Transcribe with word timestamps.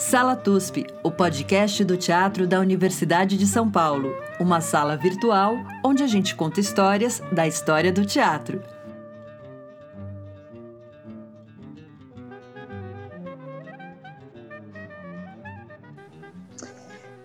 Sala 0.00 0.34
TUSP, 0.34 0.86
o 1.04 1.10
podcast 1.10 1.84
do 1.84 1.94
teatro 1.94 2.46
da 2.46 2.58
Universidade 2.58 3.36
de 3.36 3.46
São 3.46 3.70
Paulo. 3.70 4.16
Uma 4.40 4.62
sala 4.62 4.96
virtual 4.96 5.56
onde 5.84 6.02
a 6.02 6.06
gente 6.06 6.34
conta 6.34 6.58
histórias 6.58 7.20
da 7.30 7.46
história 7.46 7.92
do 7.92 8.06
teatro. 8.06 8.62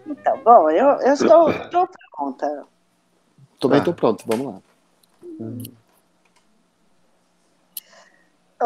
Então, 0.05 0.37
bom, 0.43 0.69
eu, 0.69 0.85
eu 0.99 1.13
estou, 1.13 1.49
estou 1.49 1.89
pronta. 2.13 2.65
Também 3.57 3.79
estou 3.79 3.93
pronto, 3.93 4.25
vamos 4.27 4.47
lá. 4.47 4.61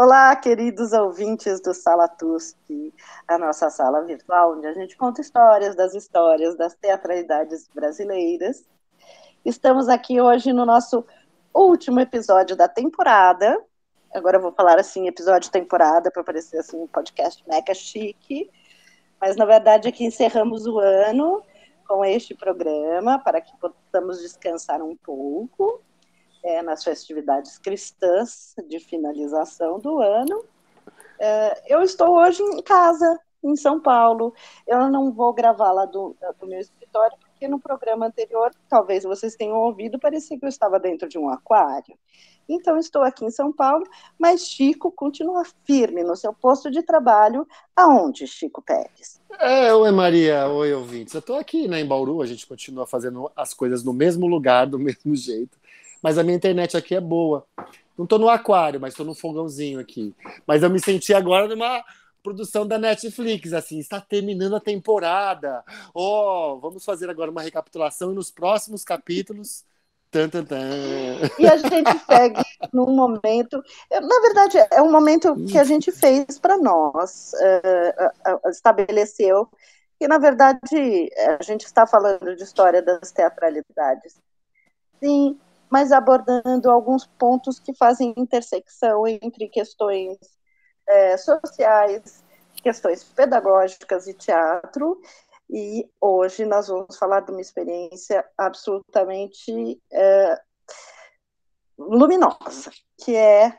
Olá, 0.02 0.34
queridos 0.34 0.94
ouvintes 0.94 1.59
do 1.59 1.73
Sala 1.73 2.08
TUSP, 2.08 2.94
a 3.27 3.38
nossa 3.38 3.70
sala 3.70 4.02
virtual, 4.05 4.53
onde 4.53 4.66
a 4.66 4.72
gente 4.72 4.95
conta 4.95 5.20
histórias 5.20 5.75
das 5.75 5.94
histórias 5.94 6.55
das 6.55 6.73
teatralidades 6.73 7.67
brasileiras. 7.75 8.66
Estamos 9.44 9.89
aqui 9.89 10.22
hoje 10.22 10.53
no 10.53 10.66
nosso 10.66 11.05
último 11.53 11.99
episódio 11.99 12.55
da 12.55 12.66
temporada. 12.66 13.62
Agora 14.16 14.38
eu 14.38 14.41
vou 14.41 14.53
falar 14.53 14.80
assim, 14.80 15.05
episódio 15.05 15.52
temporada, 15.52 16.09
para 16.09 16.23
parecer 16.23 16.59
assim 16.59 16.77
um 16.77 16.88
podcast 16.88 17.44
mega 17.45 17.73
chique. 17.73 18.50
Mas, 19.20 19.36
na 19.36 19.44
verdade, 19.44 19.89
aqui 19.89 20.05
encerramos 20.05 20.66
o 20.66 20.80
ano 20.80 21.44
com 21.86 22.05
este 22.05 22.34
programa, 22.34 23.20
para 23.20 23.42
que 23.42 23.52
possamos 23.58 24.22
descansar 24.22 24.81
um 24.81 24.95
pouco 24.95 25.83
é, 26.44 26.62
nas 26.62 26.84
festividades 26.84 27.58
cristãs 27.58 28.56
de 28.68 28.80
finalização 28.80 29.80
do 29.80 30.00
ano. 30.00 30.44
É, 31.20 31.73
eu 31.73 31.82
estou 31.82 32.18
hoje 32.18 32.42
em 32.42 32.62
casa, 32.62 33.20
em 33.44 33.56
São 33.56 33.80
Paulo. 33.80 34.34
Eu 34.66 34.90
não 34.90 35.12
vou 35.12 35.34
gravar 35.34 35.72
lá 35.72 35.86
do, 35.86 36.16
do 36.40 36.48
meu 36.48 36.60
escritório, 36.60 37.17
porque 37.20 37.48
no 37.48 37.60
programa 37.60 38.08
anterior, 38.08 38.52
talvez 38.70 39.04
vocês 39.04 39.36
tenham 39.36 39.58
ouvido, 39.58 40.00
parecia 40.00 40.38
que 40.38 40.45
eu 40.45 40.50
estava 40.50 40.80
dentro 40.80 41.08
de 41.08 41.17
um 41.17 41.30
aquário. 41.30 41.98
Então, 42.52 42.80
estou 42.80 43.04
aqui 43.04 43.23
em 43.23 43.30
São 43.30 43.54
Paulo, 43.54 43.86
mas 44.17 44.48
Chico 44.48 44.92
continua 44.92 45.44
firme 45.66 46.04
no 46.04 46.16
seu 46.16 46.34
posto 46.34 46.72
de 46.72 46.82
trabalho. 46.82 47.48
Aonde, 47.76 48.26
Chico 48.26 48.60
Pérez? 48.60 49.22
É, 49.40 49.72
oi 49.72 49.92
Maria, 49.92 50.48
oi 50.48 50.73
ouvintes. 50.73 51.14
Eu 51.14 51.20
estou 51.20 51.38
aqui 51.38 51.67
né, 51.67 51.80
em 51.80 51.86
Bauru, 51.86 52.23
a 52.23 52.26
gente 52.26 52.48
continua 52.48 52.88
fazendo 52.88 53.32
as 53.36 53.54
coisas 53.54 53.84
no 53.84 53.94
mesmo 53.94 54.26
lugar, 54.26 54.66
do 54.66 54.80
mesmo 54.80 55.16
jeito 55.16 55.58
mas 56.02 56.17
a 56.17 56.23
minha 56.23 56.36
internet 56.36 56.75
aqui 56.75 56.95
é 56.95 57.02
boa. 57.02 57.45
Não 57.97 58.05
estou 58.05 58.19
no 58.19 58.30
aquário, 58.30 58.80
mas 58.80 58.94
estou 58.94 59.05
no 59.05 59.14
fogãozinho 59.14 59.80
aqui. 59.80 60.16
Mas 60.47 60.64
eu 60.64 60.69
me 60.69 60.80
senti 60.80 61.14
agora 61.14 61.47
numa 61.47 61.83
produção 62.23 62.66
da 62.66 62.78
Netflix, 62.78 63.53
assim, 63.53 63.80
está 63.80 64.00
terminando 64.00 64.55
a 64.55 64.59
temporada. 64.59 65.64
Ó, 65.94 66.53
oh, 66.53 66.59
vamos 66.59 66.86
fazer 66.86 67.09
agora 67.09 67.31
uma 67.31 67.42
recapitulação 67.42 68.11
e 68.11 68.16
nos 68.16 68.31
próximos 68.31 68.83
capítulos. 68.83 69.66
Tan, 70.11 70.27
tan, 70.27 70.44
tan. 70.44 70.58
E 71.38 71.47
a 71.47 71.58
gente 71.58 72.00
segue 72.05 72.42
num 72.73 72.95
momento, 72.95 73.64
na 73.92 74.22
verdade, 74.22 74.58
é 74.72 74.81
um 74.81 74.92
momento 74.92 75.36
que 75.45 75.58
a 75.58 75.64
gente 75.64 75.92
fez 75.92 76.39
para 76.39 76.58
nós, 76.58 77.31
uh, 77.33 78.50
estabeleceu, 78.50 79.47
que 80.00 80.08
na 80.08 80.17
verdade 80.17 81.11
a 81.39 81.44
gente 81.44 81.66
está 81.66 81.86
falando 81.86 82.36
de 82.36 82.44
história 82.44 82.81
das 82.81 83.11
teatralidades. 83.11 84.16
Sim, 85.00 85.39
mas 85.70 85.92
abordando 85.92 86.70
alguns 86.70 87.05
pontos 87.05 87.60
que 87.60 87.73
fazem 87.73 88.14
intersecção 88.17 89.05
entre 89.08 89.48
questões 89.48 90.17
é, 90.88 91.17
sociais, 91.17 92.23
questões 92.64 93.04
pedagógicas 93.04 94.08
e 94.08 94.14
teatro. 94.14 94.99
E 95.49 95.89
hoje 95.99 96.45
nós 96.45 96.67
vamos 96.67 96.98
falar 96.98 97.21
de 97.21 97.32
uma 97.32 97.42
experiência 97.42 98.26
absolutamente 98.38 99.82
é, 99.92 100.42
luminosa, 101.77 102.72
que 102.98 103.16
é 103.16 103.58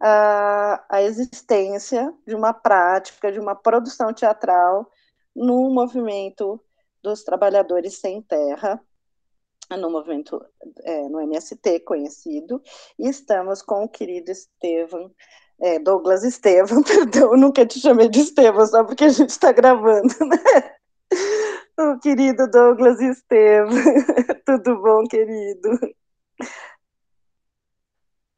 a, 0.00 0.84
a 0.88 1.02
existência 1.02 2.12
de 2.26 2.34
uma 2.34 2.52
prática, 2.52 3.32
de 3.32 3.40
uma 3.40 3.54
produção 3.54 4.12
teatral 4.12 4.90
no 5.34 5.70
movimento 5.70 6.60
dos 7.02 7.24
trabalhadores 7.24 7.98
sem 7.98 8.22
terra, 8.22 8.80
no 9.70 9.90
movimento, 9.90 10.44
é, 10.82 11.08
no 11.08 11.20
MST 11.20 11.80
conhecido, 11.80 12.62
e 12.98 13.08
estamos 13.08 13.62
com 13.62 13.84
o 13.84 13.88
querido 13.88 14.30
Estevam, 14.30 15.10
é, 15.60 15.78
Douglas 15.78 16.22
Estevam, 16.24 16.82
perdão, 16.84 17.36
nunca 17.36 17.64
te 17.66 17.80
chamei 17.80 18.08
de 18.08 18.20
Estevam, 18.20 18.66
só 18.66 18.84
porque 18.84 19.04
a 19.04 19.08
gente 19.08 19.30
está 19.30 19.52
gravando, 19.52 20.14
né? 20.20 20.74
O 21.78 21.98
querido 21.98 22.48
Douglas 22.50 23.00
Estevam, 23.00 23.70
tudo 24.46 24.80
bom, 24.80 25.04
querido? 25.04 25.70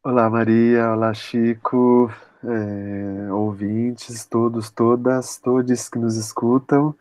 Olá, 0.02 0.30
Maria, 0.30 0.92
olá, 0.92 1.12
Chico, 1.12 2.08
é, 2.44 3.32
ouvintes, 3.32 4.24
todos, 4.24 4.70
todas, 4.70 5.36
todos 5.38 5.88
que 5.88 5.98
nos 5.98 6.16
escutam, 6.16 6.94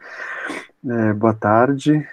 é, 0.83 1.13
boa 1.13 1.33
tarde, 1.33 2.05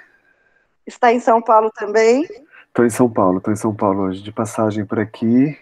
Está 0.87 1.13
em 1.13 1.21
São 1.21 1.41
Paulo 1.41 1.71
também? 1.75 2.27
Estou 2.69 2.87
em 2.87 2.91
São 2.91 3.09
Paulo, 3.11 3.39
estou 3.39 3.53
em 3.53 3.57
São 3.57 3.75
Paulo 3.75 4.05
hoje, 4.05 4.23
de 4.23 4.33
passagem 4.33 4.85
por 4.85 4.99
aqui. 4.99 5.59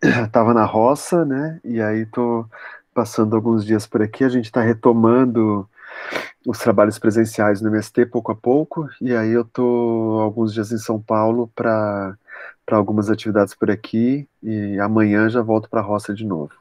Estava 0.00 0.52
é, 0.52 0.54
na 0.54 0.64
roça, 0.64 1.24
né? 1.24 1.60
E 1.64 1.82
aí 1.82 2.02
estou 2.02 2.46
passando 2.94 3.34
alguns 3.34 3.64
dias 3.64 3.86
por 3.86 4.02
aqui. 4.02 4.22
A 4.22 4.28
gente 4.28 4.44
está 4.44 4.60
retomando 4.60 5.68
os 6.46 6.58
trabalhos 6.58 6.98
presenciais 6.98 7.60
no 7.60 7.68
MST 7.68 8.06
pouco 8.06 8.32
a 8.32 8.36
pouco. 8.36 8.88
E 9.00 9.14
aí 9.14 9.30
eu 9.30 9.42
estou 9.42 10.20
alguns 10.20 10.54
dias 10.54 10.70
em 10.72 10.78
São 10.78 11.00
Paulo 11.00 11.50
para 11.54 12.16
para 12.64 12.76
algumas 12.76 13.10
atividades 13.10 13.54
por 13.54 13.70
aqui. 13.70 14.28
E 14.42 14.78
amanhã 14.78 15.28
já 15.28 15.42
volto 15.42 15.68
para 15.68 15.80
a 15.80 15.84
roça 15.84 16.14
de 16.14 16.24
novo. 16.24 16.52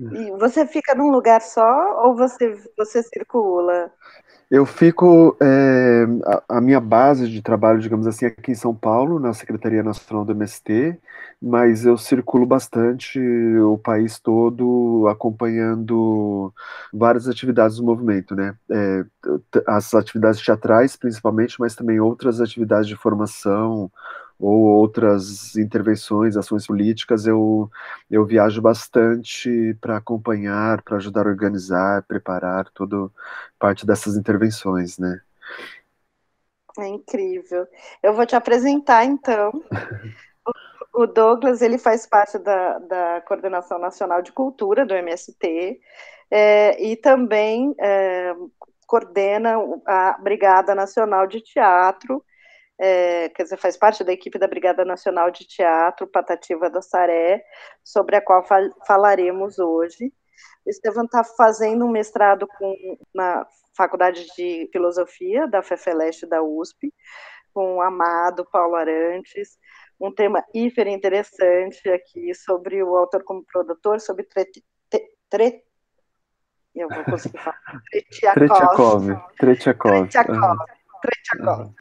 E 0.00 0.30
você 0.38 0.66
fica 0.66 0.94
num 0.94 1.10
lugar 1.10 1.40
só 1.40 2.04
ou 2.04 2.16
você, 2.16 2.56
você 2.76 3.02
circula? 3.02 3.92
Eu 4.50 4.66
fico, 4.66 5.36
é, 5.42 6.04
a, 6.26 6.58
a, 6.58 6.60
minha 6.60 6.80
base 6.80 7.28
de 7.28 7.42
trabalho, 7.42 7.80
digamos 7.80 8.06
assim, 8.06 8.26
aqui 8.26 8.52
em 8.52 8.54
São 8.54 8.74
Paulo, 8.74 9.18
na 9.18 9.32
Secretaria 9.32 9.82
Nacional 9.82 10.24
do 10.24 10.32
MST, 10.32 10.98
mas 11.40 11.84
eu 11.84 11.96
circulo 11.96 12.46
bastante 12.46 13.18
o 13.18 13.78
país 13.78 14.18
todo 14.18 15.06
acompanhando 15.08 16.52
várias 16.92 17.28
atividades 17.28 17.76
do 17.78 17.84
movimento, 17.84 18.34
né? 18.34 18.54
É, 18.70 19.04
as 19.66 19.94
atividades 19.94 20.40
teatrais, 20.42 20.96
principalmente, 20.96 21.56
mas 21.58 21.74
também 21.74 22.00
outras 22.00 22.40
atividades 22.40 22.88
de 22.88 22.96
formação, 22.96 23.90
ou 24.44 24.64
outras 24.78 25.56
intervenções, 25.56 26.36
ações 26.36 26.66
políticas, 26.66 27.26
eu, 27.26 27.70
eu 28.10 28.26
viajo 28.26 28.60
bastante 28.60 29.74
para 29.80 29.96
acompanhar, 29.96 30.82
para 30.82 30.98
ajudar 30.98 31.26
a 31.26 31.30
organizar, 31.30 32.02
preparar 32.02 32.68
toda 32.74 33.10
parte 33.58 33.86
dessas 33.86 34.16
intervenções, 34.16 34.98
né? 34.98 35.18
É 36.78 36.86
incrível. 36.88 37.66
Eu 38.02 38.12
vou 38.12 38.26
te 38.26 38.36
apresentar, 38.36 39.04
então. 39.04 39.50
o 40.92 41.06
Douglas, 41.06 41.62
ele 41.62 41.78
faz 41.78 42.06
parte 42.06 42.38
da, 42.38 42.78
da 42.80 43.20
Coordenação 43.22 43.78
Nacional 43.78 44.20
de 44.20 44.30
Cultura, 44.30 44.84
do 44.84 44.94
MST, 44.94 45.80
é, 46.30 46.84
e 46.84 46.96
também 46.96 47.74
é, 47.80 48.34
coordena 48.86 49.54
a 49.86 50.18
Brigada 50.20 50.74
Nacional 50.74 51.26
de 51.26 51.40
Teatro, 51.40 52.22
é, 52.78 53.28
quer 53.30 53.44
dizer, 53.44 53.56
faz 53.56 53.76
parte 53.76 54.02
da 54.02 54.12
equipe 54.12 54.38
da 54.38 54.48
Brigada 54.48 54.84
Nacional 54.84 55.30
de 55.30 55.46
Teatro 55.46 56.06
Patativa 56.06 56.68
da 56.68 56.82
Saré, 56.82 57.42
sobre 57.82 58.16
a 58.16 58.20
qual 58.20 58.44
fal 58.44 58.62
falaremos 58.86 59.58
hoje. 59.58 60.12
O 60.66 60.70
Estevam 60.70 61.04
está 61.04 61.22
fazendo 61.22 61.84
um 61.84 61.90
mestrado 61.90 62.46
com, 62.58 62.98
na 63.14 63.46
Faculdade 63.76 64.26
de 64.36 64.68
Filosofia 64.72 65.46
da 65.46 65.62
FEFELESTE 65.62 66.26
da 66.26 66.42
USP, 66.42 66.92
com 67.52 67.76
o 67.76 67.80
Amado 67.80 68.44
Paulo 68.50 68.74
Arantes, 68.74 69.56
um 70.00 70.12
tema 70.12 70.44
hiper 70.52 70.88
interessante 70.88 71.88
aqui 71.88 72.34
sobre 72.34 72.82
o 72.82 72.96
autor 72.96 73.22
como 73.22 73.44
produtor, 73.44 74.00
sobre 74.00 74.24
tre, 74.24 74.44
tre, 74.90 75.08
tre 75.30 75.62
eu 76.74 76.88
vou 76.88 77.04
conseguir 77.04 77.38
falar. 77.38 77.60
Tretiakov. 78.34 79.06
Tretiakov. 79.38 80.08
Tretiakov. 80.08 80.08
Tretiakov, 80.08 80.50
uhum. 80.50 80.83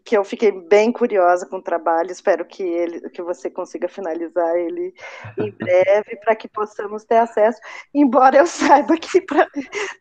Que 0.04 0.18
eu 0.18 0.24
fiquei 0.24 0.52
bem 0.52 0.92
curiosa 0.92 1.46
com 1.46 1.58
o 1.58 1.62
trabalho, 1.62 2.12
espero 2.12 2.46
que 2.46 2.64
ele, 2.64 3.10
que 3.10 3.22
você 3.22 3.50
consiga 3.50 3.88
finalizar 3.88 4.56
ele 4.56 4.94
em 5.38 5.52
breve, 5.58 6.16
para 6.24 6.36
que 6.36 6.48
possamos 6.48 7.04
ter 7.04 7.18
acesso, 7.18 7.60
embora 7.94 8.38
eu 8.38 8.48
saiba 8.48 8.98
que 8.98 9.22
pra, 9.22 9.48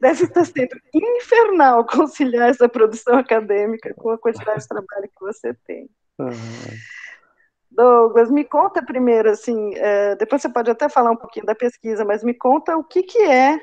deve 0.01 0.25
estar 0.25 0.45
sendo 0.45 0.77
infernal 0.95 1.87
conciliar 1.87 2.51
essa 2.51 2.69
produção 2.69 3.19
acadêmica 3.19 3.95
com 3.95 4.11
a 4.11 4.19
quantidade 4.19 4.61
de 4.61 4.69
trabalho 4.69 5.09
que 5.09 5.21
você 5.21 5.55
tem. 5.67 5.89
Uhum. 6.19 6.33
Douglas, 7.71 8.31
me 8.31 8.45
conta 8.45 8.85
primeiro, 8.85 9.31
assim, 9.31 9.75
é, 9.77 10.15
depois 10.17 10.43
você 10.43 10.49
pode 10.49 10.71
até 10.71 10.89
falar 10.89 11.11
um 11.11 11.17
pouquinho 11.17 11.47
da 11.47 11.55
pesquisa, 11.55 12.05
mas 12.05 12.23
me 12.23 12.35
conta 12.35 12.77
o 12.77 12.85
que, 12.85 13.03
que 13.03 13.23
é 13.23 13.59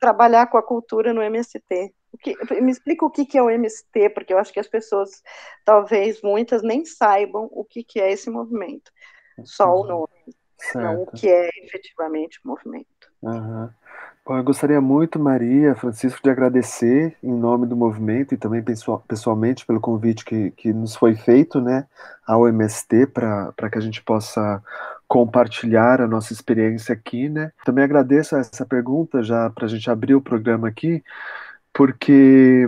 trabalhar 0.00 0.46
com 0.48 0.58
a 0.58 0.62
cultura 0.62 1.12
no 1.12 1.22
MST. 1.22 1.94
Que, 2.22 2.36
me 2.60 2.70
explica 2.70 3.04
o 3.04 3.10
que, 3.10 3.26
que 3.26 3.38
é 3.38 3.42
o 3.42 3.50
MST, 3.50 4.10
porque 4.10 4.32
eu 4.32 4.38
acho 4.38 4.52
que 4.52 4.60
as 4.60 4.68
pessoas, 4.68 5.22
talvez 5.64 6.20
muitas, 6.22 6.62
nem 6.62 6.84
saibam 6.84 7.48
o 7.52 7.64
que, 7.64 7.82
que 7.82 8.00
é 8.00 8.12
esse 8.12 8.30
movimento. 8.30 8.90
Só 9.44 9.74
o 9.74 9.86
nome, 9.86 10.34
certo. 10.58 10.84
não 10.84 11.02
o 11.02 11.06
que 11.06 11.28
é 11.28 11.50
efetivamente 11.64 12.40
o 12.44 12.48
movimento. 12.48 12.86
Uhum. 13.22 13.68
Bom, 14.26 14.36
eu 14.36 14.42
gostaria 14.42 14.80
muito, 14.80 15.20
Maria, 15.20 15.76
Francisco, 15.76 16.20
de 16.20 16.28
agradecer 16.28 17.16
em 17.22 17.32
nome 17.32 17.64
do 17.64 17.76
movimento 17.76 18.34
e 18.34 18.36
também 18.36 18.60
pessoalmente 19.06 19.64
pelo 19.64 19.80
convite 19.80 20.24
que, 20.24 20.50
que 20.50 20.72
nos 20.72 20.96
foi 20.96 21.14
feito 21.14 21.60
né, 21.60 21.86
ao 22.26 22.48
MST 22.48 23.06
para 23.06 23.70
que 23.70 23.78
a 23.78 23.80
gente 23.80 24.02
possa 24.02 24.60
compartilhar 25.06 26.00
a 26.00 26.08
nossa 26.08 26.32
experiência 26.32 26.92
aqui. 26.92 27.28
Né. 27.28 27.52
Também 27.64 27.84
agradeço 27.84 28.34
essa 28.34 28.66
pergunta 28.66 29.22
já 29.22 29.48
para 29.48 29.66
a 29.66 29.68
gente 29.68 29.88
abrir 29.88 30.16
o 30.16 30.20
programa 30.20 30.66
aqui, 30.66 31.04
porque 31.76 32.66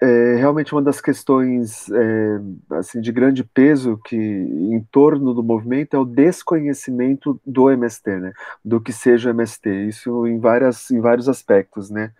é 0.00 0.34
realmente 0.36 0.72
uma 0.74 0.82
das 0.82 1.00
questões 1.00 1.90
é, 1.90 2.40
assim, 2.76 3.00
de 3.00 3.10
grande 3.10 3.42
peso 3.42 3.98
que 4.04 4.16
em 4.16 4.86
torno 4.92 5.32
do 5.32 5.42
movimento 5.42 5.96
é 5.96 5.98
o 5.98 6.04
desconhecimento 6.04 7.40
do 7.44 7.70
MST, 7.70 8.10
né? 8.18 8.32
do 8.62 8.80
que 8.80 8.92
seja 8.92 9.30
o 9.30 9.32
MST, 9.32 9.70
isso 9.88 10.26
em, 10.26 10.38
várias, 10.38 10.90
em 10.90 11.00
vários 11.00 11.26
aspectos. 11.26 11.88
Né? 11.88 12.12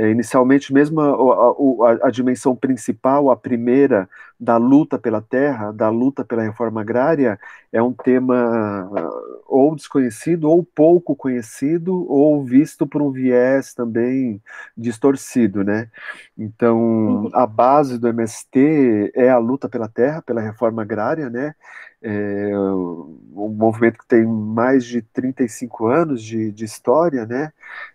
É, 0.00 0.08
inicialmente, 0.08 0.72
mesmo 0.72 0.98
a, 0.98 1.90
a, 1.90 2.08
a, 2.08 2.10
dimensão 2.10 2.56
principal, 2.56 3.30
a 3.30 3.36
primeira, 3.36 4.08
da 4.40 4.56
luta 4.56 4.98
pela 4.98 5.20
terra, 5.20 5.70
da 5.72 5.90
luta 5.90 6.24
pela 6.24 6.42
reforma 6.42 6.80
agrária, 6.80 7.38
é 7.70 7.82
um 7.82 7.92
tema 7.92 8.88
uh, 8.90 9.42
ou 9.46 9.76
desconhecido, 9.76 10.48
ou 10.48 10.64
pouco 10.64 11.14
conhecido, 11.14 12.10
ou 12.10 12.42
visto 12.42 12.86
por 12.86 13.02
um 13.02 13.10
viés 13.10 13.74
também 13.74 14.40
distorcido, 14.74 15.62
né? 15.62 15.90
Então, 16.38 16.78
uhum. 16.78 17.30
a 17.34 17.46
base 17.46 17.98
do 17.98 18.08
MST 18.08 19.12
é 19.14 19.28
a 19.28 19.36
luta 19.36 19.68
pela 19.68 19.86
terra, 19.86 20.22
pela 20.22 20.40
reforma 20.40 20.80
agrária, 20.80 21.28
né? 21.28 21.54
É 22.02 22.56
um 22.56 23.48
movimento 23.48 23.98
que 23.98 24.06
tem 24.06 24.24
mais 24.24 24.84
de 24.84 25.02
35 25.02 25.86
anos 25.86 26.22
de, 26.22 26.50
de 26.50 26.64
história, 26.64 27.26
né? 27.26 27.52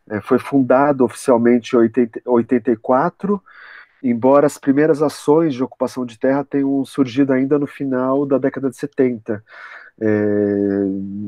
É, 0.09 0.21
foi 0.21 0.37
fundado 0.37 1.03
oficialmente 1.03 1.75
em 1.75 1.79
80, 1.79 2.21
84, 2.25 3.41
embora 4.03 4.45
as 4.45 4.57
primeiras 4.57 5.01
ações 5.01 5.55
de 5.55 5.63
ocupação 5.63 6.05
de 6.05 6.19
terra 6.19 6.43
tenham 6.43 6.85
surgido 6.85 7.33
ainda 7.33 7.57
no 7.57 7.65
final 7.65 8.25
da 8.25 8.37
década 8.37 8.69
de 8.69 8.77
70, 8.77 9.43
é, 9.99 10.05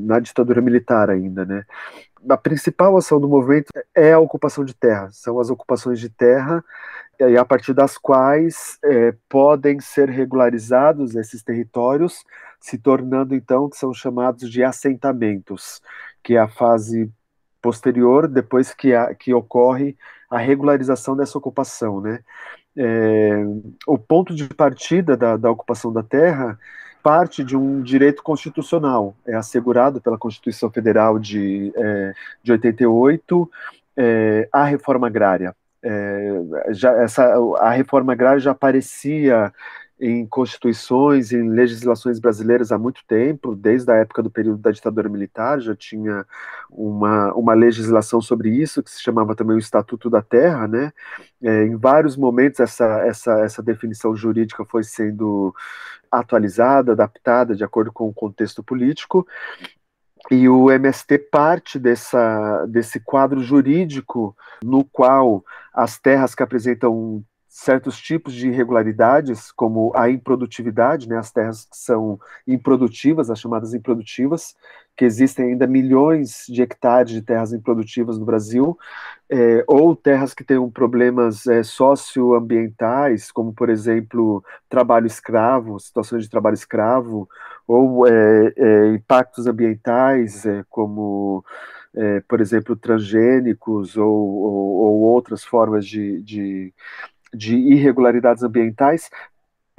na 0.06 0.20
ditadura 0.20 0.62
militar 0.62 1.10
ainda, 1.10 1.46
né? 1.46 1.66
A 2.30 2.38
principal 2.38 2.98
ação 2.98 3.20
do 3.20 3.28
movimento 3.28 3.72
é 3.96 4.14
a 4.14 4.20
ocupação 4.20 4.66
de 4.66 4.74
terra, 4.76 5.10
são 5.12 5.40
as 5.40 5.50
ocupações 5.50 6.00
de 6.00 6.10
terra, 6.10 6.64
e 7.20 7.38
a 7.38 7.46
partir 7.46 7.74
das 7.74 7.98
quais 7.98 8.78
é, 8.84 9.14
podem 9.28 9.80
ser 9.80 10.10
regularizados 10.10 11.16
esses 11.16 11.42
territórios, 11.42 12.24
se 12.60 12.78
tornando 12.78 13.36
então 13.36 13.70
que 13.70 13.78
são 13.78 13.94
chamados 13.94 14.50
de 14.50 14.64
assentamentos, 14.64 15.82
que 16.24 16.36
é 16.36 16.40
a 16.40 16.48
fase 16.48 17.12
posterior, 17.62 18.28
depois 18.28 18.74
que, 18.74 18.94
a, 18.94 19.14
que 19.14 19.34
ocorre 19.34 19.96
a 20.30 20.38
regularização 20.38 21.16
dessa 21.16 21.38
ocupação, 21.38 22.02
né? 22.02 22.20
É, 22.80 23.44
o 23.88 23.98
ponto 23.98 24.36
de 24.36 24.48
partida 24.50 25.18
da, 25.18 25.36
da 25.36 25.50
ocupação 25.50 25.92
da 25.92 26.04
terra 26.04 26.60
parte 27.08 27.42
de 27.42 27.56
um 27.56 27.82
direito 27.82 28.22
constitucional, 28.22 29.16
é 29.26 29.34
assegurado 29.34 30.02
pela 30.02 30.18
Constituição 30.18 30.70
Federal 30.70 31.18
de, 31.18 31.72
é, 31.74 32.14
de 32.44 32.52
88, 32.52 33.50
é, 33.96 34.50
a 34.52 34.66
reforma 34.66 35.08
agrária. 35.08 35.56
É, 35.82 36.42
já, 36.72 36.92
essa, 37.02 37.34
a 37.60 37.70
reforma 37.70 38.12
agrária 38.12 38.42
já 38.42 38.52
aparecia 38.52 39.54
em 40.00 40.28
constituições, 40.28 41.32
em 41.32 41.50
legislações 41.50 42.20
brasileiras 42.20 42.72
há 42.72 42.78
muito 42.78 43.02
tempo, 43.08 43.56
desde 43.56 43.92
a 43.92 43.96
época 43.96 44.22
do 44.22 44.30
período 44.30 44.60
da 44.60 44.70
ditadura 44.70 45.10
militar, 45.10 45.60
já 45.60 45.76
tinha 45.76 46.26
uma, 46.70 47.34
uma 47.34 47.54
legislação 47.56 48.22
sobre 48.22 48.50
isso, 48.50 48.84
que 48.84 48.92
se 48.92 49.02
chamava 49.02 49.36
também 49.36 49.56
o 49.56 49.60
Estatuto 49.60 50.10
da 50.10 50.22
Terra, 50.22 50.68
né? 50.68 50.94
É, 51.42 51.64
em 51.64 51.76
vários 51.76 52.16
momentos 52.16 52.60
essa, 52.60 52.86
essa, 53.08 53.40
essa 53.40 53.64
definição 53.64 54.16
jurídica 54.16 54.64
foi 54.66 54.84
sendo 54.84 55.54
atualizada, 56.12 56.92
adaptada 56.92 57.56
de 57.56 57.64
acordo 57.64 57.92
com 57.92 58.08
o 58.08 58.14
contexto 58.14 58.64
político, 58.64 59.28
e 60.30 60.48
o 60.48 60.70
MST 60.70 61.18
parte 61.32 61.80
dessa, 61.80 62.66
desse 62.68 63.00
quadro 63.00 63.42
jurídico 63.42 64.36
no 64.64 64.84
qual 64.84 65.44
as 65.74 65.98
terras 65.98 66.36
que 66.36 66.44
apresentam 66.44 67.24
certos 67.58 68.00
tipos 68.00 68.36
de 68.36 68.50
irregularidades, 68.50 69.52
como 69.52 69.92
a 69.96 70.08
improdutividade, 70.12 71.10
né, 71.10 71.18
as 71.18 71.32
terras 71.32 71.66
que 71.66 71.76
são 71.76 72.20
improdutivas, 72.46 73.32
as 73.32 73.40
chamadas 73.40 73.74
improdutivas, 73.74 74.56
que 74.96 75.04
existem 75.04 75.48
ainda 75.48 75.66
milhões 75.66 76.46
de 76.48 76.62
hectares 76.62 77.12
de 77.12 77.22
terras 77.24 77.54
improdutivas 77.54 78.20
no 78.20 78.26
Brasil, 78.26 78.78
é, 79.28 79.64
ou 79.68 79.96
terras 79.96 80.36
que 80.36 80.44
tenham 80.44 80.70
problemas 80.70 81.48
é, 81.48 81.64
socioambientais, 81.64 83.32
como, 83.32 83.52
por 83.52 83.72
exemplo, 83.72 84.44
trabalho 84.70 85.08
escravo, 85.08 85.80
situações 85.80 86.24
de 86.24 86.30
trabalho 86.30 86.54
escravo, 86.54 87.28
ou 87.68 88.06
é, 88.06 88.54
é 88.56 88.88
impactos 88.94 89.48
ambientais, 89.48 90.46
é, 90.46 90.64
como, 90.70 91.44
é, 91.96 92.22
por 92.22 92.40
exemplo, 92.40 92.76
transgênicos 92.76 93.98
ou, 93.98 94.14
ou, 94.14 94.76
ou 94.78 95.00
outras 95.02 95.44
formas 95.44 95.88
de, 95.88 96.22
de 96.22 96.74
de 97.34 97.56
irregularidades 97.56 98.44
ambientais, 98.44 99.10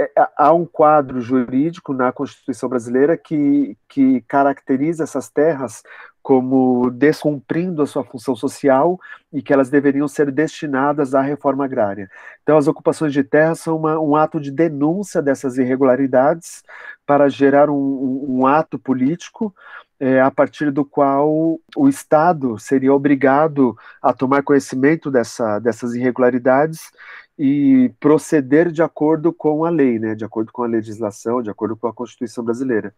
é, 0.01 0.11
há 0.37 0.53
um 0.53 0.65
quadro 0.65 1.21
jurídico 1.21 1.93
na 1.93 2.13
Constituição 2.13 2.69
brasileira 2.69 3.17
que, 3.17 3.77
que 3.89 4.21
caracteriza 4.23 5.03
essas 5.03 5.29
terras 5.29 5.83
como 6.23 6.91
descumprindo 6.91 7.83
a 7.83 7.87
sua 7.87 8.05
função 8.05 8.37
social 8.37 9.01
e 9.33 9.43
que 9.43 9.53
elas 9.53 9.71
deveriam 9.71 10.07
ser 10.07 10.31
destinadas 10.31 11.15
à 11.15 11.23
reforma 11.23 11.65
agrária. 11.65 12.09
Então, 12.43 12.57
as 12.57 12.69
ocupações 12.69 13.13
de 13.13 13.25
terra 13.25 13.55
são 13.55 13.77
uma, 13.77 13.99
um 13.99 14.15
ato 14.15 14.39
de 14.39 14.51
denúncia 14.51 15.23
dessas 15.23 15.57
irregularidades 15.57 16.63
para 17.07 17.29
gerar 17.29 17.71
um, 17.71 17.75
um, 17.75 18.41
um 18.41 18.47
ato 18.47 18.79
político 18.79 19.55
é, 19.99 20.21
a 20.21 20.31
partir 20.31 20.71
do 20.71 20.85
qual 20.85 21.59
o 21.75 21.89
Estado 21.89 22.59
seria 22.59 22.93
obrigado 22.93 23.77
a 24.01 24.13
tomar 24.13 24.43
conhecimento 24.43 25.11
dessa, 25.11 25.59
dessas 25.59 25.95
irregularidades 25.95 26.91
e 27.39 27.91
proceder 28.01 28.71
de 28.73 28.83
acordo 28.83 29.33
com 29.33 29.65
a 29.65 29.71
lei, 29.71 29.99
né, 29.99 30.15
de 30.15 30.25
acordo 30.25 30.51
com 30.51 30.65
a 30.65 30.67
legislação, 30.67 31.41
de 31.41 31.51
acordo 31.51 31.77
com 31.77 31.87
a 31.87 31.93
Constituição 31.93 32.43
brasileira. 32.43 32.93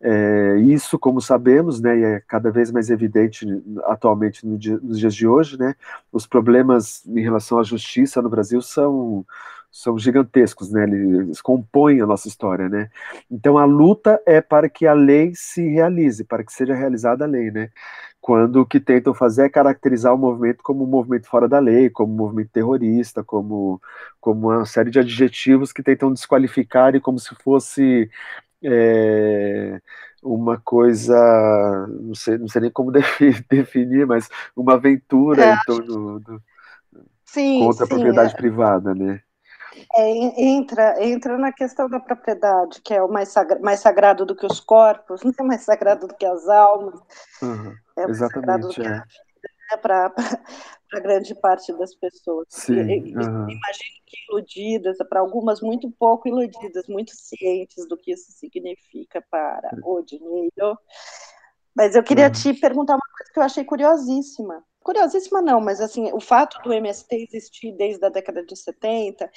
É, 0.00 0.56
isso, 0.60 0.98
como 0.98 1.20
sabemos, 1.20 1.80
né, 1.80 1.98
e 1.98 2.02
é 2.02 2.20
cada 2.26 2.50
vez 2.50 2.70
mais 2.70 2.90
evidente 2.90 3.46
atualmente 3.84 4.46
no 4.46 4.58
dia, 4.58 4.78
nos 4.82 4.98
dias 4.98 5.14
de 5.14 5.26
hoje, 5.26 5.58
né, 5.58 5.74
os 6.10 6.26
problemas 6.26 7.04
em 7.06 7.20
relação 7.20 7.58
à 7.58 7.62
justiça 7.62 8.22
no 8.22 8.28
Brasil 8.28 8.60
são 8.62 9.24
são 9.74 9.98
gigantescos, 9.98 10.70
né? 10.70 10.84
Eles 10.84 11.42
compõem 11.42 12.00
a 12.00 12.06
nossa 12.06 12.28
história, 12.28 12.68
né? 12.68 12.88
Então 13.28 13.58
a 13.58 13.64
luta 13.64 14.22
é 14.24 14.40
para 14.40 14.68
que 14.68 14.86
a 14.86 14.92
lei 14.92 15.32
se 15.34 15.66
realize, 15.68 16.22
para 16.22 16.44
que 16.44 16.52
seja 16.52 16.72
realizada 16.76 17.24
a 17.24 17.26
lei, 17.28 17.50
né? 17.50 17.70
Quando 18.20 18.60
o 18.60 18.66
que 18.66 18.78
tentam 18.78 19.12
fazer 19.12 19.46
é 19.46 19.48
caracterizar 19.48 20.14
o 20.14 20.18
movimento 20.18 20.62
como 20.62 20.84
um 20.84 20.86
movimento 20.86 21.26
fora 21.26 21.48
da 21.48 21.58
lei, 21.58 21.90
como 21.90 22.12
um 22.12 22.16
movimento 22.16 22.50
terrorista, 22.52 23.24
como, 23.24 23.82
como 24.20 24.48
uma 24.48 24.64
série 24.64 24.92
de 24.92 25.00
adjetivos 25.00 25.72
que 25.72 25.82
tentam 25.82 26.12
desqualificar 26.12 26.94
e 26.94 27.00
como 27.00 27.18
se 27.18 27.34
fosse 27.42 28.08
é, 28.62 29.80
uma 30.22 30.56
coisa, 30.56 31.16
não 32.00 32.14
sei, 32.14 32.38
não 32.38 32.46
sei 32.46 32.62
nem 32.62 32.70
como 32.70 32.92
definir, 33.50 34.06
mas 34.06 34.30
uma 34.54 34.74
aventura 34.74 35.44
é, 35.44 35.54
em 35.54 35.58
torno 35.66 36.20
do, 36.20 36.40
sim, 37.24 37.58
contra 37.58 37.84
sim, 37.84 37.92
a 37.92 37.96
propriedade 37.96 38.34
é. 38.34 38.36
privada, 38.36 38.94
né? 38.94 39.20
É, 39.96 40.42
entra, 40.42 41.04
entra 41.04 41.38
na 41.38 41.52
questão 41.52 41.88
da 41.88 42.00
propriedade, 42.00 42.80
que 42.82 42.94
é 42.94 43.02
o 43.02 43.08
mais, 43.08 43.28
sagra, 43.30 43.58
mais 43.60 43.80
sagrado 43.80 44.24
do 44.26 44.34
que 44.34 44.46
os 44.46 44.60
corpos, 44.60 45.22
não 45.22 45.32
é 45.38 45.42
mais 45.44 45.62
sagrado 45.62 46.06
do 46.06 46.14
que 46.14 46.26
as 46.26 46.48
almas. 46.48 47.00
Uhum, 47.42 47.74
é 47.96 48.06
mais 48.06 48.18
sagrado 48.18 48.68
do 48.68 48.74
que 48.74 48.82
é. 48.82 48.86
a 48.86 48.90
vida 48.90 49.04
né, 49.70 49.76
para 49.76 50.14
grande 51.02 51.34
parte 51.34 51.72
das 51.76 51.94
pessoas. 51.94 52.46
Sim, 52.48 52.74
uhum. 52.74 53.50
Imagino 53.50 54.00
que 54.06 54.16
iludidas, 54.30 54.96
para 55.08 55.20
algumas 55.20 55.60
muito 55.60 55.90
pouco 55.90 56.28
iludidas, 56.28 56.86
muito 56.88 57.12
cientes 57.14 57.86
do 57.88 57.96
que 57.96 58.12
isso 58.12 58.30
significa 58.32 59.22
para 59.30 59.70
o 59.82 60.02
dinheiro. 60.02 60.78
Mas 61.74 61.96
eu 61.96 62.02
queria 62.02 62.26
uhum. 62.26 62.32
te 62.32 62.54
perguntar 62.54 62.94
uma 62.94 63.08
coisa 63.16 63.32
que 63.32 63.38
eu 63.38 63.42
achei 63.42 63.64
curiosíssima 63.64 64.64
curiosíssima 64.84 65.40
não, 65.40 65.60
mas 65.60 65.80
assim, 65.80 66.12
o 66.12 66.20
fato 66.20 66.62
do 66.62 66.72
MST 66.72 67.16
existir 67.16 67.72
desde 67.72 68.04
a 68.04 68.10
década 68.10 68.44
de 68.44 68.54
70, 68.54 69.28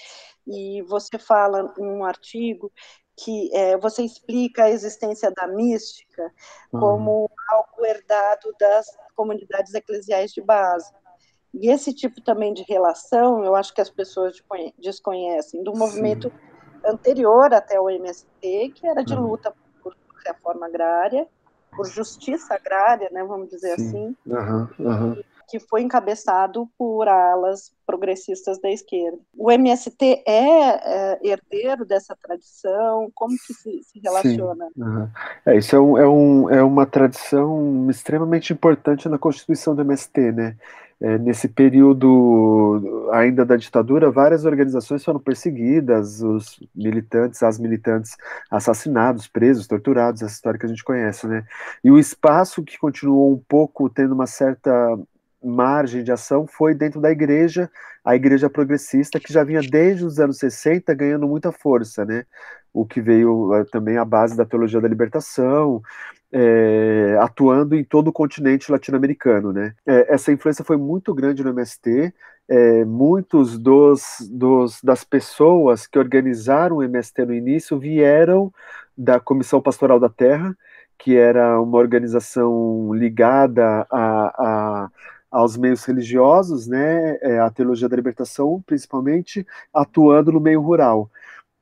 e 0.45 0.81
você 0.83 1.17
fala 1.17 1.73
em 1.79 1.85
um 1.85 2.03
artigo 2.03 2.71
que 3.15 3.49
é, 3.55 3.75
você 3.77 4.03
explica 4.03 4.65
a 4.65 4.69
existência 4.69 5.31
da 5.31 5.47
mística 5.47 6.31
como 6.69 7.21
uhum. 7.21 7.27
algo 7.49 7.85
herdado 7.85 8.53
das 8.59 8.85
comunidades 9.15 9.73
eclesiais 9.73 10.31
de 10.31 10.41
base. 10.41 10.93
E 11.53 11.71
esse 11.71 11.93
tipo 11.93 12.21
também 12.21 12.53
de 12.53 12.63
relação, 12.67 13.43
eu 13.43 13.55
acho 13.55 13.73
que 13.73 13.81
as 13.81 13.89
pessoas 13.89 14.39
desconhecem, 14.77 15.63
do 15.63 15.73
movimento 15.75 16.31
anterior 16.85 17.51
até 17.53 17.79
o 17.79 17.89
MST, 17.89 18.27
que 18.75 18.85
era 18.85 19.03
de 19.03 19.15
uhum. 19.15 19.21
luta 19.21 19.51
por 19.81 19.95
reforma 20.23 20.67
agrária, 20.67 21.27
por 21.75 21.87
justiça 21.87 22.53
agrária, 22.53 23.09
né, 23.11 23.23
vamos 23.23 23.49
dizer 23.49 23.75
Sim. 23.77 23.87
assim, 23.87 24.15
uhum, 24.25 24.67
uhum. 24.79 25.23
Que 25.47 25.59
foi 25.59 25.81
encabeçado 25.81 26.69
por 26.77 27.07
alas 27.07 27.71
progressistas 27.85 28.59
da 28.59 28.69
esquerda. 28.69 29.17
O 29.35 29.49
MST 29.49 30.23
é, 30.27 31.13
é 31.15 31.19
herdeiro 31.23 31.85
dessa 31.85 32.15
tradição? 32.21 33.09
Como 33.15 33.33
que 33.37 33.53
se, 33.53 33.81
se 33.83 33.99
relaciona? 34.03 34.67
Uhum. 34.75 35.07
É, 35.45 35.57
isso 35.57 35.75
é, 35.75 35.79
um, 35.79 35.97
é, 35.97 36.07
um, 36.07 36.49
é 36.49 36.63
uma 36.63 36.85
tradição 36.85 37.89
extremamente 37.89 38.51
importante 38.51 39.07
na 39.07 39.17
constituição 39.17 39.73
do 39.73 39.81
MST, 39.81 40.31
né? 40.33 40.57
É, 40.99 41.15
nesse 41.19 41.47
período 41.47 43.07
ainda 43.13 43.45
da 43.45 43.55
ditadura, 43.55 44.09
várias 44.09 44.45
organizações 44.45 45.05
foram 45.05 45.19
perseguidas, 45.19 46.23
os 46.23 46.59
militantes, 46.75 47.43
as 47.43 47.59
militantes 47.59 48.17
assassinados, 48.49 49.27
presos, 49.27 49.67
torturados, 49.67 50.23
essa 50.23 50.33
história 50.33 50.59
que 50.59 50.65
a 50.65 50.69
gente 50.69 50.83
conhece, 50.83 51.27
né? 51.27 51.45
E 51.83 51.91
o 51.91 51.99
espaço 51.99 52.63
que 52.63 52.79
continuou 52.79 53.31
um 53.31 53.37
pouco 53.47 53.87
tendo 53.91 54.15
uma 54.15 54.25
certa 54.25 54.97
margem 55.43 56.03
de 56.03 56.11
ação 56.11 56.47
foi 56.47 56.73
dentro 56.73 56.99
da 56.99 57.11
igreja, 57.11 57.69
a 58.03 58.15
igreja 58.15 58.49
progressista, 58.49 59.19
que 59.19 59.31
já 59.31 59.43
vinha 59.43 59.61
desde 59.61 60.05
os 60.05 60.19
anos 60.19 60.37
60 60.37 60.93
ganhando 60.93 61.27
muita 61.27 61.51
força, 61.51 62.05
né? 62.05 62.25
O 62.73 62.85
que 62.85 63.01
veio 63.01 63.53
eh, 63.55 63.65
também 63.65 63.97
à 63.97 64.05
base 64.05 64.35
da 64.35 64.45
teologia 64.45 64.79
da 64.79 64.87
libertação, 64.87 65.81
é, 66.31 67.17
atuando 67.21 67.75
em 67.75 67.83
todo 67.83 68.09
o 68.09 68.13
continente 68.13 68.71
latino-americano, 68.71 69.53
né? 69.53 69.73
É, 69.85 70.13
essa 70.13 70.31
influência 70.31 70.63
foi 70.63 70.77
muito 70.77 71.13
grande 71.13 71.43
no 71.43 71.49
MST. 71.49 72.13
É, 72.49 72.85
muitos 72.85 73.57
dos, 73.57 74.01
dos, 74.29 74.81
das 74.81 75.03
pessoas 75.03 75.85
que 75.85 75.99
organizaram 75.99 76.77
o 76.77 76.83
MST 76.83 77.25
no 77.25 77.33
início 77.33 77.77
vieram 77.77 78.53
da 78.97 79.19
Comissão 79.19 79.61
Pastoral 79.61 79.99
da 79.99 80.09
Terra, 80.09 80.55
que 80.97 81.15
era 81.15 81.61
uma 81.61 81.77
organização 81.77 82.93
ligada 82.93 83.85
a, 83.91 84.33
a 84.37 84.89
aos 85.37 85.55
meios 85.55 85.85
religiosos, 85.85 86.67
né, 86.67 87.17
é, 87.21 87.39
a 87.39 87.49
teologia 87.51 87.87
da 87.87 87.95
libertação, 87.95 88.59
principalmente, 88.65 89.45
atuando 89.71 90.31
no 90.31 90.39
meio 90.39 90.59
rural. 90.61 91.11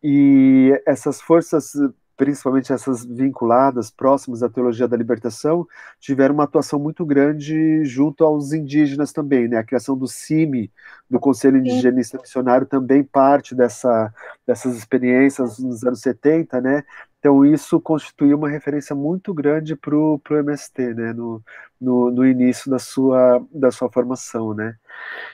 E 0.01 0.81
essas 0.87 1.19
forças, 1.19 1.73
principalmente 2.15 2.71
essas 2.71 3.03
vinculadas, 3.03 3.91
próximas 3.91 4.41
à 4.41 4.49
teologia 4.49 4.87
da 4.87 4.95
libertação, 4.95 5.67
tiveram 5.99 6.35
uma 6.35 6.45
atuação 6.45 6.79
muito 6.79 7.05
grande 7.05 7.83
junto 7.83 8.23
aos 8.23 8.53
indígenas 8.53 9.11
também, 9.11 9.49
né? 9.49 9.57
A 9.57 9.63
criação 9.63 9.97
do 9.97 10.07
CIMI, 10.07 10.71
do 11.09 11.19
Conselho 11.19 11.57
Indigenista 11.57 12.17
Missionário, 12.17 12.65
também 12.65 13.03
parte 13.03 13.53
dessa, 13.53 14.13
dessas 14.47 14.77
experiências 14.77 15.59
nos 15.59 15.83
anos 15.83 15.99
70, 15.99 16.61
né? 16.61 16.83
Então, 17.25 17.43
isso 17.43 17.81
constituiu 17.81 18.37
uma 18.37 18.47
referência 18.47 18.95
muito 18.95 19.33
grande 19.33 19.75
para 19.75 19.97
o 19.97 20.21
MST, 20.29 20.93
né, 20.93 21.11
no, 21.11 21.43
no, 21.81 22.11
no, 22.11 22.23
início 22.23 22.69
da 22.69 22.77
sua, 22.77 23.43
da 23.51 23.71
sua 23.71 23.91
formação. 23.91 24.53
Né? 24.53 24.75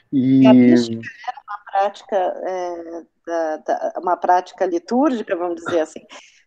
E... 0.10 0.48
Era 0.48 1.41
uma 1.50 1.60
prática, 1.69 2.15
é, 2.15 3.03
da, 3.27 3.57
da, 3.57 3.93
uma 3.98 4.15
prática 4.15 4.65
litúrgica, 4.65 5.36
vamos 5.36 5.55
dizer 5.55 5.81
assim, 5.83 6.00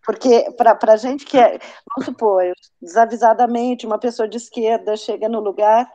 porque 0.03 0.51
para 0.57 0.95
a 0.95 0.97
gente 0.97 1.27
que 1.27 1.37
é, 1.37 1.59
vamos 1.95 2.07
supor, 2.07 2.43
desavisadamente, 2.81 3.85
uma 3.85 3.99
pessoa 3.99 4.27
de 4.27 4.39
esquerda 4.39 4.97
chega 4.97 5.29
no 5.29 5.41
lugar 5.41 5.87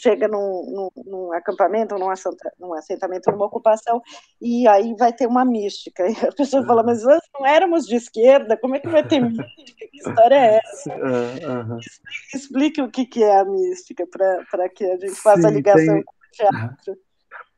chega 0.00 0.28
num, 0.28 0.90
num, 0.96 1.02
num 1.04 1.32
acampamento, 1.32 1.96
num, 1.96 2.10
assenta, 2.10 2.52
num 2.58 2.72
assentamento, 2.74 3.30
numa 3.30 3.46
ocupação, 3.46 4.02
e 4.40 4.66
aí 4.68 4.94
vai 4.94 5.12
ter 5.12 5.26
uma 5.26 5.44
mística. 5.44 6.04
E 6.18 6.26
a 6.26 6.32
pessoa 6.32 6.64
fala, 6.64 6.82
mas 6.82 7.04
nós 7.04 7.20
não 7.38 7.46
éramos 7.46 7.86
de 7.86 7.96
esquerda, 7.96 8.56
como 8.56 8.76
é 8.76 8.80
que 8.80 8.88
vai 8.88 9.06
ter 9.06 9.20
mística? 9.20 9.46
Que 9.90 9.98
história 9.98 10.34
é 10.34 10.60
essa? 10.64 10.88
Uhum. 11.48 11.78
Explique, 11.78 12.36
explique, 12.36 12.82
o 12.82 12.90
que, 12.90 13.06
que 13.06 13.22
é 13.22 13.38
a 13.38 13.44
mística, 13.44 14.06
para 14.06 14.68
que 14.68 14.84
a 14.84 14.96
gente 14.96 15.14
faça 15.14 15.48
a 15.48 15.50
ligação 15.50 15.94
tem... 15.94 16.02
com 16.02 16.12
o 16.12 16.30
teatro. 16.30 16.98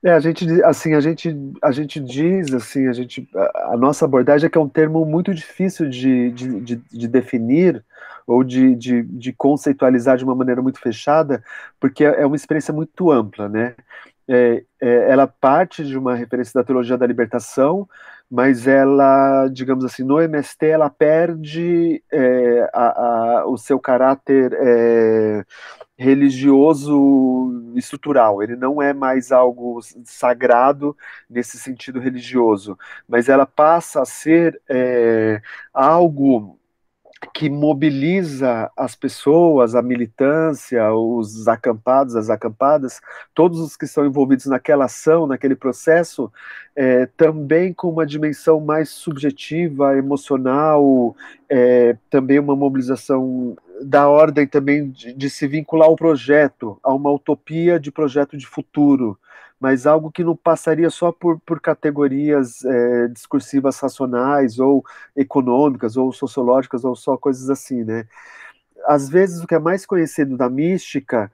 É, 0.02 0.12
a 0.12 0.20
gente, 0.20 0.46
assim, 0.64 0.94
a 0.94 1.00
gente, 1.00 1.36
a 1.62 1.70
gente 1.70 2.00
diz, 2.00 2.54
assim, 2.54 2.88
a 2.88 2.92
gente, 2.92 3.28
a, 3.34 3.74
a 3.74 3.76
nossa 3.76 4.06
abordagem 4.06 4.46
é 4.46 4.50
que 4.50 4.56
é 4.56 4.60
um 4.60 4.68
termo 4.68 5.04
muito 5.04 5.34
difícil 5.34 5.90
de, 5.90 6.30
de, 6.30 6.60
de, 6.60 6.76
de 6.76 7.08
definir, 7.08 7.84
ou 8.30 8.44
de, 8.44 8.76
de, 8.76 9.02
de, 9.02 9.32
conceitualizar 9.32 10.16
de 10.16 10.24
uma 10.24 10.34
maneira 10.34 10.62
muito 10.62 10.78
fechada, 10.80 11.42
porque 11.80 12.04
é 12.04 12.24
uma 12.24 12.36
experiência 12.36 12.72
muito 12.72 13.10
ampla, 13.10 13.48
né? 13.48 13.74
É, 14.28 14.62
é, 14.80 15.10
ela 15.10 15.26
parte 15.26 15.84
de 15.84 15.98
uma 15.98 16.14
referência 16.14 16.52
da 16.54 16.64
teologia 16.64 16.96
da 16.96 17.06
libertação, 17.06 17.88
mas 18.30 18.68
ela, 18.68 19.48
digamos 19.48 19.84
assim, 19.84 20.04
no 20.04 20.20
MST 20.20 20.64
ela 20.66 20.88
perde 20.88 22.00
é, 22.12 22.70
a, 22.72 23.40
a, 23.40 23.46
o 23.48 23.58
seu 23.58 23.80
caráter 23.80 24.52
é, 24.52 25.44
religioso 25.98 27.72
estrutural. 27.74 28.40
Ele 28.40 28.54
não 28.54 28.80
é 28.80 28.92
mais 28.92 29.32
algo 29.32 29.80
sagrado 30.04 30.96
nesse 31.28 31.58
sentido 31.58 31.98
religioso, 31.98 32.78
mas 33.08 33.28
ela 33.28 33.46
passa 33.46 34.02
a 34.02 34.06
ser 34.06 34.62
é, 34.68 35.42
algo 35.74 36.59
que 37.34 37.50
mobiliza 37.50 38.70
as 38.76 38.94
pessoas, 38.94 39.74
a 39.74 39.82
militância, 39.82 40.92
os 40.92 41.46
acampados, 41.46 42.16
as 42.16 42.30
acampadas, 42.30 43.00
todos 43.34 43.60
os 43.60 43.76
que 43.76 43.84
estão 43.84 44.06
envolvidos 44.06 44.46
naquela 44.46 44.86
ação, 44.86 45.26
naquele 45.26 45.54
processo, 45.54 46.32
é, 46.74 47.06
também 47.16 47.74
com 47.74 47.90
uma 47.90 48.06
dimensão 48.06 48.58
mais 48.60 48.88
subjetiva, 48.88 49.96
emocional, 49.96 51.14
é, 51.48 51.96
também 52.08 52.38
uma 52.38 52.56
mobilização 52.56 53.56
da 53.82 54.08
ordem 54.08 54.46
também 54.46 54.90
de, 54.90 55.12
de 55.12 55.30
se 55.30 55.46
vincular 55.46 55.88
ao 55.88 55.96
projeto, 55.96 56.78
a 56.82 56.92
uma 56.92 57.10
utopia 57.10 57.78
de 57.78 57.92
projeto 57.92 58.36
de 58.36 58.46
futuro 58.46 59.18
mas 59.60 59.86
algo 59.86 60.10
que 60.10 60.24
não 60.24 60.34
passaria 60.34 60.88
só 60.88 61.12
por, 61.12 61.38
por 61.40 61.60
categorias 61.60 62.64
é, 62.64 63.08
discursivas 63.08 63.78
racionais 63.78 64.58
ou 64.58 64.82
econômicas 65.14 65.96
ou 65.98 66.10
sociológicas 66.12 66.84
ou 66.84 66.96
só 66.96 67.16
coisas 67.18 67.50
assim, 67.50 67.84
né? 67.84 68.06
Às 68.86 69.08
vezes 69.10 69.42
o 69.42 69.46
que 69.46 69.54
é 69.54 69.58
mais 69.58 69.84
conhecido 69.84 70.36
da 70.36 70.48
mística, 70.48 71.30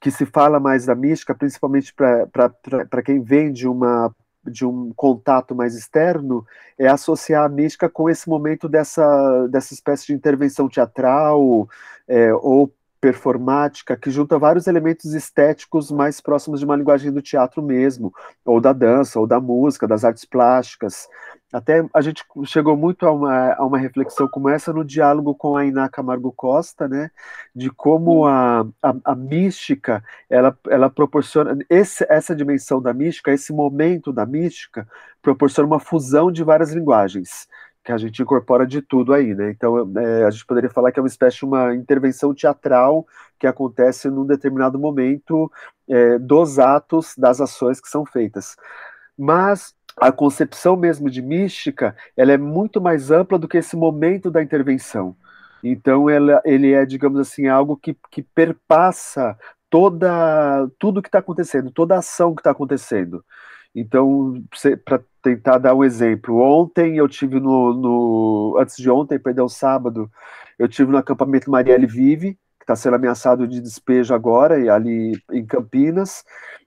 que 0.00 0.10
se 0.10 0.24
fala 0.24 0.60
mais 0.60 0.86
da 0.86 0.94
mística, 0.94 1.34
principalmente 1.34 1.92
para 1.92 3.02
quem 3.02 3.20
vem 3.20 3.52
de 3.52 3.66
uma 3.66 4.14
de 4.46 4.66
um 4.66 4.92
contato 4.94 5.54
mais 5.54 5.74
externo 5.74 6.46
é 6.78 6.86
associar 6.86 7.44
a 7.44 7.48
mística 7.48 7.88
com 7.88 8.10
esse 8.10 8.28
momento 8.28 8.68
dessa, 8.68 9.46
dessa 9.48 9.72
espécie 9.72 10.06
de 10.06 10.12
intervenção 10.12 10.68
teatral 10.68 11.66
é, 12.06 12.34
ou 12.34 12.70
performática 13.04 13.98
que 13.98 14.10
junta 14.10 14.38
vários 14.38 14.66
elementos 14.66 15.12
estéticos 15.12 15.90
mais 15.90 16.22
próximos 16.22 16.60
de 16.60 16.64
uma 16.64 16.74
linguagem 16.74 17.12
do 17.12 17.20
teatro 17.20 17.62
mesmo, 17.62 18.10
ou 18.42 18.62
da 18.62 18.72
dança, 18.72 19.20
ou 19.20 19.26
da 19.26 19.38
música, 19.38 19.86
das 19.86 20.06
artes 20.06 20.24
plásticas. 20.24 21.06
Até 21.52 21.84
a 21.92 22.00
gente 22.00 22.24
chegou 22.46 22.78
muito 22.78 23.06
a 23.06 23.12
uma, 23.12 23.52
a 23.52 23.66
uma 23.66 23.76
reflexão 23.76 24.26
como 24.26 24.48
essa 24.48 24.72
no 24.72 24.82
diálogo 24.82 25.34
com 25.34 25.54
a 25.54 25.66
Iná 25.66 25.86
Camargo 25.86 26.32
Costa, 26.32 26.88
né, 26.88 27.10
de 27.54 27.68
como 27.68 28.24
a, 28.24 28.66
a, 28.82 28.94
a 29.04 29.14
mística, 29.14 30.02
ela, 30.30 30.56
ela 30.70 30.88
proporciona, 30.88 31.58
esse, 31.68 32.06
essa 32.08 32.34
dimensão 32.34 32.80
da 32.80 32.94
mística, 32.94 33.32
esse 33.32 33.52
momento 33.52 34.14
da 34.14 34.24
mística, 34.24 34.88
proporciona 35.20 35.66
uma 35.66 35.78
fusão 35.78 36.32
de 36.32 36.42
várias 36.42 36.72
linguagens, 36.72 37.46
que 37.84 37.92
a 37.92 37.98
gente 37.98 38.22
incorpora 38.22 38.66
de 38.66 38.80
tudo 38.80 39.12
aí, 39.12 39.34
né? 39.34 39.50
Então, 39.50 39.92
é, 39.98 40.24
a 40.24 40.30
gente 40.30 40.46
poderia 40.46 40.70
falar 40.70 40.90
que 40.90 40.98
é 40.98 41.02
uma 41.02 41.08
espécie 41.08 41.38
de 41.38 41.44
uma 41.44 41.74
intervenção 41.74 42.34
teatral 42.34 43.06
que 43.38 43.46
acontece 43.46 44.08
num 44.08 44.24
determinado 44.24 44.78
momento 44.78 45.52
é, 45.88 46.18
dos 46.18 46.58
atos, 46.58 47.14
das 47.16 47.40
ações 47.42 47.80
que 47.80 47.88
são 47.88 48.06
feitas. 48.06 48.56
Mas 49.18 49.74
a 49.96 50.10
concepção 50.10 50.76
mesmo 50.76 51.10
de 51.10 51.20
mística, 51.20 51.94
ela 52.16 52.32
é 52.32 52.38
muito 52.38 52.80
mais 52.80 53.10
ampla 53.10 53.38
do 53.38 53.46
que 53.46 53.58
esse 53.58 53.76
momento 53.76 54.30
da 54.30 54.42
intervenção. 54.42 55.14
Então, 55.62 56.08
ela, 56.08 56.40
ele 56.44 56.72
é, 56.72 56.86
digamos 56.86 57.20
assim, 57.20 57.48
algo 57.48 57.76
que, 57.76 57.96
que 58.10 58.22
perpassa 58.22 59.36
toda 59.68 60.68
tudo 60.78 61.02
que 61.02 61.08
está 61.08 61.18
acontecendo, 61.18 61.70
toda 61.70 61.96
a 61.96 61.98
ação 61.98 62.34
que 62.34 62.40
está 62.40 62.50
acontecendo. 62.50 63.24
Então, 63.74 64.42
para 64.84 65.02
tentar 65.24 65.56
dar 65.56 65.74
um 65.74 65.82
exemplo, 65.82 66.38
ontem 66.38 66.98
eu 66.98 67.08
tive 67.08 67.40
no, 67.40 67.72
no, 67.72 68.58
antes 68.60 68.76
de 68.76 68.90
ontem, 68.90 69.18
perdão, 69.18 69.48
sábado, 69.48 70.10
eu 70.58 70.68
tive 70.68 70.92
no 70.92 70.98
acampamento 70.98 71.50
Marielle 71.50 71.86
Vive, 71.86 72.34
que 72.58 72.64
está 72.64 72.76
sendo 72.76 72.96
ameaçado 72.96 73.48
de 73.48 73.58
despejo 73.58 74.12
agora, 74.14 74.54
ali 74.74 75.18
em 75.32 75.46
Campinas, 75.46 76.22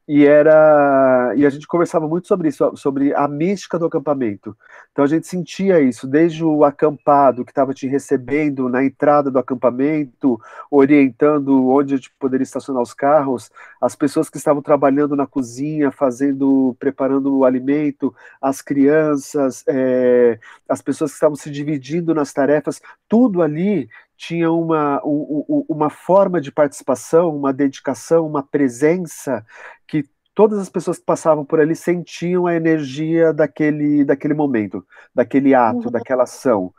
e 0.07 0.25
era 0.25 1.33
e 1.35 1.45
a 1.45 1.49
gente 1.49 1.67
conversava 1.67 2.07
muito 2.07 2.27
sobre 2.27 2.47
isso, 2.47 2.75
sobre 2.77 3.13
a 3.13 3.27
mística 3.27 3.77
do 3.77 3.85
acampamento. 3.85 4.55
Então 4.91 5.03
a 5.03 5.07
gente 5.07 5.27
sentia 5.27 5.81
isso 5.81 6.07
desde 6.07 6.43
o 6.45 6.63
acampado 6.63 7.43
que 7.43 7.51
estava 7.51 7.73
te 7.73 7.87
recebendo 7.87 8.69
na 8.69 8.83
entrada 8.83 9.29
do 9.29 9.37
acampamento, 9.37 10.39
orientando 10.71 11.67
onde 11.67 11.93
a 11.93 11.97
gente 11.97 12.11
poderia 12.17 12.43
estacionar 12.43 12.81
os 12.81 12.93
carros, 12.93 13.51
as 13.81 13.95
pessoas 13.95 14.29
que 14.29 14.37
estavam 14.37 14.61
trabalhando 14.61 15.15
na 15.15 15.27
cozinha, 15.27 15.91
fazendo, 15.91 16.75
preparando 16.79 17.35
o 17.35 17.43
alimento, 17.43 18.15
as 18.41 18.61
crianças, 18.61 19.63
é, 19.67 20.39
as 20.69 20.81
pessoas 20.81 21.11
que 21.11 21.15
estavam 21.15 21.35
se 21.35 21.51
dividindo 21.51 22.15
nas 22.15 22.31
tarefas, 22.31 22.81
tudo 23.09 23.41
ali 23.41 23.89
tinha 24.17 24.51
uma, 24.51 24.99
uma 25.03 25.89
forma 25.89 26.41
de 26.41 26.51
participação, 26.51 27.35
uma 27.35 27.53
dedicação, 27.53 28.25
uma 28.25 28.41
presença 28.41 29.45
que 29.87 30.03
todas 30.33 30.59
as 30.59 30.69
pessoas 30.69 30.97
que 30.99 31.05
passavam 31.05 31.45
por 31.45 31.59
ali 31.59 31.75
sentiam 31.75 32.45
a 32.45 32.55
energia 32.55 33.31
daquele, 33.31 34.03
daquele 34.03 34.33
momento, 34.33 34.85
daquele 35.13 35.53
ato, 35.53 35.85
uhum. 35.85 35.91
daquela 35.91 36.23
ação. 36.23 36.73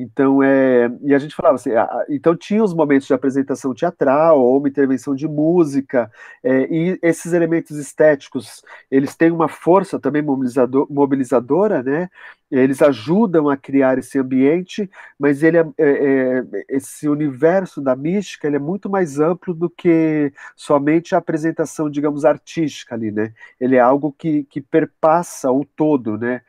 Então, 0.00 0.42
é, 0.42 0.88
e 1.02 1.12
a 1.14 1.18
gente 1.18 1.34
falava 1.34 1.56
assim, 1.56 1.70
então 2.08 2.36
tinha 2.36 2.62
os 2.62 2.72
momentos 2.72 3.06
de 3.08 3.14
apresentação 3.14 3.74
teatral 3.74 4.40
ou 4.40 4.58
uma 4.58 4.68
intervenção 4.68 5.14
de 5.14 5.26
música, 5.26 6.10
é, 6.42 6.68
e 6.70 6.98
esses 7.02 7.32
elementos 7.32 7.76
estéticos, 7.76 8.62
eles 8.90 9.16
têm 9.16 9.32
uma 9.32 9.48
força 9.48 9.98
também 9.98 10.22
mobilizador, 10.22 10.86
mobilizadora, 10.90 11.82
né? 11.82 12.08
Eles 12.50 12.80
ajudam 12.80 13.48
a 13.48 13.56
criar 13.56 13.98
esse 13.98 14.18
ambiente, 14.18 14.88
mas 15.18 15.42
ele 15.42 15.58
é, 15.58 15.66
é, 15.78 15.88
é, 15.88 16.44
esse 16.68 17.08
universo 17.08 17.80
da 17.80 17.94
mística 17.94 18.46
ele 18.46 18.56
é 18.56 18.60
muito 18.60 18.88
mais 18.88 19.18
amplo 19.20 19.52
do 19.52 19.68
que 19.68 20.32
somente 20.56 21.14
a 21.14 21.18
apresentação, 21.18 21.90
digamos, 21.90 22.24
artística 22.24 22.94
ali, 22.94 23.10
né? 23.10 23.32
Ele 23.60 23.76
é 23.76 23.80
algo 23.80 24.12
que, 24.16 24.44
que 24.44 24.60
perpassa 24.60 25.50
o 25.50 25.64
todo, 25.64 26.16
né? 26.16 26.40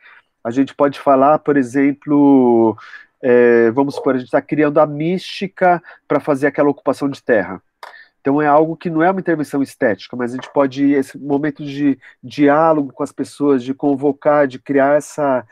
A 0.42 0.50
gente 0.50 0.74
pode 0.74 0.98
falar, 0.98 1.38
por 1.40 1.56
exemplo, 1.56 2.76
é, 3.22 3.70
vamos 3.70 3.94
supor, 3.94 4.14
a 4.14 4.18
gente 4.18 4.28
está 4.28 4.40
criando 4.40 4.78
a 4.78 4.86
mística 4.86 5.82
para 6.08 6.20
fazer 6.20 6.46
aquela 6.46 6.70
ocupação 6.70 7.08
de 7.08 7.22
terra. 7.22 7.62
Então 8.20 8.40
é 8.40 8.46
algo 8.46 8.76
que 8.76 8.90
não 8.90 9.02
é 9.02 9.10
uma 9.10 9.20
intervenção 9.20 9.62
estética, 9.62 10.16
mas 10.16 10.32
a 10.32 10.36
gente 10.36 10.52
pode, 10.52 10.92
esse 10.92 11.18
momento 11.18 11.64
de 11.64 11.98
diálogo 12.22 12.92
com 12.92 13.02
as 13.02 13.12
pessoas, 13.12 13.62
de 13.64 13.72
convocar, 13.72 14.46
de 14.46 14.58
criar 14.58 14.96
essa, 14.98 15.46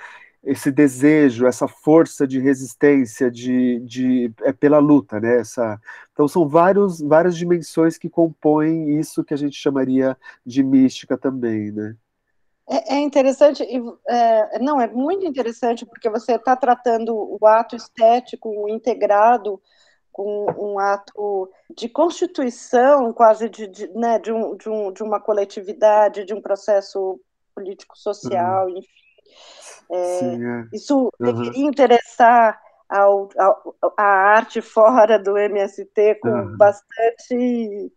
esse 0.45 0.71
desejo, 0.71 1.47
essa 1.47 1.67
força 1.67 2.27
de 2.27 2.39
resistência, 2.39 3.31
de, 3.31 3.81
de 3.81 4.33
é 4.43 4.53
pela 4.53 4.79
luta, 4.79 5.19
né? 5.21 5.41
Essa, 5.41 5.81
então 6.13 6.29
são 6.29 6.47
vários, 6.49 7.01
várias 7.01 7.37
dimensões 7.37 7.97
que 7.97 8.09
compõem 8.09 8.99
isso 8.99 9.25
que 9.25 9.35
a 9.35 9.37
gente 9.37 9.57
chamaria 9.57 10.17
de 10.45 10.63
mística 10.63 11.17
também, 11.17 11.73
né? 11.73 11.97
É, 12.71 12.97
é 12.97 12.99
interessante, 12.99 13.65
é, 14.09 14.59
não, 14.59 14.81
é 14.81 14.87
muito 14.87 15.27
interessante, 15.27 15.87
porque 15.87 16.11
você 16.11 16.35
está 16.35 16.55
tratando 16.55 17.15
o 17.15 17.47
ato 17.47 17.75
estético 17.75 18.69
integrado 18.69 19.61
com 20.13 20.47
um 20.59 20.79
ato 20.79 21.51
de 21.75 21.89
constituição, 21.89 23.13
quase 23.13 23.49
de, 23.49 23.69
de, 23.69 23.89
né, 23.95 24.19
de, 24.19 24.33
um, 24.33 24.57
de, 24.57 24.69
um, 24.69 24.93
de 24.93 25.03
uma 25.03 25.21
coletividade, 25.21 26.25
de 26.25 26.35
um 26.35 26.43
processo 26.43 27.21
político-social, 27.55 28.67
uhum. 28.67 28.79
enfim. 28.79 28.89
É, 29.91 30.19
Sim, 30.19 30.45
é. 30.45 30.69
Isso 30.73 31.11
uhum. 31.21 31.33
deveria 31.33 31.67
interessar 31.67 32.61
ao, 32.89 33.29
ao, 33.39 33.77
a 33.97 34.05
arte 34.05 34.61
fora 34.61 35.19
do 35.19 35.39
MST 35.39 36.17
com 36.17 36.29
uhum. 36.29 36.57
bastante 36.57 37.93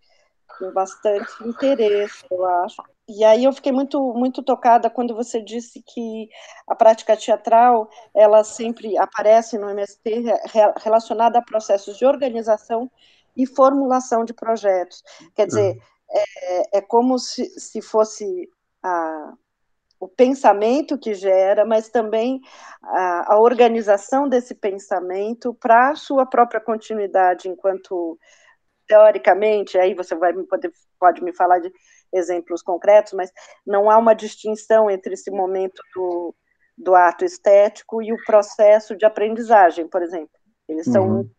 com 0.60 0.72
bastante 0.74 1.32
interesse, 1.44 2.26
eu 2.30 2.46
acho. 2.46 2.84
E 3.18 3.24
aí 3.24 3.44
eu 3.44 3.54
fiquei 3.54 3.72
muito 3.72 4.14
muito 4.14 4.42
tocada 4.42 4.90
quando 4.90 5.14
você 5.16 5.42
disse 5.42 5.82
que 5.82 6.30
a 6.68 6.76
prática 6.76 7.18
teatral 7.18 7.90
ela 8.14 8.44
sempre 8.44 8.98
aparece 8.98 9.58
no 9.58 9.70
MST 9.70 10.24
relacionada 10.82 11.40
a 11.40 11.44
processos 11.44 11.98
de 11.98 12.06
organização 12.06 12.90
e 13.36 13.46
formulação 13.46 14.24
de 14.24 14.34
projetos. 14.34 15.04
Quer 15.36 15.48
dizer, 15.48 15.76
uhum. 15.76 15.82
é, 16.12 16.78
é 16.78 16.82
como 16.82 17.18
se, 17.20 17.46
se 17.60 17.82
fosse 17.82 18.50
a, 18.84 19.34
o 20.00 20.08
pensamento 20.08 20.98
que 20.98 21.14
gera, 21.14 21.66
mas 21.66 21.90
também 21.90 22.42
a, 22.82 23.34
a 23.36 23.40
organização 23.40 24.28
desse 24.28 24.56
pensamento 24.56 25.54
para 25.54 25.92
a 25.92 25.96
sua 25.96 26.26
própria 26.26 26.60
continuidade 26.60 27.48
enquanto 27.48 28.18
teoricamente, 28.88 29.78
aí 29.78 29.94
você 29.94 30.16
vai 30.16 30.34
poder, 30.34 30.72
pode 31.00 31.24
me 31.24 31.34
falar 31.34 31.60
de 31.60 31.72
exemplos 32.14 32.62
concretos, 32.62 33.14
mas 33.14 33.32
não 33.66 33.90
há 33.90 33.98
uma 33.98 34.14
distinção 34.14 34.90
entre 34.90 35.14
esse 35.14 35.32
momento 35.32 35.82
do, 35.96 36.36
do 36.78 36.96
ato 36.96 37.26
estético 37.26 38.02
e 38.02 38.12
o 38.12 38.24
processo 38.26 38.96
de 38.96 39.06
aprendizagem, 39.06 39.88
por 39.88 40.02
exemplo. 40.02 40.30
Eles 40.68 40.86
são. 40.86 41.10
Uhum. 41.10 41.30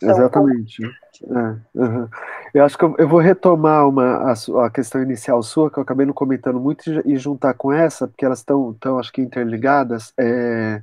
são 0.00 0.10
Exatamente. 0.10 0.82
É, 0.84 1.78
uhum. 1.78 2.08
Eu 2.54 2.64
acho 2.64 2.76
que 2.76 2.84
eu, 2.84 2.94
eu 2.98 3.08
vou 3.08 3.20
retomar 3.20 3.88
uma, 3.88 4.32
a, 4.32 4.66
a, 4.66 4.70
questão 4.70 5.02
inicial 5.02 5.42
sua, 5.42 5.70
que 5.70 5.78
eu 5.78 5.82
acabei 5.82 6.06
não 6.06 6.14
comentando 6.14 6.58
muito, 6.58 6.90
e, 6.90 7.14
e 7.14 7.16
juntar 7.16 7.54
com 7.54 7.72
essa, 7.72 8.08
porque 8.08 8.24
elas 8.24 8.38
estão, 8.38 8.98
acho 8.98 9.12
que, 9.12 9.20
interligadas. 9.20 10.12
É, 10.18 10.82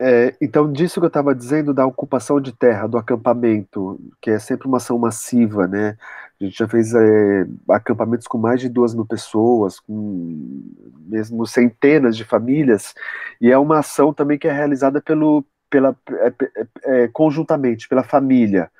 é, 0.00 0.34
então, 0.40 0.70
disso 0.70 1.00
que 1.00 1.06
eu 1.06 1.08
estava 1.08 1.34
dizendo, 1.34 1.72
da 1.72 1.86
ocupação 1.86 2.40
de 2.40 2.52
terra, 2.52 2.86
do 2.86 2.98
acampamento, 2.98 3.98
que 4.20 4.30
é 4.30 4.38
sempre 4.38 4.66
uma 4.66 4.78
ação 4.78 4.98
massiva, 4.98 5.68
né? 5.68 5.96
A 6.44 6.48
gente 6.48 6.58
já 6.58 6.68
fez 6.68 6.94
é, 6.94 7.46
acampamentos 7.70 8.26
com 8.26 8.36
mais 8.36 8.60
de 8.60 8.68
duas 8.68 8.94
mil 8.94 9.06
pessoas, 9.06 9.80
com 9.80 10.62
mesmo 11.06 11.46
centenas 11.46 12.16
de 12.16 12.24
famílias, 12.24 12.94
e 13.40 13.50
é 13.50 13.58
uma 13.58 13.78
ação 13.78 14.12
também 14.12 14.38
que 14.38 14.46
é 14.46 14.52
realizada 14.52 15.00
pelo, 15.00 15.44
pela, 15.70 15.96
é, 16.10 16.32
é, 16.56 17.04
é 17.04 17.08
conjuntamente, 17.08 17.88
pela 17.88 18.02
família. 18.02 18.70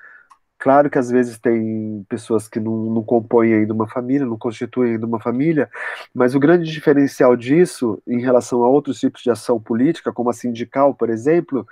Claro 0.59 0.89
que 0.89 0.99
às 0.99 1.11
vezes 1.11 1.39
tem 1.39 2.07
pessoas 2.09 2.49
que 2.49 2.61
não, 2.61 2.77
não 2.91 3.03
compõem 3.03 3.53
ainda 3.53 3.75
uma 3.75 3.89
família, 3.89 4.27
não 4.27 4.39
constituem 4.39 4.93
ainda 4.93 5.07
uma 5.07 5.21
família, 5.21 5.69
mas 6.15 6.35
o 6.35 6.41
grande 6.41 6.71
diferencial 6.71 7.37
disso, 7.37 8.01
em 8.07 8.21
relação 8.21 8.63
a 8.63 8.69
outros 8.69 8.99
tipos 9.01 9.23
de 9.23 9.31
ação 9.31 9.61
política, 9.61 10.13
como 10.13 10.31
a 10.31 10.33
sindical, 10.33 10.95
por 10.95 11.11
exemplo, 11.11 11.67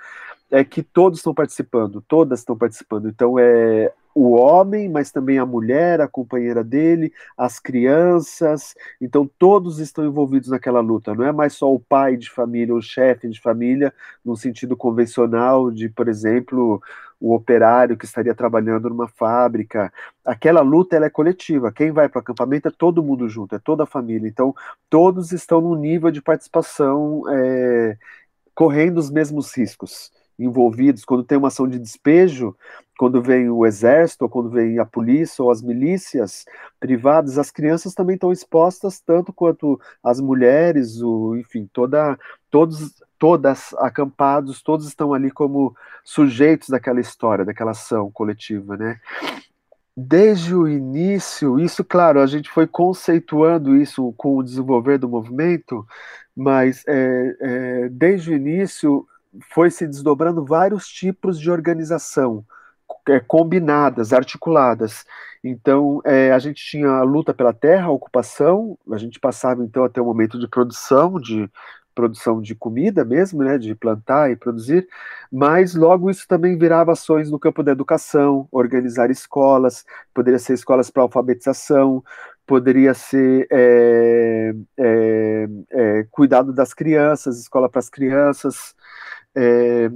é 0.53 0.63
que 0.63 0.83
todos 0.83 1.17
estão 1.17 1.33
participando, 1.33 1.99
todas 2.07 2.39
estão 2.39 2.55
participando. 2.55 3.09
Então 3.09 3.39
é 3.39 3.91
o 4.13 4.33
homem, 4.33 4.87
mas 4.87 5.11
também 5.11 5.39
a 5.39 5.45
mulher, 5.47 5.99
a 5.99 6.07
companheira 6.07 6.63
dele, 6.63 7.11
as 7.35 7.59
crianças. 7.59 8.75
Então 9.01 9.27
todos 9.39 9.79
estão 9.79 10.05
envolvidos 10.05 10.49
naquela 10.49 10.79
luta. 10.79 11.15
Não 11.15 11.25
é 11.25 11.31
mais 11.31 11.53
só 11.53 11.73
o 11.73 11.79
pai 11.79 12.15
de 12.15 12.29
família, 12.29 12.75
o 12.75 12.81
chefe 12.83 13.27
de 13.27 13.41
família, 13.41 13.91
no 14.23 14.35
sentido 14.37 14.77
convencional 14.77 15.71
de, 15.71 15.89
por 15.89 16.07
exemplo, 16.07 16.79
o 17.19 17.33
operário 17.33 17.97
que 17.97 18.05
estaria 18.05 18.35
trabalhando 18.35 18.89
numa 18.89 19.07
fábrica. 19.07 19.91
Aquela 20.23 20.61
luta 20.61 20.95
ela 20.95 21.07
é 21.07 21.09
coletiva. 21.09 21.71
Quem 21.71 21.91
vai 21.91 22.07
para 22.07 22.19
o 22.19 22.21
acampamento 22.21 22.67
é 22.67 22.71
todo 22.71 23.01
mundo 23.01 23.27
junto, 23.27 23.55
é 23.55 23.59
toda 23.59 23.83
a 23.83 23.87
família. 23.87 24.27
Então 24.27 24.53
todos 24.87 25.31
estão 25.31 25.59
num 25.61 25.75
nível 25.75 26.11
de 26.11 26.21
participação 26.21 27.23
é, 27.27 27.97
correndo 28.53 28.99
os 28.99 29.09
mesmos 29.09 29.51
riscos 29.57 30.11
envolvidos, 30.43 31.05
quando 31.05 31.23
tem 31.23 31.37
uma 31.37 31.47
ação 31.47 31.67
de 31.67 31.79
despejo, 31.79 32.55
quando 32.97 33.21
vem 33.21 33.49
o 33.49 33.65
exército, 33.65 34.23
ou 34.23 34.29
quando 34.29 34.49
vem 34.49 34.79
a 34.79 34.85
polícia 34.85 35.43
ou 35.43 35.51
as 35.51 35.61
milícias 35.61 36.45
privadas, 36.79 37.37
as 37.37 37.49
crianças 37.49 37.93
também 37.93 38.15
estão 38.15 38.31
expostas, 38.31 38.99
tanto 38.99 39.33
quanto 39.33 39.79
as 40.03 40.19
mulheres, 40.19 41.01
o, 41.01 41.35
enfim, 41.35 41.67
toda, 41.71 42.17
todos, 42.51 42.93
todas 43.17 43.73
acampados, 43.75 44.61
todos 44.61 44.87
estão 44.87 45.13
ali 45.13 45.31
como 45.31 45.75
sujeitos 46.03 46.69
daquela 46.69 46.99
história, 46.99 47.45
daquela 47.45 47.71
ação 47.71 48.11
coletiva, 48.11 48.77
né? 48.77 48.99
Desde 49.95 50.55
o 50.55 50.67
início, 50.67 51.59
isso, 51.59 51.83
claro, 51.83 52.19
a 52.19 52.25
gente 52.25 52.49
foi 52.49 52.65
conceituando 52.65 53.75
isso 53.75 54.11
com 54.17 54.37
o 54.37 54.43
desenvolver 54.43 54.97
do 54.97 55.07
movimento, 55.07 55.85
mas 56.35 56.83
é, 56.87 57.37
é, 57.39 57.89
desde 57.89 58.31
o 58.31 58.35
início 58.35 59.07
foi 59.53 59.71
se 59.71 59.87
desdobrando 59.87 60.45
vários 60.45 60.87
tipos 60.87 61.39
de 61.39 61.49
organização 61.49 62.45
é, 63.07 63.19
combinadas, 63.19 64.13
articuladas. 64.13 65.05
Então, 65.43 66.01
é, 66.05 66.31
a 66.31 66.39
gente 66.39 66.63
tinha 66.63 66.89
a 66.89 67.03
luta 67.03 67.33
pela 67.33 67.53
terra, 67.53 67.87
a 67.87 67.91
ocupação, 67.91 68.77
a 68.91 68.97
gente 68.97 69.19
passava 69.19 69.63
então 69.63 69.83
até 69.83 70.01
o 70.01 70.05
momento 70.05 70.39
de 70.39 70.47
produção, 70.47 71.19
de 71.19 71.49
produção 71.93 72.41
de 72.41 72.55
comida 72.55 73.05
mesmo, 73.05 73.43
né, 73.43 73.57
de 73.57 73.75
plantar 73.75 74.31
e 74.31 74.35
produzir, 74.35 74.87
mas 75.31 75.75
logo 75.75 76.09
isso 76.09 76.27
também 76.27 76.57
virava 76.57 76.91
ações 76.93 77.29
no 77.29 77.39
campo 77.39 77.61
da 77.61 77.71
educação, 77.71 78.47
organizar 78.51 79.11
escolas, 79.11 79.85
poderia 80.13 80.39
ser 80.39 80.53
escolas 80.53 80.89
para 80.89 81.03
alfabetização, 81.03 82.03
poderia 82.45 82.93
ser 82.93 83.47
é, 83.51 84.53
é, 84.77 85.47
é, 85.71 86.07
cuidado 86.11 86.51
das 86.51 86.73
crianças, 86.73 87.39
escola 87.39 87.69
para 87.69 87.79
as 87.79 87.89
crianças, 87.89 88.75
é, 89.35 89.89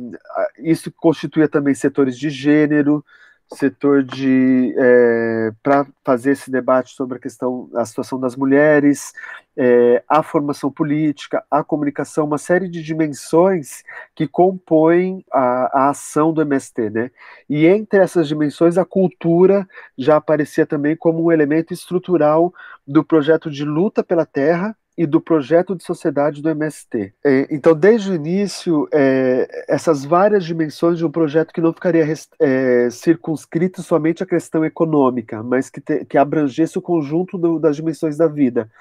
isso 0.59 0.91
constituía 0.91 1.47
também 1.47 1.73
setores 1.73 2.17
de 2.17 2.29
gênero, 2.29 3.03
setor 3.53 4.03
de 4.03 4.75
é, 4.77 5.51
para 5.63 5.87
fazer 6.03 6.31
esse 6.31 6.51
debate 6.51 6.93
sobre 6.93 7.17
a 7.17 7.21
questão, 7.21 7.69
a 7.75 7.85
situação 7.85 8.19
das 8.19 8.35
mulheres, 8.35 9.13
é, 9.55 10.03
a 10.07 10.21
formação 10.21 10.69
política, 10.69 11.43
a 11.49 11.63
comunicação, 11.63 12.25
uma 12.25 12.37
série 12.37 12.67
de 12.67 12.83
dimensões 12.83 13.83
que 14.13 14.27
compõem 14.27 15.23
a, 15.31 15.85
a 15.85 15.89
ação 15.89 16.33
do 16.33 16.41
MST, 16.41 16.89
né? 16.89 17.11
E 17.49 17.65
entre 17.65 17.99
essas 17.99 18.27
dimensões, 18.27 18.77
a 18.77 18.85
cultura 18.85 19.67
já 19.97 20.17
aparecia 20.17 20.65
também 20.65 20.95
como 20.95 21.23
um 21.23 21.31
elemento 21.31 21.73
estrutural 21.73 22.53
do 22.85 23.03
projeto 23.03 23.49
de 23.49 23.63
luta 23.63 24.03
pela 24.03 24.25
terra 24.25 24.75
e 24.97 25.05
do 25.05 25.21
projeto 25.21 25.75
de 25.75 25.83
sociedade 25.83 26.41
do 26.41 26.49
MST. 26.49 27.13
É, 27.23 27.47
então, 27.51 27.75
desde 27.75 28.11
o 28.11 28.15
início, 28.15 28.87
é, 28.91 29.65
essas 29.67 30.03
várias 30.03 30.43
dimensões 30.43 30.97
de 30.97 31.05
um 31.05 31.11
projeto 31.11 31.53
que 31.53 31.61
não 31.61 31.71
ficaria 31.71 32.03
é, 32.39 32.89
circunscrito 32.89 33.83
somente 33.83 34.23
à 34.23 34.25
questão 34.25 34.65
econômica, 34.65 35.43
mas 35.43 35.69
que, 35.69 35.79
te, 35.79 36.03
que 36.05 36.17
abrangesse 36.17 36.79
o 36.79 36.81
conjunto 36.81 37.37
do, 37.37 37.59
das 37.59 37.75
dimensões 37.75 38.17
da 38.17 38.27
vida. 38.27 38.71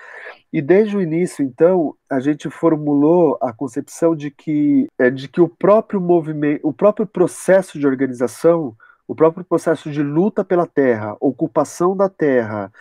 E 0.50 0.62
desde 0.62 0.96
o 0.96 1.02
início, 1.02 1.44
então, 1.44 1.94
a 2.10 2.18
gente 2.18 2.48
formulou 2.48 3.36
a 3.42 3.52
concepção 3.52 4.16
de 4.16 4.30
que, 4.30 4.86
de 5.12 5.28
que 5.28 5.40
o 5.40 5.48
próprio 5.48 6.00
movimento, 6.00 6.66
o 6.66 6.72
próprio 6.72 7.06
processo 7.06 7.78
de 7.78 7.86
organização, 7.86 8.74
o 9.06 9.14
próprio 9.14 9.44
processo 9.44 9.90
de 9.90 10.02
luta 10.02 10.44
pela 10.44 10.66
terra, 10.66 11.16
ocupação 11.20 11.96
da 11.96 12.08
terra, 12.08 12.72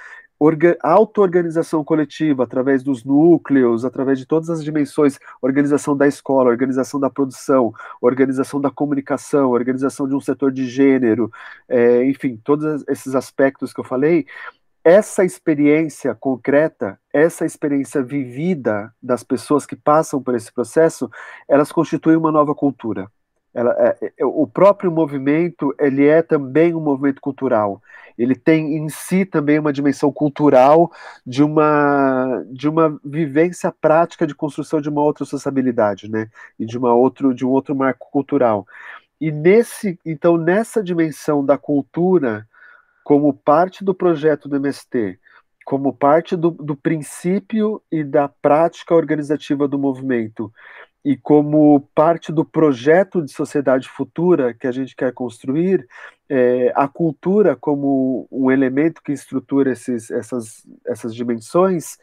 auto-organização 0.82 1.84
coletiva 1.84 2.44
através 2.44 2.84
dos 2.84 3.04
núcleos, 3.04 3.86
através 3.86 4.20
de 4.20 4.26
todas 4.26 4.50
as 4.50 4.64
dimensões, 4.64 5.18
organização 5.42 5.96
da 5.96 6.08
escola, 6.08 6.50
organização 6.50 7.00
da 7.00 7.10
produção, 7.10 7.74
organização 8.02 8.60
da 8.60 8.70
comunicação, 8.70 9.52
organização 9.52 10.08
de 10.08 10.16
um 10.16 10.20
setor 10.20 10.52
de 10.52 10.68
gênero, 10.68 11.32
é, 11.70 12.04
enfim, 12.06 12.40
todos 12.44 12.84
esses 12.88 13.16
aspectos 13.16 13.74
que 13.74 13.80
eu 13.80 13.84
falei, 13.86 14.26
essa 14.84 15.26
experiência 15.26 16.14
concreta, 16.14 17.00
essa 17.12 17.44
experiência 17.44 18.04
vivida 18.04 18.94
das 19.02 19.24
pessoas 19.24 19.66
que 19.66 19.76
passam 19.76 20.22
por 20.22 20.36
esse 20.36 20.54
processo, 20.54 21.10
elas 21.48 21.72
constituem 21.72 22.16
uma 22.16 22.32
nova 22.32 22.54
cultura. 22.54 23.10
Ela, 23.56 23.74
é, 23.80 24.14
é, 24.18 24.26
o 24.26 24.46
próprio 24.46 24.92
movimento 24.92 25.74
ele 25.80 26.06
é 26.06 26.22
também 26.22 26.76
um 26.76 26.82
movimento 26.82 27.22
cultural. 27.22 27.82
Ele 28.18 28.36
tem 28.36 28.76
em 28.76 28.90
si 28.90 29.24
também 29.24 29.58
uma 29.58 29.72
dimensão 29.72 30.12
cultural 30.12 30.92
de 31.26 31.42
uma 31.42 32.44
de 32.52 32.68
uma 32.68 33.00
vivência 33.04 33.72
prática 33.72 34.28
de 34.28 34.36
construção 34.36 34.82
de 34.82 34.90
uma 34.90 35.02
outra 35.02 35.24
sociabilidade, 35.24 36.12
né? 36.12 36.30
E 36.60 36.66
de 36.66 36.78
uma 36.78 36.94
outro 36.94 37.34
de 37.34 37.46
um 37.46 37.50
outro 37.50 37.74
marco 37.74 38.10
cultural. 38.12 38.68
E 39.22 39.32
nesse 39.32 39.98
então 40.06 40.38
nessa 40.38 40.84
dimensão 40.84 41.44
da 41.46 41.58
cultura 41.58 42.46
como 43.06 43.34
parte 43.34 43.86
do 43.86 43.94
projeto 43.94 44.50
do 44.50 44.58
MST, 44.58 45.18
como 45.64 45.94
parte 45.94 46.36
do, 46.36 46.52
do 46.52 46.76
princípio 46.76 47.82
e 47.92 48.04
da 48.04 48.28
prática 48.28 48.94
organizativa 48.94 49.68
do 49.68 49.80
movimento 49.80 50.52
e 51.06 51.16
como 51.16 51.82
parte 51.94 52.32
do 52.32 52.44
projeto 52.44 53.22
de 53.22 53.32
sociedade 53.32 53.88
futura 53.88 54.56
que 54.56 54.66
a 54.66 54.72
gente 54.72 54.96
quer 54.96 55.14
construir, 55.14 55.88
é, 56.28 56.74
a 56.76 56.88
cultura 56.88 57.56
como 57.56 58.28
um 58.32 58.50
elemento 58.50 59.04
que 59.04 59.12
estrutura 59.12 59.72
esses, 59.72 60.10
essas, 60.10 60.66
essas 60.88 61.14
dimensões, 61.14 62.00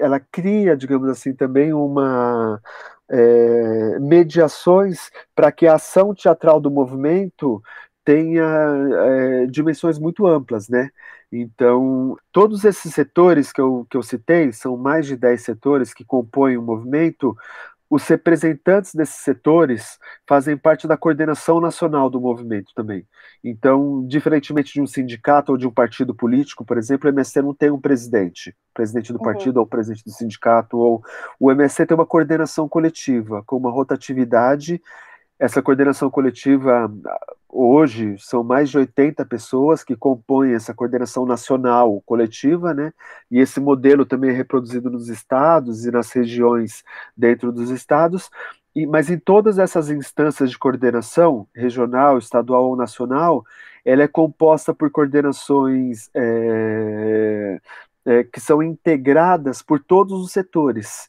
ela 0.00 0.18
cria, 0.18 0.76
digamos 0.76 1.08
assim, 1.08 1.32
também 1.32 1.72
uma 1.72 2.60
é, 3.08 4.00
mediações 4.00 5.12
para 5.32 5.52
que 5.52 5.68
a 5.68 5.74
ação 5.74 6.12
teatral 6.12 6.60
do 6.60 6.72
movimento 6.72 7.62
tenha 8.04 8.42
é, 8.42 9.46
dimensões 9.46 9.96
muito 9.96 10.26
amplas, 10.26 10.68
né? 10.68 10.90
Então, 11.32 12.16
todos 12.32 12.64
esses 12.64 12.92
setores 12.92 13.52
que 13.52 13.60
eu, 13.60 13.86
que 13.88 13.96
eu 13.96 14.02
citei, 14.02 14.52
são 14.52 14.76
mais 14.76 15.06
de 15.06 15.16
10 15.16 15.40
setores 15.40 15.94
que 15.94 16.04
compõem 16.04 16.56
o 16.56 16.62
movimento, 16.62 17.36
os 17.90 18.06
representantes 18.06 18.94
desses 18.94 19.16
setores 19.16 19.98
fazem 20.26 20.56
parte 20.56 20.86
da 20.86 20.96
coordenação 20.96 21.60
nacional 21.60 22.08
do 22.08 22.20
movimento 22.20 22.72
também. 22.72 23.04
Então, 23.42 24.06
diferentemente 24.06 24.72
de 24.72 24.80
um 24.80 24.86
sindicato 24.86 25.50
ou 25.50 25.58
de 25.58 25.66
um 25.66 25.72
partido 25.72 26.14
político, 26.14 26.64
por 26.64 26.78
exemplo, 26.78 27.10
o 27.10 27.12
MST 27.12 27.42
não 27.42 27.52
tem 27.52 27.70
um 27.70 27.80
presidente, 27.80 28.54
presidente 28.72 29.12
do 29.12 29.18
uhum. 29.18 29.24
partido 29.24 29.56
ou 29.56 29.66
presidente 29.66 30.04
do 30.04 30.12
sindicato, 30.12 30.78
ou 30.78 31.02
o 31.40 31.50
MST 31.50 31.86
tem 31.86 31.96
uma 31.96 32.06
coordenação 32.06 32.68
coletiva, 32.68 33.42
com 33.44 33.56
uma 33.56 33.72
rotatividade 33.72 34.80
essa 35.40 35.62
coordenação 35.62 36.10
coletiva, 36.10 36.92
hoje, 37.52 38.16
são 38.18 38.42
mais 38.42 38.70
de 38.70 38.78
80 38.78 39.24
pessoas 39.26 39.82
que 39.84 39.96
compõem 39.96 40.54
essa 40.54 40.74
coordenação 40.74 41.26
nacional 41.26 42.00
coletiva, 42.06 42.72
né? 42.72 42.92
E 43.30 43.38
esse 43.38 43.60
modelo 43.60 44.06
também 44.06 44.30
é 44.30 44.32
reproduzido 44.32 44.90
nos 44.90 45.08
estados 45.08 45.84
e 45.84 45.90
nas 45.90 46.12
regiões 46.12 46.84
dentro 47.16 47.52
dos 47.52 47.70
estados. 47.70 48.30
E, 48.74 48.86
mas 48.86 49.10
em 49.10 49.18
todas 49.18 49.58
essas 49.58 49.90
instâncias 49.90 50.50
de 50.50 50.58
coordenação, 50.58 51.46
regional, 51.54 52.18
estadual 52.18 52.66
ou 52.66 52.76
nacional, 52.76 53.44
ela 53.84 54.02
é 54.02 54.08
composta 54.08 54.72
por 54.74 54.90
coordenações 54.90 56.08
é, 56.14 57.60
é, 58.04 58.24
que 58.24 58.40
são 58.40 58.62
integradas 58.62 59.62
por 59.62 59.80
todos 59.80 60.20
os 60.20 60.32
setores. 60.32 61.08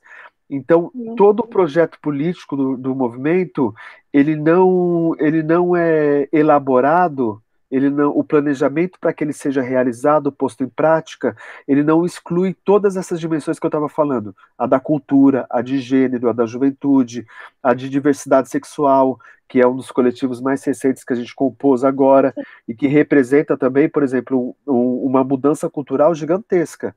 Então, 0.52 0.92
uhum. 0.94 1.16
todo 1.16 1.40
o 1.40 1.48
projeto 1.48 1.98
político 2.02 2.58
do, 2.58 2.76
do, 2.76 2.94
movimento, 2.94 3.74
ele 4.12 4.36
não, 4.36 5.16
ele 5.18 5.42
não 5.42 5.78
é 5.78 6.28
elaborado, 6.30 7.42
ele 7.72 7.90
não, 7.90 8.10
o 8.10 8.22
planejamento 8.22 9.00
para 9.00 9.14
que 9.14 9.24
ele 9.24 9.32
seja 9.32 9.62
realizado, 9.62 10.30
posto 10.30 10.62
em 10.62 10.68
prática, 10.68 11.38
ele 11.66 11.84
não 11.84 12.06
exclui 12.06 12.54
todas 12.66 12.98
essas 12.98 13.18
dimensões 13.18 13.58
que 13.58 13.66
eu 13.66 13.70
estava 13.70 13.88
falando, 13.88 14.36
a 14.58 14.68
da 14.68 14.78
cultura, 14.78 15.48
a 15.50 15.62
de 15.62 15.80
gênero, 15.80 16.30
a 16.30 16.34
da 16.34 16.46
juventude, 16.46 17.26
a 17.64 17.74
de 17.74 17.90
diversidade 17.90 18.50
sexual, 18.50 19.18
que 19.48 19.62
é 19.62 19.66
um 19.66 19.78
dos 19.78 19.90
coletivos 19.90 20.42
mais 20.42 20.62
recentes 20.66 21.06
que 21.06 21.14
a 21.14 21.16
gente 21.16 21.34
compôs 21.34 21.86
agora, 21.86 22.34
e 22.68 22.76
que 22.76 22.88
representa 22.88 23.58
também, 23.58 23.88
por 23.88 24.04
exemplo, 24.04 24.54
um, 24.68 25.06
uma 25.06 25.24
mudança 25.24 25.70
cultural 25.70 26.14
gigantesca, 26.14 26.94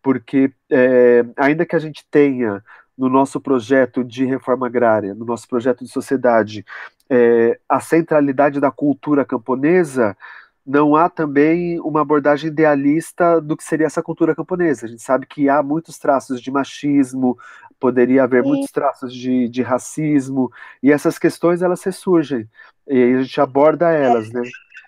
porque 0.00 0.52
é, 0.70 1.24
ainda 1.36 1.66
que 1.66 1.74
a 1.74 1.80
gente 1.80 2.06
tenha 2.08 2.62
no 2.96 3.08
nosso 3.08 3.40
projeto 3.40 4.04
de 4.04 4.24
reforma 4.24 4.66
agrária, 4.66 5.14
no 5.14 5.24
nosso 5.24 5.48
projeto 5.48 5.84
de 5.84 5.90
sociedade, 5.90 6.64
é, 7.08 7.58
a 7.68 7.80
centralidade 7.80 8.60
da 8.60 8.70
cultura 8.70 9.24
camponesa, 9.24 10.16
não 10.64 10.94
há 10.94 11.08
também 11.08 11.80
uma 11.80 12.02
abordagem 12.02 12.48
idealista 12.48 13.40
do 13.40 13.56
que 13.56 13.64
seria 13.64 13.86
essa 13.86 14.02
cultura 14.02 14.34
camponesa. 14.34 14.86
A 14.86 14.88
gente 14.88 15.02
sabe 15.02 15.26
que 15.26 15.48
há 15.48 15.62
muitos 15.62 15.98
traços 15.98 16.40
de 16.40 16.50
machismo, 16.50 17.36
poderia 17.80 18.22
haver 18.22 18.44
Sim. 18.44 18.48
muitos 18.48 18.70
traços 18.70 19.12
de, 19.12 19.48
de 19.48 19.60
racismo, 19.60 20.52
e 20.80 20.92
essas 20.92 21.18
questões 21.18 21.62
elas 21.62 21.82
ressurgem, 21.82 22.48
e 22.86 23.14
a 23.14 23.22
gente 23.22 23.40
aborda 23.40 23.90
elas, 23.90 24.30
né? 24.30 24.42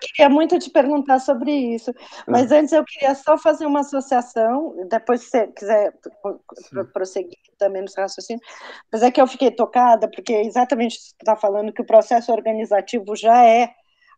Queria 0.08 0.28
muito 0.28 0.58
te 0.58 0.70
perguntar 0.70 1.18
sobre 1.18 1.52
isso, 1.52 1.92
mas 2.26 2.50
antes 2.52 2.72
eu 2.72 2.84
queria 2.84 3.14
só 3.14 3.36
fazer 3.38 3.66
uma 3.66 3.80
associação, 3.80 4.74
depois 4.88 5.22
se 5.22 5.30
você 5.30 5.46
quiser 5.48 5.92
Sim. 6.56 6.84
prosseguir 6.92 7.38
também 7.58 7.82
nos 7.82 7.96
raciocínios, 7.96 8.44
mas 8.92 9.02
é 9.02 9.10
que 9.10 9.20
eu 9.20 9.26
fiquei 9.26 9.50
tocada, 9.50 10.10
porque 10.10 10.32
é 10.32 10.44
exatamente 10.44 10.96
isso 10.96 11.14
que 11.16 11.22
está 11.22 11.36
falando, 11.36 11.72
que 11.72 11.82
o 11.82 11.86
processo 11.86 12.32
organizativo 12.32 13.16
já 13.16 13.44
é 13.44 13.70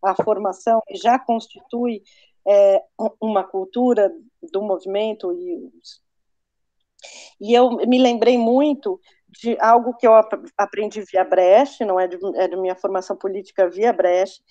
a 0.03 0.15
formação 0.15 0.81
e 0.89 0.97
já 0.97 1.19
constitui 1.19 2.03
é, 2.47 2.83
uma 3.21 3.45
cultura 3.45 4.13
do 4.53 4.63
movimento 4.63 5.33
e, 5.33 5.71
e 7.41 7.55
eu 7.55 7.71
me 7.87 7.99
lembrei 7.99 8.39
muito 8.39 9.01
de 9.41 9.57
algo 9.61 9.95
que 9.97 10.07
eu 10.07 10.13
aprendi 10.57 11.03
via 11.03 11.25
Brecht, 11.25 11.85
não 11.85 12.01
é 12.01 12.07
de, 12.07 12.17
é 12.37 12.49
de 12.49 12.57
minha 12.57 12.75
formação 12.75 13.17
política 13.17 13.69
via 13.69 13.93
Brecht, 13.93 14.43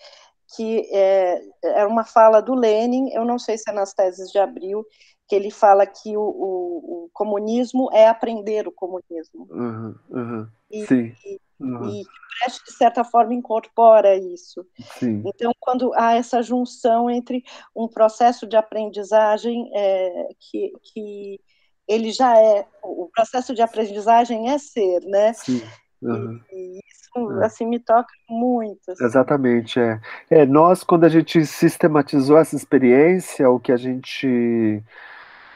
que 0.56 0.88
é, 0.92 1.42
é 1.64 1.86
uma 1.86 2.04
fala 2.04 2.42
do 2.42 2.54
Lenin, 2.54 3.10
eu 3.12 3.26
não 3.26 3.40
sei 3.40 3.58
se 3.58 3.70
é 3.70 3.74
nas 3.74 3.94
teses 3.94 4.32
de 4.32 4.38
Abril, 4.38 4.86
que 5.28 5.36
ele 5.36 5.50
fala 5.50 5.86
que 5.86 6.16
o, 6.16 6.22
o, 6.22 7.06
o 7.06 7.10
comunismo 7.14 7.90
é 7.92 8.08
aprender 8.08 8.68
o 8.68 8.72
comunismo. 8.72 9.48
Uhum, 9.50 9.96
uhum, 10.10 10.48
e, 10.70 10.86
sim. 10.86 11.14
E, 11.26 11.40
uhum. 11.60 11.90
e 11.90 12.04
Brecht, 12.40 12.64
de 12.66 12.74
certa 12.74 13.04
forma, 13.04 13.34
incorpora 13.34 14.16
isso. 14.16 14.66
Sim. 15.00 15.24
Então, 15.26 15.52
quando 15.60 15.94
há 15.96 16.16
essa 16.16 16.44
junção 16.44 17.10
entre 17.10 17.44
um 17.76 17.88
processo 17.88 18.46
de 18.46 18.56
aprendizagem 18.56 19.72
é, 19.74 20.28
que, 20.40 20.74
que 20.84 21.40
ele 21.88 22.12
já 22.12 22.40
é, 22.40 22.68
o 22.84 23.10
processo 23.14 23.54
de 23.54 23.62
aprendizagem 23.62 24.50
é 24.50 24.58
ser, 24.58 25.02
né? 25.06 25.34
Sim. 25.34 25.62
Uhum. 26.02 26.40
E, 26.52 26.80
isso 26.88 27.42
é. 27.42 27.46
assim 27.46 27.66
me 27.66 27.80
toca 27.80 28.10
muito. 28.30 28.92
Assim. 28.92 29.04
Exatamente, 29.04 29.80
é. 29.80 30.00
é. 30.30 30.46
Nós, 30.46 30.84
quando 30.84 31.06
a 31.06 31.10
gente 31.10 31.46
sistematizou 31.46 32.38
essa 32.38 32.56
experiência, 32.56 33.50
o 33.50 33.60
que 33.60 33.72
a 33.72 33.78
gente 33.78 34.84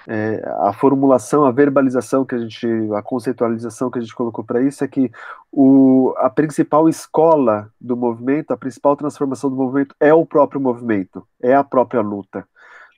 é, 0.07 0.41
a 0.61 0.73
formulação, 0.73 1.45
a 1.45 1.51
verbalização 1.51 2.25
que 2.25 2.33
a 2.33 2.39
gente, 2.39 2.67
a 2.95 3.01
conceitualização 3.03 3.91
que 3.91 3.99
a 3.99 4.01
gente 4.01 4.15
colocou 4.15 4.43
para 4.43 4.59
isso 4.59 4.83
é 4.83 4.87
que 4.87 5.11
o, 5.51 6.15
a 6.17 6.31
principal 6.31 6.89
escola 6.89 7.71
do 7.79 7.95
movimento, 7.95 8.51
a 8.51 8.57
principal 8.57 8.95
transformação 8.95 9.51
do 9.51 9.55
movimento 9.55 9.95
é 9.99 10.11
o 10.11 10.25
próprio 10.25 10.59
movimento, 10.59 11.23
é 11.39 11.53
a 11.53 11.63
própria 11.63 12.01
luta. 12.01 12.43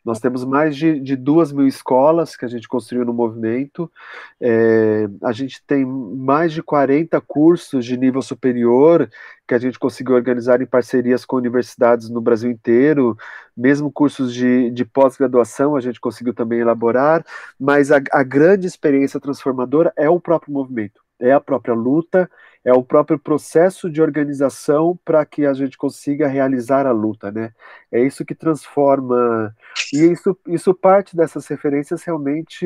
Nós 0.03 0.19
temos 0.19 0.43
mais 0.43 0.75
de, 0.75 0.99
de 0.99 1.15
duas 1.15 1.51
mil 1.51 1.67
escolas 1.67 2.35
que 2.35 2.43
a 2.43 2.47
gente 2.47 2.67
construiu 2.67 3.05
no 3.05 3.13
movimento. 3.13 3.91
É, 4.39 5.07
a 5.23 5.31
gente 5.31 5.63
tem 5.65 5.85
mais 5.85 6.53
de 6.53 6.63
40 6.63 7.21
cursos 7.21 7.85
de 7.85 7.95
nível 7.95 8.21
superior 8.21 9.09
que 9.47 9.53
a 9.53 9.59
gente 9.59 9.77
conseguiu 9.77 10.15
organizar 10.15 10.61
em 10.61 10.65
parcerias 10.65 11.23
com 11.23 11.35
universidades 11.35 12.09
no 12.09 12.21
Brasil 12.21 12.49
inteiro. 12.49 13.15
Mesmo 13.55 13.91
cursos 13.91 14.33
de, 14.33 14.71
de 14.71 14.85
pós-graduação 14.85 15.75
a 15.75 15.81
gente 15.81 15.99
conseguiu 15.99 16.33
também 16.33 16.59
elaborar. 16.59 17.23
Mas 17.59 17.91
a, 17.91 18.01
a 18.11 18.23
grande 18.23 18.65
experiência 18.65 19.19
transformadora 19.19 19.93
é 19.95 20.09
o 20.09 20.19
próprio 20.19 20.53
movimento, 20.53 21.01
é 21.19 21.31
a 21.31 21.39
própria 21.39 21.75
luta 21.75 22.29
é 22.63 22.73
o 22.73 22.83
próprio 22.83 23.17
processo 23.19 23.89
de 23.89 24.01
organização 24.01 24.97
para 25.03 25.25
que 25.25 25.45
a 25.45 25.53
gente 25.53 25.77
consiga 25.77 26.27
realizar 26.27 26.85
a 26.85 26.91
luta, 26.91 27.31
né? 27.31 27.51
É 27.91 27.99
isso 28.01 28.25
que 28.25 28.35
transforma 28.35 29.55
e 29.93 30.11
isso, 30.11 30.37
isso 30.47 30.73
parte 30.73 31.15
dessas 31.15 31.47
referências 31.47 32.03
realmente 32.03 32.65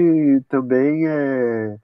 também 0.50 1.08
é, 1.08 1.78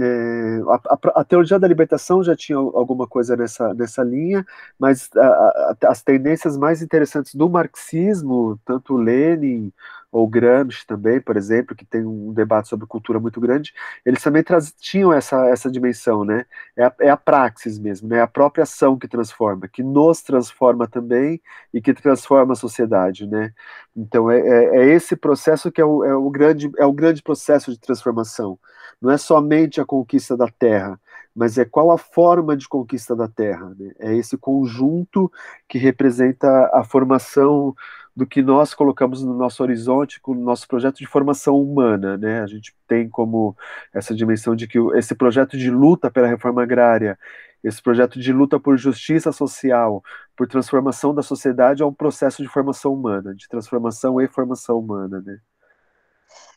é, 0.00 0.60
a, 0.68 1.20
a, 1.20 1.24
teologia 1.24 1.58
da 1.58 1.68
libertação 1.68 2.22
já 2.22 2.34
tinha 2.34 2.58
alguma 2.58 3.06
coisa 3.06 3.36
nessa, 3.36 3.72
nessa 3.74 4.02
linha, 4.02 4.44
mas 4.78 5.08
a, 5.16 5.26
a, 5.26 5.76
as 5.88 6.02
tendências 6.02 6.56
mais 6.56 6.82
interessantes 6.82 7.34
do 7.34 7.48
marxismo, 7.48 8.58
tanto 8.64 8.96
Lenin 8.96 9.72
ou 10.14 10.28
Gramsci 10.28 10.86
também, 10.86 11.20
por 11.20 11.36
exemplo, 11.36 11.74
que 11.74 11.84
tem 11.84 12.06
um 12.06 12.32
debate 12.32 12.68
sobre 12.68 12.86
cultura 12.86 13.18
muito 13.18 13.40
grande, 13.40 13.74
eles 14.06 14.22
também 14.22 14.44
tinham 14.78 15.12
essa, 15.12 15.48
essa 15.48 15.68
dimensão, 15.68 16.24
né? 16.24 16.46
É 16.76 16.84
a, 16.84 16.94
é 17.00 17.10
a 17.10 17.16
praxis 17.16 17.80
mesmo, 17.80 18.08
né? 18.08 18.18
É 18.18 18.20
a 18.20 18.26
própria 18.28 18.62
ação 18.62 18.96
que 18.96 19.08
transforma, 19.08 19.66
que 19.66 19.82
nos 19.82 20.22
transforma 20.22 20.86
também 20.86 21.42
e 21.72 21.80
que 21.82 21.92
transforma 21.92 22.52
a 22.52 22.56
sociedade, 22.56 23.26
né? 23.26 23.52
Então 23.96 24.30
é, 24.30 24.38
é, 24.38 24.76
é 24.76 24.86
esse 24.94 25.16
processo 25.16 25.72
que 25.72 25.80
é 25.80 25.84
o, 25.84 26.04
é 26.04 26.14
o, 26.14 26.30
grande, 26.30 26.70
é 26.78 26.86
o 26.86 26.92
grande 26.92 27.20
processo 27.20 27.72
de 27.72 27.80
transformação 27.80 28.56
não 29.00 29.10
é 29.10 29.18
somente 29.18 29.80
a 29.80 29.84
conquista 29.84 30.36
da 30.36 30.48
terra, 30.48 30.98
mas 31.34 31.58
é 31.58 31.64
qual 31.64 31.90
a 31.90 31.98
forma 31.98 32.56
de 32.56 32.68
conquista 32.68 33.14
da 33.16 33.28
terra. 33.28 33.74
Né? 33.78 33.92
É 33.98 34.14
esse 34.14 34.38
conjunto 34.38 35.30
que 35.68 35.78
representa 35.78 36.70
a 36.72 36.84
formação 36.84 37.74
do 38.16 38.26
que 38.26 38.42
nós 38.42 38.74
colocamos 38.74 39.22
no 39.22 39.34
nosso 39.34 39.62
horizonte, 39.62 40.20
com 40.20 40.32
o 40.32 40.34
nosso 40.34 40.68
projeto 40.68 40.98
de 40.98 41.06
formação 41.06 41.60
humana. 41.60 42.16
Né? 42.16 42.40
A 42.40 42.46
gente 42.46 42.74
tem 42.86 43.08
como 43.08 43.56
essa 43.92 44.14
dimensão 44.14 44.54
de 44.54 44.68
que 44.68 44.78
esse 44.94 45.14
projeto 45.14 45.58
de 45.58 45.70
luta 45.70 46.10
pela 46.10 46.28
reforma 46.28 46.62
agrária, 46.62 47.18
esse 47.62 47.82
projeto 47.82 48.20
de 48.20 48.32
luta 48.32 48.60
por 48.60 48.76
justiça 48.76 49.32
social, 49.32 50.02
por 50.36 50.46
transformação 50.46 51.14
da 51.14 51.22
sociedade, 51.22 51.82
é 51.82 51.86
um 51.86 51.94
processo 51.94 52.42
de 52.42 52.48
formação 52.48 52.92
humana, 52.92 53.34
de 53.34 53.48
transformação 53.48 54.20
e 54.20 54.28
formação 54.28 54.78
humana. 54.78 55.20
Né? 55.24 55.38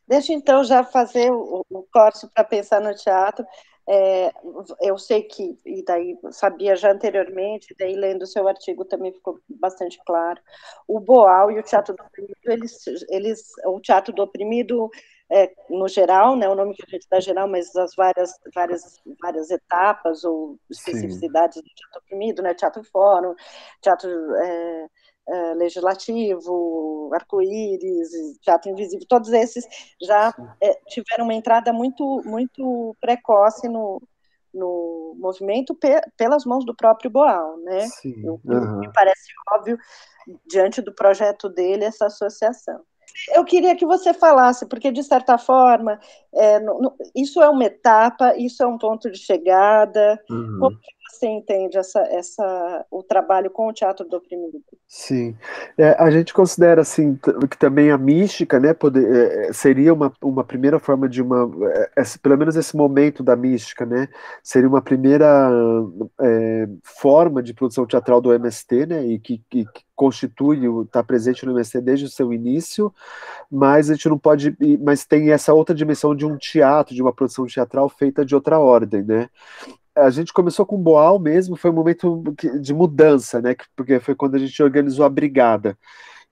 Deixa 0.08 0.34
então 0.34 0.63
já 0.63 0.84
fazer 0.84 1.32
o, 1.32 1.65
o 1.70 1.84
corte 1.91 2.28
para 2.34 2.43
pensar 2.43 2.82
no 2.82 2.93
teatro. 2.93 3.46
É, 3.89 4.34
eu 4.82 4.97
sei 4.97 5.23
que, 5.23 5.58
e 5.65 5.84
daí 5.84 6.17
sabia 6.32 6.76
já 6.76 6.91
anteriormente, 6.91 7.73
daí 7.80 7.95
lendo 7.95 8.23
o 8.23 8.28
seu 8.28 8.45
artigo 8.45 8.84
também 8.84 9.13
ficou 9.13 9.39
bastante 9.47 9.97
claro. 10.06 10.41
O 10.86 11.00
Boal 11.00 11.52
e 11.52 11.60
o 11.60 11.63
Teatro 11.63 11.95
do 11.95 12.04
Oprimido, 12.04 12.36
eles, 12.45 12.86
eles 13.10 13.52
o 13.65 13.80
Teatro 13.80 14.13
do 14.13 14.21
Oprimido, 14.21 14.89
é, 15.32 15.54
no 15.69 15.88
geral, 15.88 16.36
né, 16.36 16.50
o 16.50 16.56
nome 16.56 16.76
que 16.76 16.84
a 16.86 16.89
gente 16.89 17.08
dá 17.10 17.19
geral, 17.19 17.47
mas 17.47 17.73
as 17.76 17.95
várias, 17.95 18.32
várias, 18.54 19.02
várias 19.21 19.50
etapas 19.50 20.23
ou 20.26 20.58
especificidades 20.69 21.56
Sim. 21.56 21.63
do 21.63 21.69
Teatro 21.73 22.00
Oprimido, 22.00 22.41
né, 22.41 22.54
Teatro 22.54 22.84
Fórum, 22.84 23.36
Teatro. 23.82 24.10
É, 24.36 24.89
uh, 25.27 25.53
legislativo, 25.55 27.09
arco-íris, 27.13 28.09
teatro 28.41 28.71
invisível, 28.71 29.05
todos 29.07 29.31
esses 29.31 29.65
já 30.01 30.33
é, 30.61 30.79
tiveram 30.87 31.25
uma 31.25 31.33
entrada 31.33 31.71
muito, 31.73 32.21
muito 32.25 32.95
precoce 32.99 33.67
no, 33.67 34.01
no 34.53 35.15
movimento 35.17 35.75
pe 35.75 36.01
pelas 36.17 36.45
mãos 36.45 36.65
do 36.65 36.75
próprio 36.75 37.09
Boal, 37.09 37.57
né? 37.57 37.81
Sim, 37.87 38.27
uhum. 38.27 38.79
Me 38.79 38.91
parece 38.91 39.31
óbvio, 39.53 39.77
diante 40.45 40.81
do 40.81 40.93
projeto 40.93 41.49
dele, 41.49 41.85
essa 41.85 42.07
associação. 42.07 42.81
Eu 43.33 43.43
queria 43.43 43.75
que 43.75 43.85
você 43.85 44.13
falasse, 44.13 44.67
porque 44.67 44.91
de 44.91 45.03
certa 45.03 45.37
forma, 45.37 45.99
é, 46.33 46.59
no, 46.59 46.79
no, 46.79 46.95
isso 47.15 47.41
é 47.41 47.49
uma 47.49 47.63
etapa, 47.63 48.35
isso 48.37 48.61
é 48.61 48.67
um 48.67 48.77
ponto 48.77 49.09
de 49.09 49.17
chegada. 49.17 50.21
Uhum. 50.29 50.59
Como 50.59 50.79
que 50.79 50.91
você 51.17 51.27
entende 51.27 51.77
essa, 51.77 51.99
essa, 52.01 52.86
o 52.91 53.01
trabalho 53.01 53.49
com 53.49 53.67
o 53.67 53.73
teatro 53.73 54.08
do 54.08 54.17
oprimido? 54.17 54.62
Sim, 54.88 55.36
é, 55.77 55.95
a 55.99 56.10
gente 56.10 56.34
considera 56.34 56.82
assim 56.82 57.19
que 57.49 57.58
também 57.58 57.91
a 57.91 57.97
mística, 57.97 58.60
né, 58.60 58.73
poder, 58.73 59.06
é, 59.06 59.47
é, 59.47 59.53
seria 59.53 59.93
uma, 59.93 60.13
uma 60.21 60.43
primeira 60.43 60.80
forma 60.80 61.10
de 61.10 61.21
uma, 61.21 61.49
é, 61.95 62.03
pelo 62.21 62.38
menos 62.38 62.56
esse 62.56 62.75
momento 62.75 63.23
da 63.23 63.36
mística, 63.36 63.86
né, 63.86 64.08
seria 64.43 64.69
uma 64.69 64.82
primeira 64.82 65.49
é, 66.21 66.67
forma 66.84 67.41
de 67.41 67.53
produção 67.53 67.86
teatral 67.86 68.21
do 68.21 68.34
MST, 68.34 68.86
né, 68.86 69.06
e 69.06 69.19
que, 69.19 69.41
que, 69.49 69.65
que 69.65 69.88
constitui, 69.95 70.60
está 70.84 71.03
presente 71.03 71.45
no 71.45 71.51
MST 71.51 71.82
desde 71.82 72.06
o 72.06 72.10
seu 72.10 72.32
início, 72.32 72.93
mas 73.51 73.89
a 73.89 73.93
gente 73.93 74.08
não 74.08 74.17
pode, 74.17 74.56
mas 74.80 75.06
tem 75.06 75.32
essa 75.32 75.53
outra 75.53 75.73
dimensão 75.73 76.15
de 76.15 76.25
um 76.25 76.38
teatro, 76.38 76.93
de 76.93 77.01
uma 77.01 77.12
produção 77.12 77.47
teatral 77.47 77.89
feita 77.89 78.23
de 78.23 78.36
outra 78.36 78.60
ordem, 78.60 79.01
né? 79.01 79.27
A 79.97 80.10
gente 80.10 80.31
começou 80.31 80.65
com 80.65 80.77
Boal 80.77 81.19
mesmo, 81.19 81.55
foi 81.55 81.71
um 81.71 81.73
momento 81.73 82.23
de 82.62 82.73
mudança, 82.73 83.41
né? 83.41 83.55
Porque 83.75 83.99
foi 83.99 84.15
quando 84.15 84.36
a 84.36 84.39
gente 84.39 84.62
organizou 84.62 85.05
a 85.05 85.10
brigada. 85.10 85.77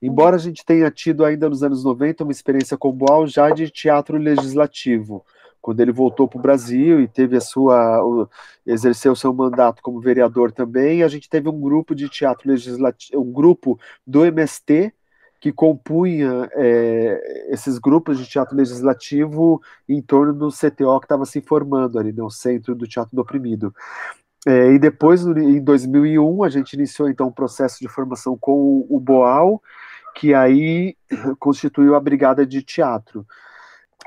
Embora 0.00 0.36
a 0.36 0.38
gente 0.38 0.64
tenha 0.64 0.90
tido 0.90 1.24
ainda 1.24 1.48
nos 1.48 1.62
anos 1.62 1.82
90 1.82 2.24
uma 2.24 2.32
experiência 2.32 2.76
com 2.76 2.92
Boal 2.92 3.26
já 3.26 3.50
de 3.50 3.70
teatro 3.70 4.18
legislativo, 4.18 5.24
quando 5.60 5.80
ele 5.80 5.90
voltou 5.90 6.28
para 6.28 6.38
o 6.38 6.42
Brasil 6.42 7.00
e 7.00 7.08
teve 7.08 7.36
a 7.36 7.40
sua 7.40 8.04
o, 8.04 8.28
exerceu 8.64 9.12
o 9.12 9.16
seu 9.16 9.32
mandato 9.32 9.82
como 9.82 10.00
vereador 10.00 10.52
também, 10.52 11.02
a 11.02 11.08
gente 11.08 11.28
teve 11.28 11.48
um 11.48 11.60
grupo 11.60 11.94
de 11.94 12.08
teatro 12.08 12.48
legislativo, 12.48 13.20
um 13.20 13.32
grupo 13.32 13.78
do 14.06 14.24
MST 14.24 14.92
que 15.40 15.52
compunha 15.52 16.48
é, 16.52 17.52
esses 17.52 17.78
grupos 17.78 18.18
de 18.18 18.26
teatro 18.26 18.56
legislativo 18.56 19.60
em 19.88 20.00
torno 20.00 20.32
do 20.32 20.48
CTO 20.48 20.98
que 21.00 21.06
estava 21.06 21.24
se 21.24 21.40
formando 21.40 21.98
ali, 21.98 22.12
né, 22.12 22.22
Centro 22.30 22.74
do 22.74 22.86
Teatro 22.86 23.14
do 23.14 23.22
Oprimido. 23.22 23.74
É, 24.46 24.72
e 24.72 24.78
depois, 24.78 25.26
em 25.26 25.62
2001, 25.62 26.44
a 26.44 26.48
gente 26.48 26.74
iniciou 26.74 27.08
então 27.08 27.28
um 27.28 27.32
processo 27.32 27.80
de 27.80 27.88
formação 27.88 28.38
com 28.38 28.86
o 28.88 29.00
Boal, 29.00 29.60
que 30.14 30.32
aí 30.32 30.96
constituiu 31.38 31.94
a 31.94 32.00
Brigada 32.00 32.46
de 32.46 32.62
Teatro. 32.62 33.26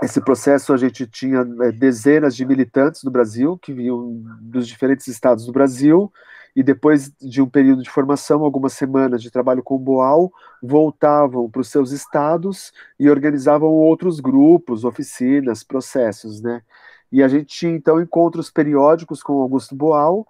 Esse 0.02 0.22
processo 0.22 0.72
a 0.72 0.78
gente 0.78 1.06
tinha 1.06 1.46
é, 1.62 1.72
dezenas 1.74 2.36
de 2.36 2.46
militantes 2.46 3.04
do 3.04 3.12
Brasil, 3.12 3.58
que 3.58 3.74
vinham 3.74 4.24
dos 4.40 4.66
diferentes 4.66 5.08
estados 5.08 5.46
do 5.46 5.52
Brasil, 5.52 6.12
e 6.60 6.64
depois 6.64 7.10
de 7.22 7.42
um 7.42 7.48
período 7.48 7.82
de 7.82 7.90
formação, 7.90 8.44
algumas 8.44 8.74
semanas 8.74 9.22
de 9.22 9.32
trabalho 9.32 9.64
com 9.64 9.78
Boal, 9.78 10.30
voltavam 10.62 11.50
para 11.50 11.62
os 11.62 11.70
seus 11.70 11.92
estados 11.92 12.74
e 13.00 13.10
organizavam 13.10 13.70
outros 13.70 14.20
grupos, 14.20 14.84
oficinas, 14.84 15.64
processos, 15.64 16.42
né? 16.42 16.62
E 17.10 17.24
a 17.24 17.30
gente 17.30 17.46
tinha 17.46 17.72
então 17.72 18.02
encontros 18.02 18.52
periódicos 18.52 19.24
com 19.24 19.42
Augusto 19.42 19.74
Boal, 19.74 20.28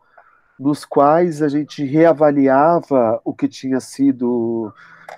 nos 0.59 0.85
quais 0.85 1.41
a 1.41 1.49
gente 1.49 1.83
reavaliava 1.83 3.19
o 3.25 3.33
que 3.33 3.47
tinha 3.47 3.79
sido 3.79 4.71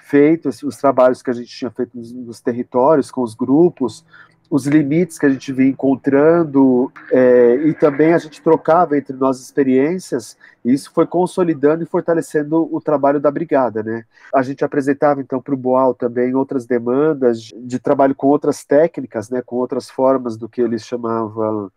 feito, 0.03 0.47
os 0.47 0.77
trabalhos 0.77 1.21
que 1.21 1.29
a 1.29 1.33
gente 1.33 1.49
tinha 1.49 1.71
feito 1.71 1.97
nos, 1.97 2.13
nos 2.13 2.39
territórios, 2.39 3.11
com 3.11 3.21
os 3.21 3.35
grupos, 3.35 4.05
os 4.51 4.67
limites 4.67 5.17
que 5.17 5.25
a 5.25 5.29
gente 5.29 5.53
vinha 5.53 5.69
encontrando 5.69 6.91
é, 7.09 7.55
e 7.65 7.73
também 7.73 8.13
a 8.13 8.17
gente 8.17 8.41
trocava 8.41 8.97
entre 8.97 9.15
nós 9.15 9.39
experiências 9.39 10.37
e 10.65 10.73
isso 10.73 10.91
foi 10.93 11.07
consolidando 11.07 11.83
e 11.83 11.87
fortalecendo 11.87 12.67
o 12.69 12.81
trabalho 12.81 13.17
da 13.17 13.31
brigada, 13.31 13.81
né? 13.81 14.03
A 14.35 14.41
gente 14.41 14.65
apresentava 14.65 15.21
então 15.21 15.41
para 15.41 15.53
o 15.53 15.57
Boal 15.57 15.93
também 15.93 16.35
outras 16.35 16.65
demandas 16.65 17.49
de 17.55 17.79
trabalho 17.79 18.13
com 18.13 18.27
outras 18.27 18.65
técnicas, 18.65 19.29
né? 19.29 19.41
Com 19.41 19.55
outras 19.55 19.89
formas 19.89 20.35
do 20.35 20.49
que 20.49 20.61
eles 20.61 20.85
chamavam 20.85 21.71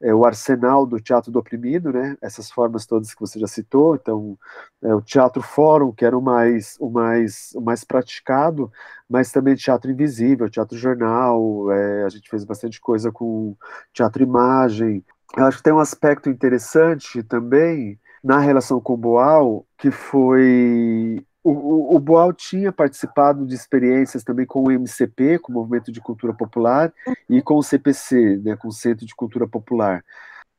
é, 0.00 0.14
o 0.14 0.24
arsenal 0.24 0.86
do 0.86 1.00
teatro 1.00 1.30
do 1.30 1.38
oprimido, 1.38 1.92
né? 1.92 2.16
Essas 2.20 2.50
formas 2.50 2.86
todas 2.86 3.14
que 3.14 3.20
você 3.20 3.38
já 3.38 3.46
citou. 3.46 3.94
Então, 3.96 4.38
é, 4.82 4.94
o 4.94 5.00
teatro 5.00 5.42
fórum, 5.42 5.92
que 5.92 6.04
era 6.04 6.16
o 6.16 6.22
mais, 6.22 6.76
o 6.80 6.90
mais, 6.90 7.52
o 7.54 7.60
mais 7.60 7.84
praticado, 7.84 8.70
mas 9.08 9.32
também 9.32 9.54
teatro 9.54 9.90
invisível, 9.90 10.50
teatro 10.50 10.76
jornal. 10.76 11.70
É, 11.72 12.04
a 12.04 12.08
gente 12.08 12.28
fez 12.28 12.44
bastante 12.44 12.80
coisa 12.80 13.10
com 13.12 13.56
teatro 13.92 14.22
imagem. 14.22 15.04
Eu 15.36 15.46
acho 15.46 15.58
que 15.58 15.62
tem 15.64 15.72
um 15.72 15.80
aspecto 15.80 16.28
interessante 16.28 17.22
também 17.22 17.98
na 18.22 18.38
relação 18.38 18.80
com 18.80 18.94
o 18.94 18.96
Boal, 18.96 19.66
que 19.76 19.90
foi 19.90 21.24
o, 21.44 21.94
o, 21.94 22.00
Boal 22.00 22.32
tinha 22.32 22.72
participado 22.72 23.46
de 23.46 23.54
experiências 23.54 24.24
também 24.24 24.46
com 24.46 24.64
o 24.64 24.70
MCP, 24.72 25.38
com 25.38 25.52
o 25.52 25.54
Movimento 25.54 25.92
de 25.92 26.00
Cultura 26.00 26.32
Popular, 26.32 26.92
e 27.28 27.42
com 27.42 27.56
o 27.56 27.62
CPC, 27.62 28.40
né, 28.42 28.56
com 28.56 28.68
o 28.68 28.72
Centro 28.72 29.04
de 29.04 29.14
Cultura 29.14 29.46
Popular, 29.46 30.02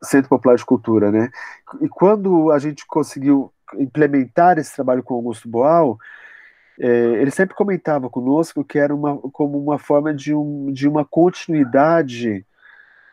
Centro 0.03 0.29
Popular 0.29 0.55
de 0.55 0.65
Cultura, 0.65 1.11
né? 1.11 1.31
E 1.81 1.89
quando 1.89 2.51
a 2.51 2.59
gente 2.59 2.85
conseguiu 2.85 3.51
implementar 3.73 4.59
esse 4.59 4.75
trabalho 4.75 5.01
com 5.01 5.15
o 5.15 5.17
Augusto 5.17 5.49
Boal, 5.49 5.97
é, 6.79 6.87
ele 7.21 7.31
sempre 7.31 7.55
comentava 7.55 8.09
conosco 8.09 8.63
que 8.63 8.77
era 8.77 8.93
uma, 8.93 9.17
como 9.31 9.57
uma 9.57 9.79
forma 9.79 10.13
de, 10.13 10.35
um, 10.35 10.71
de 10.71 10.87
uma 10.87 11.03
continuidade 11.03 12.45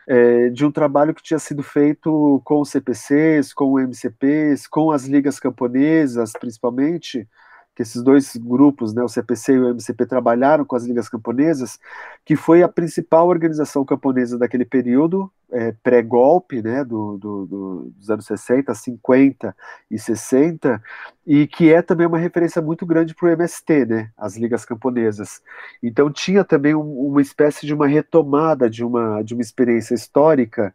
é, 0.07 0.49
de 0.49 0.65
um 0.65 0.71
trabalho 0.71 1.13
que 1.13 1.23
tinha 1.23 1.39
sido 1.39 1.63
feito 1.63 2.41
com 2.43 2.61
os 2.61 2.69
CPCs, 2.69 3.53
com 3.53 3.65
o 3.65 3.79
MCPs, 3.79 4.67
com 4.67 4.91
as 4.91 5.05
ligas 5.05 5.39
camponesas, 5.39 6.33
principalmente, 6.33 7.27
que 7.75 7.81
esses 7.81 8.03
dois 8.03 8.35
grupos, 8.35 8.93
né, 8.93 9.03
o 9.03 9.07
CPC 9.07 9.53
e 9.53 9.59
o 9.59 9.69
MCP, 9.69 10.05
trabalharam 10.05 10.63
com 10.63 10.75
as 10.75 10.85
ligas 10.85 11.09
camponesas, 11.09 11.79
que 12.23 12.35
foi 12.35 12.61
a 12.61 12.67
principal 12.67 13.27
organização 13.27 13.83
camponesa 13.83 14.37
daquele 14.37 14.65
período, 14.65 15.31
é, 15.51 15.71
pré-golpe, 15.83 16.61
né, 16.61 16.83
do, 16.83 17.17
do, 17.17 17.45
do, 17.45 17.93
dos 17.97 18.09
anos 18.09 18.25
60, 18.25 18.73
50 18.73 19.55
e 19.89 19.97
60, 19.97 20.81
e 21.25 21.47
que 21.47 21.71
é 21.73 21.81
também 21.81 22.05
uma 22.05 22.17
referência 22.17 22.61
muito 22.61 22.85
grande 22.85 23.15
para 23.15 23.27
o 23.27 23.31
MST, 23.31 23.85
né, 23.85 24.11
as 24.17 24.37
ligas 24.37 24.65
camponesas. 24.65 25.41
Então 25.81 26.11
tinha 26.11 26.43
também 26.43 26.75
um, 26.75 27.07
uma 27.07 27.21
espécie 27.21 27.65
de 27.65 27.73
uma 27.73 27.87
retomada 27.87 28.69
de 28.69 28.83
uma, 28.83 29.23
de 29.23 29.33
uma 29.33 29.41
experiência 29.41 29.95
histórica 29.95 30.73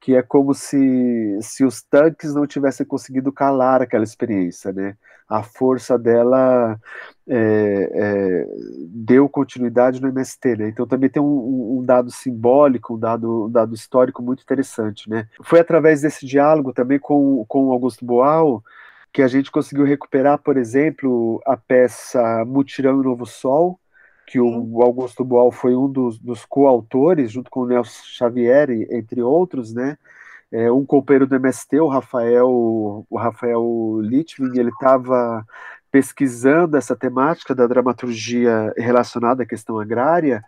que 0.00 0.14
é 0.14 0.22
como 0.22 0.54
se, 0.54 1.38
se 1.42 1.64
os 1.64 1.82
tanques 1.82 2.34
não 2.34 2.46
tivessem 2.46 2.86
conseguido 2.86 3.32
calar 3.32 3.82
aquela 3.82 4.04
experiência, 4.04 4.72
né? 4.72 4.96
A 5.28 5.42
força 5.42 5.98
dela 5.98 6.78
é, 7.28 7.90
é, 7.92 8.46
deu 8.88 9.28
continuidade 9.28 10.00
no 10.00 10.08
MST, 10.08 10.56
né? 10.56 10.68
Então 10.68 10.86
também 10.86 11.10
tem 11.10 11.22
um, 11.22 11.78
um, 11.78 11.84
dado 11.84 12.10
simbólico, 12.10 12.94
um 12.94 12.98
dado, 12.98 13.46
um 13.46 13.50
dado 13.50 13.74
histórico 13.74 14.22
muito 14.22 14.42
interessante, 14.42 15.10
né? 15.10 15.28
Foi 15.42 15.60
através 15.60 16.00
desse 16.00 16.24
diálogo 16.24 16.72
também 16.72 16.98
com, 16.98 17.44
com 17.46 17.66
o 17.66 17.72
Augusto 17.72 18.04
Boal 18.04 18.62
que 19.12 19.22
a 19.22 19.28
gente 19.28 19.50
conseguiu 19.50 19.84
recuperar, 19.84 20.38
por 20.38 20.56
exemplo, 20.56 21.40
a 21.46 21.56
peça 21.56 22.44
Mutirão 22.44 23.00
e 23.00 23.04
Novo 23.04 23.26
Sol, 23.26 23.80
que 24.28 24.38
o 24.38 24.82
Augusto 24.82 25.24
Boal 25.24 25.50
foi 25.50 25.74
um 25.74 25.90
dos, 25.90 26.18
dos 26.18 26.44
coautores, 26.44 27.32
junto 27.32 27.50
com 27.50 27.60
o 27.60 27.66
Nelson 27.66 28.02
Xavier, 28.04 28.70
entre 28.90 29.22
outros, 29.22 29.72
né? 29.72 29.96
É, 30.52 30.70
um 30.70 30.84
companheiro 30.84 31.26
do 31.26 31.34
MST, 31.34 31.80
o 31.80 31.88
Rafael, 31.88 32.48
o 32.48 33.16
Rafael 33.16 34.00
Litvin, 34.02 34.50
ele 34.58 34.70
estava 34.70 35.44
pesquisando 35.90 36.76
essa 36.76 36.94
temática 36.94 37.54
da 37.54 37.66
dramaturgia 37.66 38.72
relacionada 38.76 39.42
à 39.42 39.46
questão 39.46 39.78
agrária, 39.78 40.44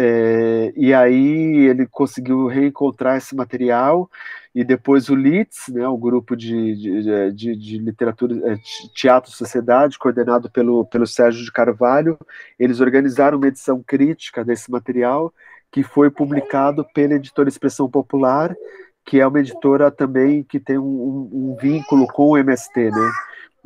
é, 0.00 0.72
e 0.76 0.94
aí 0.94 1.66
ele 1.66 1.84
conseguiu 1.84 2.46
reencontrar 2.46 3.16
esse 3.16 3.34
material 3.34 4.08
e 4.54 4.62
depois 4.62 5.08
o 5.08 5.14
LITS, 5.16 5.68
né, 5.70 5.88
o 5.88 5.96
grupo 5.96 6.36
de, 6.36 6.76
de, 6.76 7.32
de, 7.32 7.56
de 7.56 7.78
literatura, 7.78 8.52
é, 8.52 8.56
teatro 8.94 9.32
sociedade, 9.32 9.98
coordenado 9.98 10.48
pelo, 10.48 10.84
pelo 10.84 11.04
Sérgio 11.04 11.44
de 11.44 11.50
Carvalho, 11.50 12.16
eles 12.60 12.78
organizaram 12.78 13.38
uma 13.38 13.48
edição 13.48 13.82
crítica 13.84 14.44
desse 14.44 14.70
material 14.70 15.34
que 15.72 15.82
foi 15.82 16.10
publicado 16.10 16.86
pela 16.94 17.14
editora 17.14 17.48
Expressão 17.48 17.90
Popular, 17.90 18.54
que 19.04 19.18
é 19.18 19.26
uma 19.26 19.40
editora 19.40 19.90
também 19.90 20.44
que 20.44 20.60
tem 20.60 20.78
um, 20.78 21.28
um, 21.32 21.56
vínculo 21.60 22.06
com 22.06 22.28
o 22.28 22.38
MST, 22.38 22.90
né? 22.92 23.10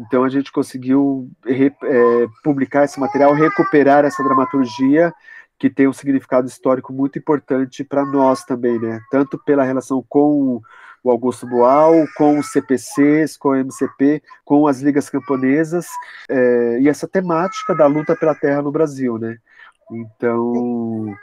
Então 0.00 0.24
a 0.24 0.30
gente 0.30 0.50
conseguiu 0.50 1.30
re, 1.44 1.66
é, 1.66 2.26
publicar 2.42 2.84
esse 2.84 2.98
material, 2.98 3.34
recuperar 3.34 4.06
essa 4.06 4.24
dramaturgia 4.24 5.12
que 5.58 5.70
tem 5.70 5.86
um 5.86 5.92
significado 5.92 6.46
histórico 6.48 6.92
muito 6.92 7.18
importante 7.18 7.84
para 7.84 8.04
nós 8.04 8.44
também, 8.44 8.78
né? 8.78 9.00
Tanto 9.10 9.38
pela 9.44 9.62
relação 9.62 10.04
com 10.08 10.60
o 11.04 11.10
Augusto 11.10 11.46
Boal, 11.46 11.92
com 12.16 12.38
os 12.38 12.52
CPCs, 12.52 13.36
com 13.36 13.50
o 13.50 13.56
MCP, 13.56 14.22
com 14.44 14.66
as 14.66 14.80
ligas 14.80 15.10
camponesas, 15.10 15.86
é, 16.28 16.78
e 16.80 16.88
essa 16.88 17.08
temática 17.08 17.74
da 17.74 17.86
luta 17.86 18.14
pela 18.14 18.34
terra 18.34 18.62
no 18.62 18.70
Brasil, 18.70 19.18
né? 19.18 19.38
Então, 19.90 21.14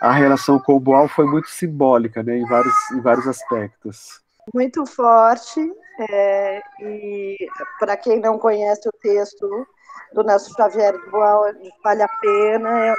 a 0.00 0.12
relação 0.12 0.58
com 0.58 0.74
o 0.74 0.80
Boal 0.80 1.08
foi 1.08 1.26
muito 1.26 1.48
simbólica, 1.48 2.22
né? 2.22 2.38
Em 2.38 2.46
vários, 2.46 2.74
em 2.92 3.00
vários 3.00 3.26
aspectos. 3.26 4.20
Muito 4.54 4.86
forte, 4.86 5.60
é, 6.08 6.62
e 6.80 7.36
para 7.80 7.96
quem 7.96 8.20
não 8.20 8.38
conhece 8.38 8.88
o 8.88 8.92
texto 9.00 9.66
do 10.12 10.22
Nelson 10.22 10.54
Xavier 10.54 10.94
Boal, 11.10 11.44
vale 11.82 12.02
a 12.02 12.08
pena, 12.08 12.86
é 12.86 12.94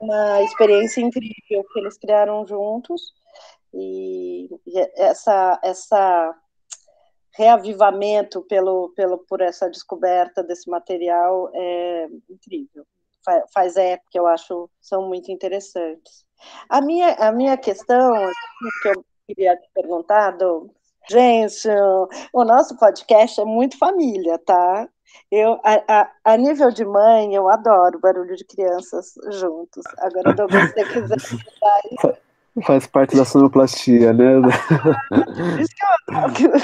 uma 0.00 0.42
experiência 0.42 1.00
incrível 1.00 1.64
que 1.72 1.78
eles 1.78 1.98
criaram 1.98 2.46
juntos. 2.46 3.12
E 3.72 4.48
essa 4.96 5.58
essa 5.62 6.34
reavivamento 7.36 8.42
pelo, 8.42 8.90
pelo 8.90 9.18
por 9.18 9.40
essa 9.40 9.68
descoberta 9.68 10.42
desse 10.42 10.70
material 10.70 11.50
é 11.52 12.08
incrível. 12.30 12.86
Faz 13.52 13.76
época 13.76 14.08
que 14.10 14.18
eu 14.18 14.26
acho 14.26 14.70
são 14.80 15.08
muito 15.08 15.32
interessantes. 15.32 16.24
A 16.68 16.80
minha 16.80 17.14
a 17.14 17.32
minha 17.32 17.56
questão 17.56 18.12
que 18.82 18.88
eu 18.88 19.04
queria 19.26 19.56
te 19.56 19.68
perguntar 19.74 20.32
do 20.32 20.70
gente 21.08 21.68
o 22.32 22.44
nosso 22.44 22.76
podcast 22.78 23.40
é 23.40 23.44
muito 23.44 23.78
família 23.78 24.38
tá 24.38 24.88
eu, 25.30 25.60
a, 25.64 25.82
a, 25.88 26.10
a, 26.24 26.36
nível 26.36 26.70
de 26.70 26.84
mãe, 26.84 27.34
eu 27.34 27.48
adoro 27.48 27.98
barulho 27.98 28.36
de 28.36 28.44
crianças 28.44 29.14
juntos. 29.30 29.84
Agora, 29.98 30.34
se 30.34 30.72
você 30.72 30.84
quiser 30.84 31.16
isso. 31.16 32.24
Faz 32.62 32.86
parte 32.86 33.16
da 33.16 33.24
sonoplastia, 33.24 34.12
né? 34.12 34.34
por, 35.10 35.60
isso 35.60 35.74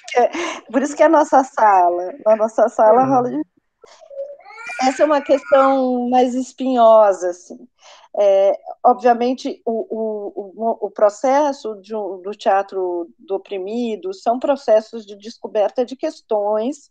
que 0.08 0.20
eu, 0.20 0.28
por 0.70 0.82
isso 0.82 0.96
que 0.96 1.02
é 1.02 1.06
a 1.06 1.08
nossa 1.08 1.42
sala. 1.42 2.14
Na 2.24 2.36
nossa 2.36 2.68
sala 2.68 3.04
rola 3.04 3.28
de... 3.30 3.42
Essa 4.82 5.02
é 5.02 5.06
uma 5.06 5.20
questão 5.20 6.08
mais 6.08 6.34
espinhosa, 6.34 7.30
assim. 7.30 7.58
É, 8.16 8.52
obviamente, 8.84 9.60
o, 9.64 9.86
o, 9.90 10.86
o 10.86 10.90
processo 10.90 11.74
de, 11.80 11.92
do 11.92 12.30
teatro 12.32 13.08
do 13.18 13.34
oprimido 13.34 14.14
são 14.14 14.38
processos 14.38 15.04
de 15.04 15.16
descoberta 15.16 15.84
de 15.84 15.96
questões 15.96 16.90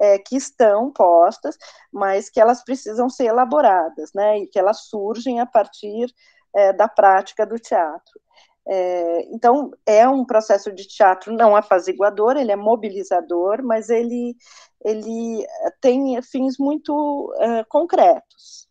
é, 0.00 0.18
que 0.18 0.36
estão 0.36 0.90
postas, 0.90 1.56
mas 1.92 2.30
que 2.30 2.40
elas 2.40 2.64
precisam 2.64 3.08
ser 3.10 3.26
elaboradas, 3.26 4.10
né, 4.14 4.38
e 4.40 4.46
que 4.46 4.58
elas 4.58 4.84
surgem 4.88 5.40
a 5.40 5.46
partir 5.46 6.12
é, 6.54 6.72
da 6.72 6.88
prática 6.88 7.46
do 7.46 7.58
teatro. 7.58 8.20
É, 8.66 9.22
então, 9.32 9.72
é 9.86 10.08
um 10.08 10.24
processo 10.24 10.72
de 10.72 10.86
teatro 10.86 11.34
não 11.34 11.56
apaziguador, 11.56 12.36
ele 12.36 12.52
é 12.52 12.56
mobilizador, 12.56 13.62
mas 13.62 13.90
ele, 13.90 14.36
ele 14.84 15.46
tem 15.80 16.20
fins 16.22 16.56
muito 16.58 17.34
é, 17.38 17.64
concretos. 17.64 18.68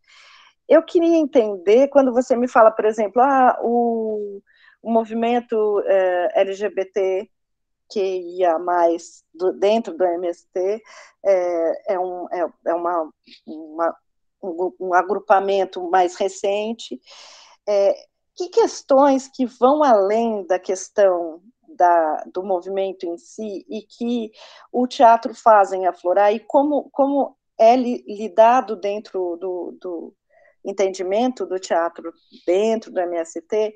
Eu 0.67 0.83
queria 0.83 1.17
entender, 1.17 1.87
quando 1.89 2.13
você 2.13 2.35
me 2.35 2.47
fala, 2.47 2.71
por 2.71 2.85
exemplo, 2.85 3.21
ah, 3.21 3.57
o, 3.61 4.41
o 4.81 4.91
movimento 4.91 5.83
é, 5.85 6.41
LGBT 6.41 7.29
que 7.89 7.99
ia 7.99 8.59
mais 8.59 9.23
do, 9.33 9.51
dentro 9.53 9.97
do 9.97 10.03
MST 10.03 10.81
é, 11.25 11.93
é, 11.93 11.99
um, 11.99 12.27
é, 12.31 12.47
é 12.67 12.73
uma, 12.73 13.11
uma 13.45 13.97
um, 14.41 14.73
um, 14.79 14.93
agrupamento 14.93 15.81
mais 15.89 16.15
recente. 16.15 16.99
É, 17.67 17.95
que 18.35 18.49
questões 18.49 19.27
que 19.27 19.45
vão 19.45 19.83
além 19.83 20.45
da 20.45 20.57
questão 20.57 21.41
da, 21.67 22.23
do 22.33 22.43
movimento 22.43 23.05
em 23.05 23.17
si 23.17 23.65
e 23.69 23.81
que 23.81 24.31
o 24.71 24.87
teatro 24.87 25.33
fazem 25.33 25.85
aflorar 25.85 26.33
e 26.33 26.39
como, 26.39 26.89
como 26.91 27.35
é 27.57 27.75
li, 27.75 28.03
lidado 28.07 28.75
dentro 28.75 29.37
do, 29.37 29.77
do, 29.79 30.13
entendimento 30.63 31.45
do 31.45 31.59
teatro 31.59 32.13
dentro 32.45 32.91
do 32.91 32.99
MST 32.99 33.75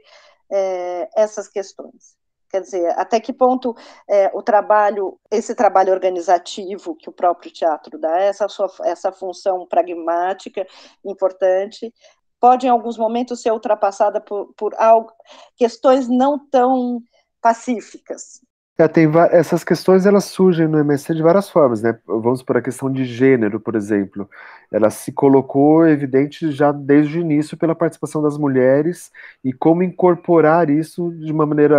é, 0.52 1.10
essas 1.16 1.48
questões. 1.48 2.16
Quer 2.54 2.62
dizer, 2.62 3.00
até 3.00 3.20
que 3.20 3.34
ponto 3.34 3.76
é, 4.08 4.30
o 4.32 4.44
trabalho, 4.44 5.20
esse 5.32 5.56
trabalho 5.56 5.92
organizativo 5.92 6.96
que 6.96 7.10
o 7.10 7.12
próprio 7.12 7.52
teatro 7.52 7.98
dá, 7.98 8.20
essa, 8.20 8.48
sua, 8.48 8.72
essa 8.84 9.12
função 9.12 9.66
pragmática 9.66 10.64
importante, 11.04 11.92
pode 12.40 12.68
em 12.68 12.70
alguns 12.70 12.96
momentos 12.96 13.42
ser 13.42 13.52
ultrapassada 13.52 14.22
por, 14.22 14.54
por 14.54 14.76
algo, 14.76 15.12
questões 15.58 16.08
não 16.08 16.38
tão 16.48 17.02
pacíficas. 17.42 18.40
É, 18.76 18.88
tem 18.88 19.08
essas 19.32 19.64
questões 19.64 20.06
elas 20.06 20.26
surgem 20.26 20.68
no 20.68 20.80
MSC 20.80 21.14
de 21.14 21.22
várias 21.22 21.48
formas, 21.48 21.84
né? 21.84 21.96
Vamos 22.08 22.42
por 22.42 22.58
a 22.58 22.62
questão 22.62 22.92
de 22.92 23.06
gênero, 23.06 23.60
por 23.60 23.76
exemplo. 23.76 24.28
Ela 24.72 24.90
se 24.90 25.12
colocou 25.12 25.88
evidente 25.88 26.52
já 26.52 26.72
desde 26.72 27.20
o 27.20 27.22
início 27.22 27.56
pela 27.56 27.76
participação 27.76 28.22
das 28.22 28.36
mulheres 28.36 29.12
e 29.44 29.54
como 29.54 29.84
incorporar 29.84 30.72
isso 30.72 31.12
de 31.12 31.32
uma 31.32 31.46
maneira 31.46 31.78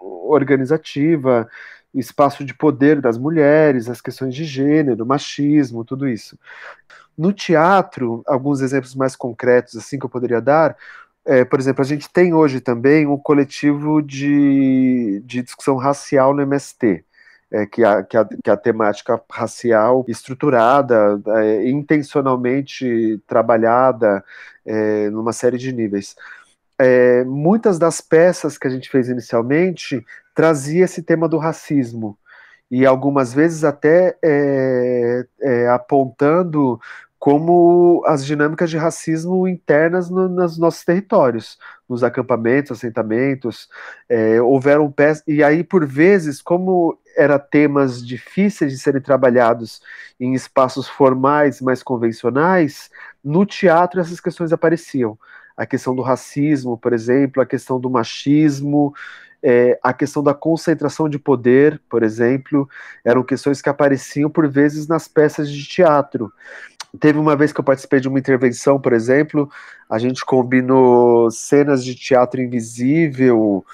organizativa 0.00 1.48
espaço 1.92 2.44
de 2.44 2.54
poder 2.54 3.00
das 3.00 3.18
mulheres, 3.18 3.88
as 3.88 4.00
questões 4.00 4.34
de 4.34 4.44
gênero, 4.44 5.06
machismo, 5.06 5.84
tudo 5.84 6.06
isso. 6.06 6.38
No 7.16 7.32
teatro, 7.32 8.22
alguns 8.26 8.60
exemplos 8.60 8.94
mais 8.94 9.16
concretos 9.16 9.74
assim 9.76 9.98
que 9.98 10.04
eu 10.04 10.10
poderia 10.10 10.40
dar, 10.40 10.76
é, 11.26 11.44
por 11.44 11.58
exemplo, 11.58 11.82
a 11.82 11.86
gente 11.86 12.08
tem 12.08 12.32
hoje 12.32 12.60
também 12.60 13.06
um 13.06 13.16
coletivo 13.16 14.00
de, 14.00 15.20
de 15.24 15.42
discussão 15.42 15.76
racial 15.76 16.32
no 16.32 16.42
MST. 16.42 17.04
É, 17.48 17.64
que, 17.64 17.84
a, 17.84 18.02
que, 18.02 18.16
a, 18.16 18.24
que 18.24 18.50
a 18.50 18.56
temática 18.56 19.22
racial 19.30 20.04
estruturada, 20.08 21.20
é, 21.36 21.70
intencionalmente 21.70 23.22
trabalhada 23.24 24.24
é, 24.64 25.08
numa 25.10 25.32
série 25.32 25.56
de 25.56 25.72
níveis. 25.72 26.16
É, 26.76 27.22
muitas 27.24 27.78
das 27.78 28.00
peças 28.00 28.58
que 28.58 28.66
a 28.66 28.70
gente 28.70 28.90
fez 28.90 29.08
inicialmente 29.08 30.04
trazia 30.34 30.84
esse 30.86 31.02
tema 31.02 31.28
do 31.28 31.38
racismo 31.38 32.18
e 32.68 32.84
algumas 32.84 33.32
vezes 33.32 33.62
até 33.62 34.18
é, 34.20 35.68
apontando 35.72 36.80
como 37.18 38.02
as 38.06 38.24
dinâmicas 38.24 38.70
de 38.70 38.76
racismo 38.76 39.48
internas 39.48 40.10
no, 40.10 40.28
nos 40.28 40.58
nossos 40.58 40.84
territórios, 40.84 41.58
nos 41.88 42.04
acampamentos, 42.04 42.72
assentamentos, 42.72 43.68
é, 44.08 44.40
houveram 44.40 44.90
peças, 44.90 45.24
e 45.26 45.42
aí 45.42 45.64
por 45.64 45.86
vezes, 45.86 46.42
como 46.42 46.98
eram 47.16 47.38
temas 47.38 48.06
difíceis 48.06 48.72
de 48.72 48.78
serem 48.78 49.00
trabalhados 49.00 49.80
em 50.20 50.34
espaços 50.34 50.86
formais 50.86 51.60
mais 51.60 51.82
convencionais, 51.82 52.90
no 53.24 53.46
teatro 53.46 54.00
essas 54.00 54.20
questões 54.20 54.52
apareciam. 54.52 55.18
A 55.56 55.64
questão 55.64 55.96
do 55.96 56.02
racismo, 56.02 56.76
por 56.76 56.92
exemplo, 56.92 57.42
a 57.42 57.46
questão 57.46 57.80
do 57.80 57.88
machismo, 57.88 58.94
é, 59.42 59.78
a 59.82 59.92
questão 59.92 60.22
da 60.22 60.34
concentração 60.34 61.08
de 61.08 61.18
poder, 61.18 61.80
por 61.88 62.02
exemplo, 62.02 62.68
eram 63.04 63.22
questões 63.22 63.62
que 63.62 63.68
apareciam 63.68 64.28
por 64.28 64.48
vezes 64.48 64.86
nas 64.86 65.08
peças 65.08 65.50
de 65.50 65.64
teatro. 65.66 66.32
Teve 67.00 67.18
uma 67.18 67.36
vez 67.36 67.52
que 67.52 67.60
eu 67.60 67.64
participei 67.64 68.00
de 68.00 68.08
uma 68.08 68.18
intervenção, 68.18 68.80
por 68.80 68.92
exemplo, 68.92 69.50
a 69.88 69.98
gente 69.98 70.24
combinou 70.24 71.30
cenas 71.30 71.84
de 71.84 71.94
teatro 71.94 72.40
invisível 72.40 73.64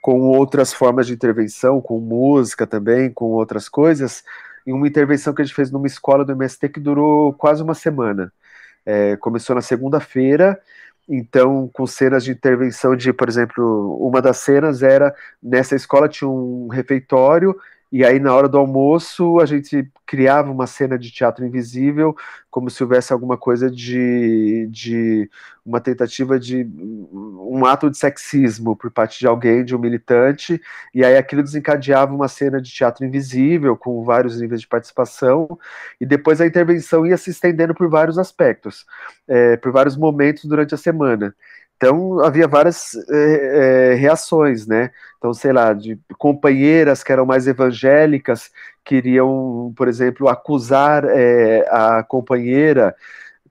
com 0.00 0.22
outras 0.22 0.72
formas 0.72 1.06
de 1.06 1.14
intervenção, 1.14 1.80
com 1.80 1.98
música 1.98 2.66
também, 2.66 3.10
com 3.10 3.26
outras 3.26 3.68
coisas, 3.68 4.22
em 4.66 4.72
uma 4.72 4.86
intervenção 4.86 5.32
que 5.32 5.42
a 5.42 5.44
gente 5.44 5.54
fez 5.54 5.70
numa 5.70 5.86
escola 5.86 6.24
do 6.24 6.32
MST 6.32 6.68
que 6.68 6.80
durou 6.80 7.32
quase 7.32 7.62
uma 7.62 7.74
semana. 7.74 8.32
É, 8.84 9.16
começou 9.16 9.56
na 9.56 9.62
segunda-feira 9.62 10.60
então, 11.08 11.68
com 11.72 11.86
cenas 11.86 12.24
de 12.24 12.32
intervenção 12.32 12.96
de, 12.96 13.12
por 13.12 13.28
exemplo, 13.28 13.96
uma 14.00 14.22
das 14.22 14.38
cenas 14.38 14.82
era 14.82 15.14
nessa 15.42 15.76
escola 15.76 16.08
tinha 16.08 16.28
um 16.28 16.68
refeitório 16.68 17.54
e 17.96 18.04
aí, 18.04 18.18
na 18.18 18.34
hora 18.34 18.48
do 18.48 18.58
almoço, 18.58 19.38
a 19.38 19.46
gente 19.46 19.88
criava 20.04 20.50
uma 20.50 20.66
cena 20.66 20.98
de 20.98 21.12
teatro 21.12 21.46
invisível, 21.46 22.12
como 22.50 22.68
se 22.68 22.82
houvesse 22.82 23.12
alguma 23.12 23.36
coisa 23.38 23.70
de, 23.70 24.66
de 24.68 25.30
uma 25.64 25.80
tentativa 25.80 26.36
de 26.36 26.68
um 26.72 27.64
ato 27.64 27.88
de 27.88 27.96
sexismo 27.96 28.74
por 28.74 28.90
parte 28.90 29.20
de 29.20 29.28
alguém, 29.28 29.64
de 29.64 29.76
um 29.76 29.78
militante, 29.78 30.60
e 30.92 31.04
aí 31.04 31.16
aquilo 31.16 31.40
desencadeava 31.40 32.12
uma 32.12 32.26
cena 32.26 32.60
de 32.60 32.68
teatro 32.72 33.06
invisível, 33.06 33.76
com 33.76 34.02
vários 34.02 34.40
níveis 34.40 34.62
de 34.62 34.66
participação, 34.66 35.56
e 36.00 36.04
depois 36.04 36.40
a 36.40 36.46
intervenção 36.46 37.06
ia 37.06 37.16
se 37.16 37.30
estendendo 37.30 37.76
por 37.76 37.88
vários 37.88 38.18
aspectos, 38.18 38.84
é, 39.28 39.56
por 39.56 39.70
vários 39.70 39.96
momentos 39.96 40.46
durante 40.46 40.74
a 40.74 40.78
semana. 40.78 41.32
Então 41.76 42.20
havia 42.24 42.46
várias 42.46 42.94
é, 43.10 43.92
é, 43.92 43.94
reações, 43.94 44.66
né? 44.66 44.90
Então, 45.18 45.32
sei 45.34 45.52
lá, 45.52 45.72
de 45.72 45.98
companheiras 46.18 47.02
que 47.02 47.12
eram 47.12 47.26
mais 47.26 47.46
evangélicas 47.46 48.50
queriam, 48.84 49.72
por 49.76 49.88
exemplo, 49.88 50.28
acusar 50.28 51.04
é, 51.06 51.66
a 51.70 52.02
companheira 52.02 52.94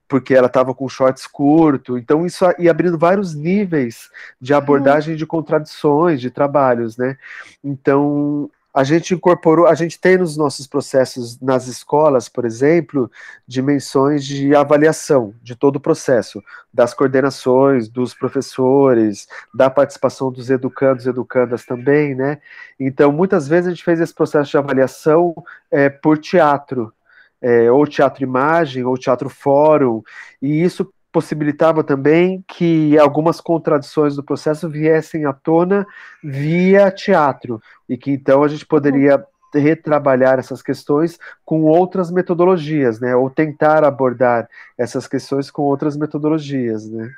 porque 0.06 0.34
ela 0.34 0.46
estava 0.46 0.74
com 0.74 0.88
shorts 0.88 1.26
curto. 1.26 1.98
Então 1.98 2.24
isso 2.24 2.44
ia 2.58 2.70
abrindo 2.70 2.96
vários 2.96 3.34
níveis 3.34 4.10
de 4.40 4.54
abordagem 4.54 5.16
de 5.16 5.26
contradições, 5.26 6.20
de 6.20 6.30
trabalhos, 6.30 6.96
né? 6.96 7.16
Então 7.62 8.50
a 8.74 8.82
gente 8.82 9.14
incorporou, 9.14 9.68
a 9.68 9.74
gente 9.74 10.00
tem 10.00 10.18
nos 10.18 10.36
nossos 10.36 10.66
processos 10.66 11.40
nas 11.40 11.68
escolas, 11.68 12.28
por 12.28 12.44
exemplo, 12.44 13.08
dimensões 13.46 14.24
de 14.24 14.52
avaliação 14.52 15.32
de 15.40 15.54
todo 15.54 15.76
o 15.76 15.80
processo, 15.80 16.42
das 16.72 16.92
coordenações, 16.92 17.88
dos 17.88 18.14
professores, 18.14 19.28
da 19.54 19.70
participação 19.70 20.32
dos 20.32 20.50
educandos 20.50 21.06
e 21.06 21.08
educandas 21.08 21.64
também, 21.64 22.16
né? 22.16 22.40
Então, 22.78 23.12
muitas 23.12 23.46
vezes 23.46 23.68
a 23.68 23.70
gente 23.70 23.84
fez 23.84 24.00
esse 24.00 24.12
processo 24.12 24.50
de 24.50 24.58
avaliação 24.58 25.32
é, 25.70 25.88
por 25.88 26.18
teatro, 26.18 26.92
é, 27.40 27.70
ou 27.70 27.86
teatro 27.86 28.24
imagem, 28.24 28.82
ou 28.82 28.98
teatro 28.98 29.28
fórum, 29.28 30.02
e 30.42 30.64
isso 30.64 30.92
possibilitava 31.14 31.84
também 31.84 32.44
que 32.48 32.98
algumas 32.98 33.40
contradições 33.40 34.16
do 34.16 34.24
processo 34.24 34.68
viessem 34.68 35.24
à 35.26 35.32
tona 35.32 35.86
via 36.20 36.90
teatro, 36.90 37.62
e 37.88 37.96
que 37.96 38.10
então 38.10 38.42
a 38.42 38.48
gente 38.48 38.66
poderia 38.66 39.24
retrabalhar 39.54 40.40
essas 40.40 40.60
questões 40.60 41.16
com 41.44 41.62
outras 41.62 42.10
metodologias, 42.10 42.98
né, 42.98 43.14
ou 43.14 43.30
tentar 43.30 43.84
abordar 43.84 44.48
essas 44.76 45.06
questões 45.06 45.52
com 45.52 45.62
outras 45.62 45.96
metodologias, 45.96 46.90
né. 46.90 47.08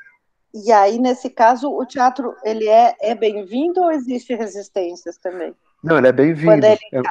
E 0.52 0.70
aí, 0.70 0.98
nesse 0.98 1.30
caso, 1.30 1.70
o 1.70 1.84
teatro 1.86 2.34
ele 2.44 2.68
é, 2.68 2.94
é 3.00 3.14
bem-vindo 3.14 3.80
ou 3.80 3.90
existe 3.90 4.34
resistências 4.34 5.16
também? 5.16 5.54
Não, 5.82 5.96
ele 5.96 6.08
é 6.08 6.12
bem-vindo. 6.12 6.52
Quando 6.52 6.64
ele 6.64 6.78
é, 6.92 7.02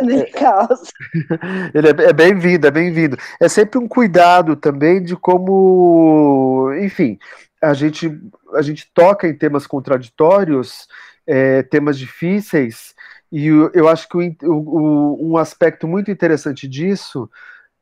ele 0.08 0.24
causa. 0.26 0.82
Ele 1.74 1.88
é, 1.88 2.08
é 2.08 2.12
bem-vindo, 2.12 2.66
é 2.66 2.70
bem-vindo. 2.70 3.16
É 3.40 3.48
sempre 3.48 3.78
um 3.78 3.86
cuidado 3.86 4.56
também 4.56 5.02
de 5.02 5.16
como, 5.16 6.72
enfim, 6.80 7.18
a 7.62 7.74
gente, 7.74 8.10
a 8.54 8.62
gente 8.62 8.90
toca 8.92 9.28
em 9.28 9.34
temas 9.34 9.66
contraditórios, 9.66 10.88
é, 11.26 11.62
temas 11.62 11.98
difíceis, 11.98 12.94
e 13.30 13.46
eu, 13.46 13.70
eu 13.74 13.88
acho 13.88 14.08
que 14.08 14.16
o, 14.16 14.52
o, 14.52 15.32
um 15.32 15.36
aspecto 15.36 15.86
muito 15.86 16.10
interessante 16.10 16.66
disso, 16.66 17.30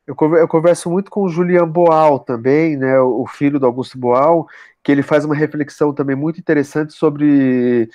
eu, 0.05 0.15
eu 0.35 0.47
converso 0.47 0.89
muito 0.89 1.09
com 1.09 1.23
o 1.23 1.29
Julian 1.29 1.67
Boal 1.67 2.19
também, 2.19 2.75
né, 2.75 2.99
o 2.99 3.25
filho 3.25 3.59
do 3.59 3.65
Augusto 3.65 3.97
Boal, 3.97 4.47
que 4.83 4.91
ele 4.91 5.03
faz 5.03 5.25
uma 5.25 5.35
reflexão 5.35 5.93
também 5.93 6.15
muito 6.15 6.39
interessante 6.39 6.93
sobre 6.93 7.89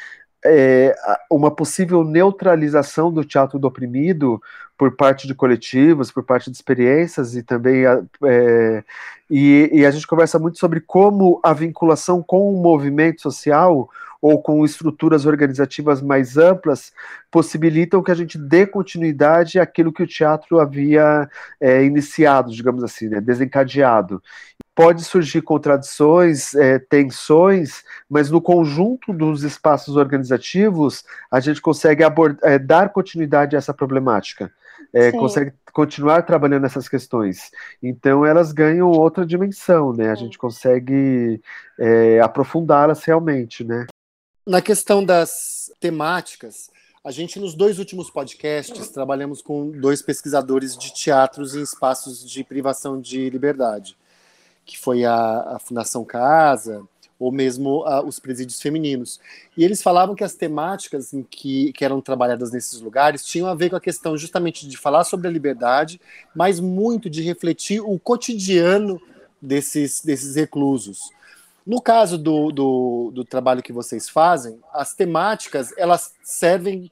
é, 0.44 0.94
uma 1.30 1.50
possível 1.50 2.04
neutralização 2.04 3.12
do 3.12 3.24
teatro 3.24 3.58
do 3.58 3.66
oprimido 3.66 4.40
por 4.76 4.96
parte 4.96 5.26
de 5.26 5.34
coletivos, 5.34 6.10
por 6.10 6.22
parte 6.22 6.50
de 6.50 6.56
experiências 6.56 7.34
e 7.34 7.42
também 7.42 7.84
é, 7.86 8.84
e, 9.30 9.70
e, 9.72 9.86
a 9.86 9.90
gente 9.90 10.06
conversa 10.06 10.38
muito 10.38 10.58
sobre 10.58 10.80
como 10.80 11.40
a 11.42 11.52
vinculação 11.52 12.22
com 12.22 12.52
o 12.52 12.60
movimento 12.60 13.22
social 13.22 13.88
ou 14.24 14.40
com 14.40 14.64
estruturas 14.64 15.26
organizativas 15.26 16.00
mais 16.00 16.38
amplas 16.38 16.94
possibilitam 17.30 18.02
que 18.02 18.10
a 18.10 18.14
gente 18.14 18.38
dê 18.38 18.66
continuidade 18.66 19.60
àquilo 19.60 19.92
que 19.92 20.02
o 20.02 20.06
teatro 20.06 20.58
havia 20.58 21.28
é, 21.60 21.84
iniciado, 21.84 22.50
digamos 22.50 22.82
assim, 22.82 23.06
né, 23.06 23.20
desencadeado 23.20 24.22
pode 24.74 25.04
surgir 25.04 25.42
contradições, 25.42 26.54
é, 26.54 26.78
tensões, 26.78 27.84
mas 28.08 28.30
no 28.30 28.40
conjunto 28.40 29.12
dos 29.12 29.42
espaços 29.42 29.94
organizativos 29.94 31.04
a 31.30 31.38
gente 31.38 31.60
consegue 31.60 32.02
é, 32.42 32.58
dar 32.58 32.88
continuidade 32.88 33.54
a 33.54 33.58
essa 33.58 33.74
problemática, 33.74 34.50
é, 34.92 35.12
consegue 35.12 35.52
continuar 35.70 36.22
trabalhando 36.22 36.64
essas 36.64 36.88
questões. 36.88 37.50
Então 37.82 38.24
elas 38.24 38.52
ganham 38.52 38.88
outra 38.88 39.26
dimensão, 39.26 39.92
né? 39.92 40.10
A 40.10 40.14
gente 40.14 40.38
consegue 40.38 41.40
é, 41.78 42.20
aprofundá-las 42.20 43.04
realmente, 43.04 43.62
né? 43.62 43.86
Na 44.46 44.60
questão 44.60 45.04
das 45.04 45.72
temáticas, 45.80 46.70
a 47.02 47.10
gente, 47.10 47.38
nos 47.38 47.54
dois 47.54 47.78
últimos 47.78 48.10
podcasts, 48.10 48.90
trabalhamos 48.90 49.40
com 49.40 49.70
dois 49.70 50.02
pesquisadores 50.02 50.76
de 50.76 50.92
teatros 50.92 51.54
em 51.54 51.62
espaços 51.62 52.28
de 52.28 52.44
privação 52.44 53.00
de 53.00 53.30
liberdade 53.30 53.96
que 54.64 54.78
foi 54.78 55.04
a, 55.04 55.56
a 55.56 55.58
Fundação 55.58 56.04
Casa, 56.04 56.82
ou 57.18 57.30
mesmo 57.30 57.84
a, 57.84 58.02
os 58.04 58.18
presídios 58.18 58.60
femininos. 58.60 59.20
E 59.56 59.64
eles 59.64 59.82
falavam 59.82 60.14
que 60.14 60.24
as 60.24 60.34
temáticas 60.34 61.12
em 61.12 61.22
que, 61.22 61.72
que 61.72 61.84
eram 61.84 62.00
trabalhadas 62.00 62.50
nesses 62.50 62.80
lugares 62.80 63.24
tinham 63.24 63.46
a 63.46 63.54
ver 63.54 63.70
com 63.70 63.76
a 63.76 63.80
questão 63.80 64.16
justamente 64.16 64.66
de 64.66 64.76
falar 64.76 65.04
sobre 65.04 65.28
a 65.28 65.30
liberdade, 65.30 66.00
mas 66.34 66.60
muito 66.60 67.08
de 67.08 67.22
refletir 67.22 67.80
o 67.80 67.98
cotidiano 67.98 69.00
desses, 69.40 70.00
desses 70.02 70.34
reclusos. 70.34 71.10
No 71.66 71.80
caso 71.80 72.18
do, 72.18 72.50
do, 72.52 73.10
do 73.14 73.24
trabalho 73.24 73.62
que 73.62 73.72
vocês 73.72 74.08
fazem, 74.08 74.60
as 74.72 74.94
temáticas 74.94 75.72
elas 75.76 76.14
servem 76.22 76.90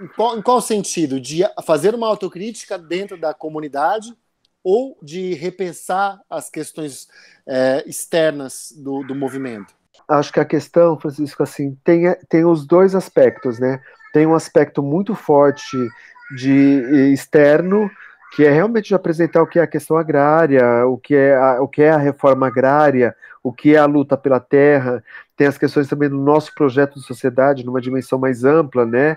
em 0.00 0.08
qual, 0.08 0.38
em 0.38 0.42
qual 0.42 0.60
sentido? 0.60 1.20
De 1.20 1.42
fazer 1.64 1.94
uma 1.94 2.06
autocrítica 2.06 2.76
dentro 2.78 3.16
da 3.18 3.32
comunidade 3.32 4.14
ou 4.62 4.98
de 5.02 5.34
repensar 5.34 6.20
as 6.28 6.50
questões 6.50 7.08
é, 7.46 7.84
externas 7.86 8.72
do, 8.76 9.02
do 9.04 9.14
movimento? 9.14 9.74
Acho 10.08 10.32
que 10.32 10.40
a 10.40 10.44
questão, 10.44 10.98
Francisco, 10.98 11.42
assim, 11.42 11.76
tem, 11.84 12.14
tem 12.28 12.44
os 12.44 12.66
dois 12.66 12.94
aspectos, 12.94 13.58
né? 13.58 13.80
tem 14.12 14.26
um 14.26 14.34
aspecto 14.34 14.82
muito 14.82 15.14
forte 15.14 15.76
de 16.36 17.12
externo, 17.12 17.90
que 18.32 18.44
é 18.44 18.50
realmente 18.50 18.88
de 18.88 18.94
apresentar 18.94 19.42
o 19.42 19.46
que 19.46 19.58
é 19.58 19.62
a 19.62 19.66
questão 19.66 19.96
agrária, 19.96 20.86
o 20.86 20.98
que 20.98 21.14
é 21.14 21.34
a, 21.34 21.62
o 21.62 21.68
que 21.68 21.82
é 21.82 21.90
a 21.90 21.96
reforma 21.96 22.46
agrária, 22.46 23.14
o 23.42 23.52
que 23.52 23.74
é 23.74 23.78
a 23.78 23.86
luta 23.86 24.16
pela 24.16 24.40
terra, 24.40 25.02
tem 25.36 25.46
as 25.46 25.56
questões 25.56 25.88
também 25.88 26.08
do 26.08 26.18
nosso 26.18 26.54
projeto 26.54 26.94
de 26.94 27.06
sociedade, 27.06 27.64
numa 27.64 27.80
dimensão 27.80 28.18
mais 28.18 28.44
ampla, 28.44 28.84
né? 28.84 29.16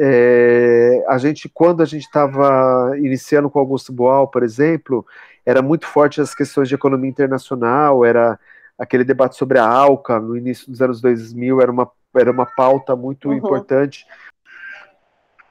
É, 0.00 1.04
a 1.08 1.18
gente, 1.18 1.48
quando 1.48 1.82
a 1.82 1.84
gente 1.84 2.04
estava 2.04 2.96
iniciando 2.96 3.50
com 3.50 3.58
Augusto 3.58 3.92
Boal, 3.92 4.28
por 4.28 4.42
exemplo, 4.42 5.04
era 5.44 5.60
muito 5.60 5.86
forte 5.86 6.20
as 6.20 6.34
questões 6.34 6.68
de 6.68 6.74
economia 6.74 7.10
internacional, 7.10 8.04
era 8.04 8.38
aquele 8.78 9.02
debate 9.02 9.36
sobre 9.36 9.58
a 9.58 9.66
ALCA 9.66 10.20
no 10.20 10.36
início 10.36 10.70
dos 10.70 10.80
anos 10.80 11.00
2000, 11.00 11.60
era 11.60 11.70
uma, 11.70 11.90
era 12.14 12.30
uma 12.30 12.46
pauta 12.46 12.94
muito 12.94 13.28
uhum. 13.28 13.34
importante 13.34 14.06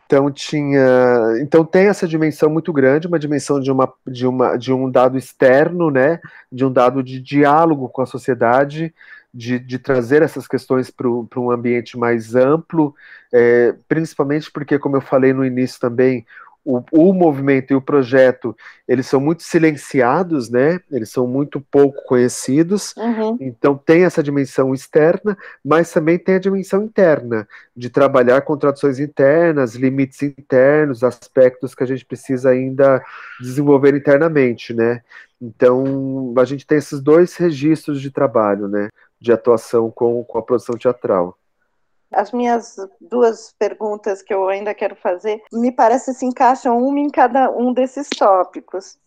então 0.08 0.32
tinha, 0.32 1.38
então 1.42 1.66
tem 1.66 1.88
essa 1.88 2.08
dimensão 2.08 2.50
muito 2.50 2.72
grande, 2.72 3.08
uma 3.08 3.20
dimensão 3.20 3.60
de 3.60 3.70
uma 3.70 3.94
de 4.08 4.26
uma 4.26 4.56
de 4.58 4.72
um 4.74 4.90
dado 4.90 5.18
externo, 5.18 5.92
né, 5.92 6.20
de 6.52 6.66
um 6.66 6.72
dado 6.72 7.04
de 7.04 7.20
diálogo 7.22 7.90
com 7.90 8.02
a 8.02 8.06
sociedade, 8.06 8.94
de, 9.34 9.60
de 9.60 9.78
trazer 9.78 10.22
essas 10.22 10.48
questões 10.48 10.90
para 10.90 11.10
um 11.10 11.52
ambiente 11.52 11.98
mais 11.98 12.36
amplo, 12.36 12.96
é, 13.34 13.76
principalmente 13.88 14.50
porque, 14.52 14.80
como 14.80 14.96
eu 14.96 15.02
falei 15.02 15.34
no 15.34 15.46
início 15.46 15.80
também, 15.80 16.26
o, 16.68 16.84
o, 16.92 17.14
movimento 17.14 17.72
e 17.72 17.76
o 17.78 17.82
projeto, 17.82 18.54
eles 18.86 19.08
são 19.08 19.22
muito 19.22 19.42
silenciados, 19.42 20.50
né? 20.50 20.82
Eles 20.92 21.10
são 21.10 21.26
muito 21.26 21.62
pouco 21.62 22.04
conhecidos. 22.04 22.94
Uhum. 22.98 23.38
Então 23.40 23.78
tem 23.78 24.04
essa 24.04 24.22
dimensão 24.22 24.74
externa, 24.74 25.38
mas 25.64 25.94
também 25.94 26.20
tem 26.20 26.36
a 26.36 26.40
dimensão 26.40 26.84
interna 26.84 27.48
de 27.74 27.90
trabalhar 27.90 28.42
contradições 28.42 29.00
internas, 29.00 29.76
limites 29.76 30.22
internos, 30.22 31.06
aspectos 31.06 31.74
que 31.74 31.84
a 31.84 31.88
gente 31.88 32.04
precisa 32.04 32.50
ainda 32.50 33.02
desenvolver 33.40 33.96
internamente, 33.96 34.74
né? 34.74 35.02
Então 35.42 36.34
a 36.38 36.44
gente 36.44 36.68
tem 36.68 36.80
esses 36.80 37.00
dois 37.00 37.38
registros 37.38 38.02
de 38.02 38.12
trabalho, 38.12 38.68
né? 38.68 38.90
De 39.22 39.32
atuação 39.32 39.90
com, 39.90 40.22
com 40.26 40.38
a 40.38 40.44
produção 40.44 40.76
teatral. 40.76 41.38
As 42.14 42.32
minhas 42.32 42.76
duas 43.02 43.54
perguntas 43.60 44.22
que 44.22 44.34
eu 44.34 44.48
ainda 44.48 44.74
quero 44.74 44.96
fazer 44.96 45.42
me 45.52 45.72
parece 45.72 46.14
se 46.14 46.26
encaixam 46.26 46.78
uma 46.78 47.00
em 47.00 47.10
cada 47.10 47.50
um 47.52 47.74
desses 47.74 48.08
tópicos. 48.10 48.98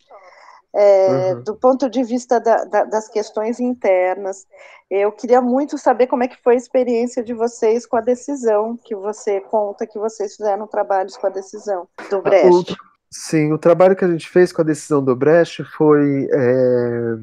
É, 0.73 1.35
uhum. 1.35 1.43
Do 1.43 1.57
ponto 1.57 1.91
de 1.91 2.03
vista 2.05 2.39
da, 2.39 2.65
da, 2.65 2.85
das 2.85 3.09
questões 3.09 3.59
internas, 3.59 4.47
eu 4.89 5.11
queria 5.11 5.41
muito 5.41 5.77
saber 5.77 6.07
como 6.07 6.23
é 6.23 6.29
que 6.29 6.41
foi 6.43 6.55
a 6.55 6.59
experiência 6.59 7.25
de 7.25 7.35
vocês 7.35 7.87
com 7.87 7.97
a 7.97 8.01
decisão 8.01 8.77
que 8.77 8.95
você 8.95 9.41
conta 9.41 9.87
que 9.87 9.99
vocês 9.99 10.37
fizeram 10.37 10.67
trabalhos 10.69 11.17
com 11.17 11.27
a 11.27 11.31
decisão 11.31 11.89
do 12.09 12.19
ah, 12.19 12.21
Brecht. 12.21 12.73
O, 12.73 12.77
sim, 13.11 13.53
o 13.53 13.59
trabalho 13.59 13.97
que 13.97 14.05
a 14.05 14.09
gente 14.09 14.29
fez 14.29 14.53
com 14.53 14.63
a 14.63 14.65
decisão 14.65 15.03
do 15.03 15.17
Brecht 15.17 15.65
foi 15.77 16.29
é, 16.33 17.17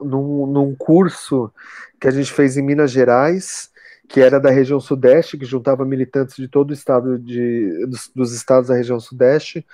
num, 0.00 0.46
num 0.46 0.74
curso 0.76 1.50
que 1.98 2.06
a 2.06 2.10
gente 2.10 2.32
fez 2.32 2.56
em 2.58 2.62
Minas 2.62 2.90
Gerais, 2.90 3.69
que 4.10 4.20
era 4.20 4.40
da 4.40 4.50
região 4.50 4.80
sudeste, 4.80 5.38
que 5.38 5.44
juntava 5.44 5.84
militantes 5.84 6.34
de 6.34 6.48
todo 6.48 6.70
o 6.70 6.74
estado 6.74 7.16
de, 7.16 7.86
dos, 7.86 8.10
dos 8.12 8.32
estados 8.34 8.68
da 8.68 8.74
região 8.74 8.98
sudeste. 8.98 9.64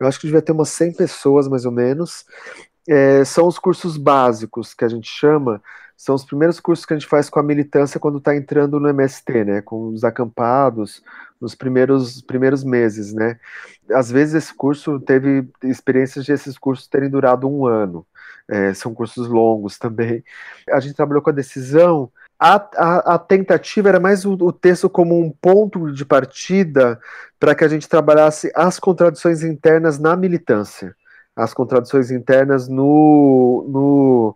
Eu 0.00 0.08
acho 0.08 0.18
que 0.18 0.26
devia 0.26 0.42
ter 0.42 0.50
umas 0.50 0.70
100 0.70 0.94
pessoas, 0.94 1.46
mais 1.46 1.64
ou 1.64 1.70
menos. 1.70 2.26
É, 2.88 3.24
são 3.24 3.46
os 3.46 3.56
cursos 3.56 3.96
básicos 3.96 4.74
que 4.74 4.84
a 4.84 4.88
gente 4.88 5.08
chama, 5.08 5.62
são 5.96 6.16
os 6.16 6.24
primeiros 6.24 6.58
cursos 6.58 6.84
que 6.84 6.92
a 6.92 6.98
gente 6.98 7.08
faz 7.08 7.30
com 7.30 7.38
a 7.38 7.42
militância 7.42 8.00
quando 8.00 8.18
está 8.18 8.34
entrando 8.34 8.80
no 8.80 8.88
MST, 8.88 9.44
né, 9.44 9.62
com 9.62 9.86
os 9.90 10.02
acampados, 10.02 11.00
nos 11.40 11.54
primeiros, 11.54 12.20
primeiros 12.20 12.64
meses, 12.64 13.14
né. 13.14 13.38
Às 13.92 14.10
vezes 14.10 14.34
esse 14.34 14.54
curso 14.54 14.98
teve 14.98 15.48
experiências 15.62 16.24
de 16.24 16.32
esses 16.32 16.58
cursos 16.58 16.88
terem 16.88 17.08
durado 17.08 17.48
um 17.48 17.64
ano, 17.64 18.04
é, 18.48 18.74
são 18.74 18.92
cursos 18.92 19.28
longos 19.28 19.78
também. 19.78 20.24
A 20.68 20.80
gente 20.80 20.96
trabalhou 20.96 21.22
com 21.22 21.30
a 21.30 21.32
decisão 21.32 22.10
a, 22.38 22.54
a, 22.54 23.14
a, 23.14 23.18
tentativa 23.18 23.88
era 23.88 24.00
mais 24.00 24.24
o, 24.24 24.32
o, 24.32 24.52
texto 24.52 24.88
como 24.90 25.18
um 25.18 25.30
ponto 25.30 25.92
de 25.92 26.04
partida 26.04 26.98
para 27.38 27.54
que 27.54 27.64
a 27.64 27.68
gente 27.68 27.88
trabalhasse 27.88 28.50
as 28.54 28.78
contradições 28.78 29.42
internas 29.42 29.98
na 29.98 30.16
militância, 30.16 30.94
as 31.36 31.54
contradições 31.54 32.10
internas 32.10 32.68
no, 32.68 33.64
no, 33.68 34.34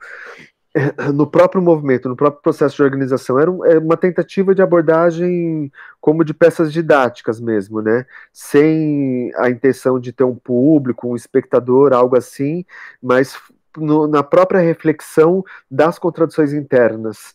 no 1.14 1.26
próprio 1.26 1.60
movimento, 1.60 2.08
no 2.08 2.16
próprio 2.16 2.42
processo 2.42 2.76
de 2.76 2.82
organização. 2.82 3.38
Era, 3.38 3.50
um, 3.50 3.64
era 3.64 3.80
uma 3.80 3.96
tentativa 3.96 4.54
de 4.54 4.62
abordagem 4.62 5.72
como 6.00 6.24
de 6.24 6.32
peças 6.32 6.72
didáticas 6.72 7.40
mesmo, 7.40 7.82
né? 7.82 8.06
Sem 8.32 9.32
a 9.36 9.50
intenção 9.50 9.98
de 9.98 10.12
ter 10.12 10.24
um 10.24 10.36
público, 10.36 11.08
um 11.08 11.16
espectador, 11.16 11.92
algo 11.92 12.16
assim, 12.16 12.64
mas 13.02 13.36
no, 13.76 14.06
na 14.06 14.22
própria 14.22 14.60
reflexão 14.60 15.44
das 15.70 15.98
contradições 15.98 16.52
internas. 16.52 17.34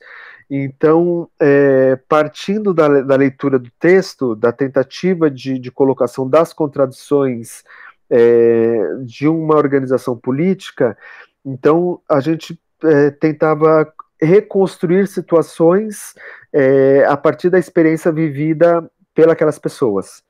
Então, 0.56 1.28
é, 1.40 1.96
partindo 2.08 2.76
da, 2.76 3.02
da, 3.02 3.16
leitura 3.16 3.58
do 3.58 3.72
texto, 3.80 4.36
da 4.36 4.52
tentativa 4.52 5.28
de, 5.28 5.58
de 5.58 5.72
colocação 5.72 6.30
das 6.30 6.54
contradições 6.54 7.64
é, 8.08 8.78
de 9.04 9.28
uma 9.28 9.56
organização 9.56 10.16
política, 10.16 10.96
então 11.44 12.00
a 12.08 12.20
gente 12.20 12.60
é, 12.84 13.10
tentava 13.10 13.92
reconstruir 14.22 15.08
situações 15.08 16.14
é, 16.54 17.04
a 17.08 17.18
partir 17.18 17.50
da 17.50 17.58
experiência 17.58 18.12
vivida 18.12 18.88
pelas 19.16 19.58
pessoas. 19.58 20.22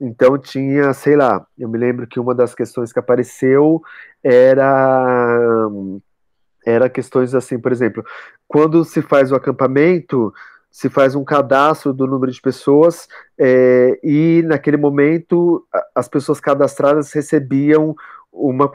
Então 0.00 0.38
tinha, 0.38 0.94
sei 0.94 1.16
lá, 1.16 1.46
eu 1.58 1.68
me 1.68 1.76
lembro 1.76 2.06
que 2.06 2.18
uma 2.18 2.34
das 2.34 2.54
questões 2.54 2.94
que 2.94 2.98
apareceu 2.98 3.82
era 4.24 5.68
era 6.66 6.90
questões 6.90 7.34
assim, 7.34 7.58
por 7.58 7.70
exemplo, 7.70 8.04
quando 8.48 8.84
se 8.84 9.00
faz 9.00 9.30
o 9.30 9.36
acampamento, 9.36 10.34
se 10.70 10.90
faz 10.90 11.14
um 11.14 11.24
cadastro 11.24 11.94
do 11.94 12.06
número 12.06 12.30
de 12.30 12.40
pessoas 12.40 13.08
é, 13.38 13.98
e 14.02 14.42
naquele 14.44 14.76
momento 14.76 15.66
as 15.94 16.08
pessoas 16.08 16.40
cadastradas 16.40 17.12
recebiam 17.12 17.94
uma 18.30 18.70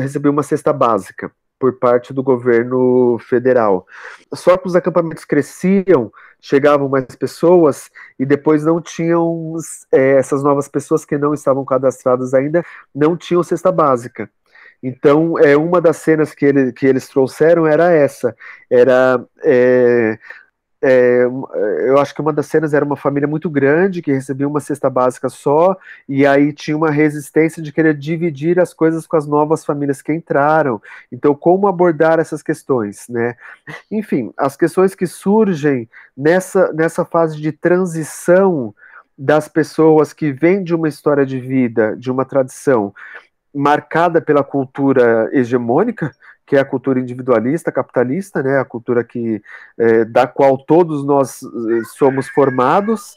recebiam 0.00 0.32
uma 0.32 0.42
cesta 0.42 0.72
básica 0.72 1.30
por 1.58 1.78
parte 1.78 2.12
do 2.12 2.22
governo 2.22 3.18
federal. 3.20 3.86
Só 4.34 4.56
que 4.56 4.66
os 4.66 4.74
acampamentos 4.74 5.24
cresciam, 5.24 6.10
chegavam 6.40 6.88
mais 6.88 7.06
pessoas 7.14 7.88
e 8.18 8.26
depois 8.26 8.64
não 8.64 8.80
tinham 8.80 9.54
é, 9.92 10.12
essas 10.12 10.42
novas 10.42 10.66
pessoas 10.66 11.04
que 11.04 11.16
não 11.18 11.34
estavam 11.34 11.64
cadastradas 11.64 12.34
ainda 12.34 12.64
não 12.94 13.16
tinham 13.16 13.42
cesta 13.42 13.70
básica. 13.70 14.28
Então, 14.82 15.38
é, 15.38 15.56
uma 15.56 15.80
das 15.80 15.98
cenas 15.98 16.34
que, 16.34 16.44
ele, 16.44 16.72
que 16.72 16.86
eles 16.86 17.08
trouxeram 17.08 17.66
era 17.66 17.90
essa. 17.92 18.34
Era. 18.68 19.24
É, 19.44 20.18
é, 20.84 21.22
eu 21.86 21.96
acho 21.98 22.12
que 22.12 22.20
uma 22.20 22.32
das 22.32 22.46
cenas 22.46 22.74
era 22.74 22.84
uma 22.84 22.96
família 22.96 23.28
muito 23.28 23.48
grande 23.48 24.02
que 24.02 24.12
recebia 24.12 24.48
uma 24.48 24.58
cesta 24.58 24.90
básica 24.90 25.28
só, 25.28 25.76
e 26.08 26.26
aí 26.26 26.52
tinha 26.52 26.76
uma 26.76 26.90
resistência 26.90 27.62
de 27.62 27.70
querer 27.70 27.96
dividir 27.96 28.58
as 28.58 28.74
coisas 28.74 29.06
com 29.06 29.16
as 29.16 29.24
novas 29.24 29.64
famílias 29.64 30.02
que 30.02 30.12
entraram. 30.12 30.82
Então, 31.12 31.36
como 31.36 31.68
abordar 31.68 32.18
essas 32.18 32.42
questões, 32.42 33.06
né? 33.08 33.36
Enfim, 33.88 34.32
as 34.36 34.56
questões 34.56 34.92
que 34.92 35.06
surgem 35.06 35.88
nessa, 36.16 36.72
nessa 36.72 37.04
fase 37.04 37.40
de 37.40 37.52
transição 37.52 38.74
das 39.16 39.46
pessoas 39.46 40.12
que 40.12 40.32
vêm 40.32 40.64
de 40.64 40.74
uma 40.74 40.88
história 40.88 41.24
de 41.24 41.38
vida, 41.38 41.94
de 41.96 42.10
uma 42.10 42.24
tradição, 42.24 42.92
marcada 43.54 44.20
pela 44.20 44.42
cultura 44.42 45.28
hegemônica, 45.32 46.12
que 46.46 46.56
é 46.56 46.60
a 46.60 46.64
cultura 46.64 47.00
individualista, 47.00 47.72
capitalista, 47.72 48.42
né, 48.42 48.58
a 48.58 48.64
cultura 48.64 49.04
que 49.04 49.42
é, 49.78 50.04
da 50.04 50.26
qual 50.26 50.58
todos 50.58 51.04
nós 51.04 51.42
eh, 51.42 51.82
somos 51.96 52.28
formados. 52.28 53.16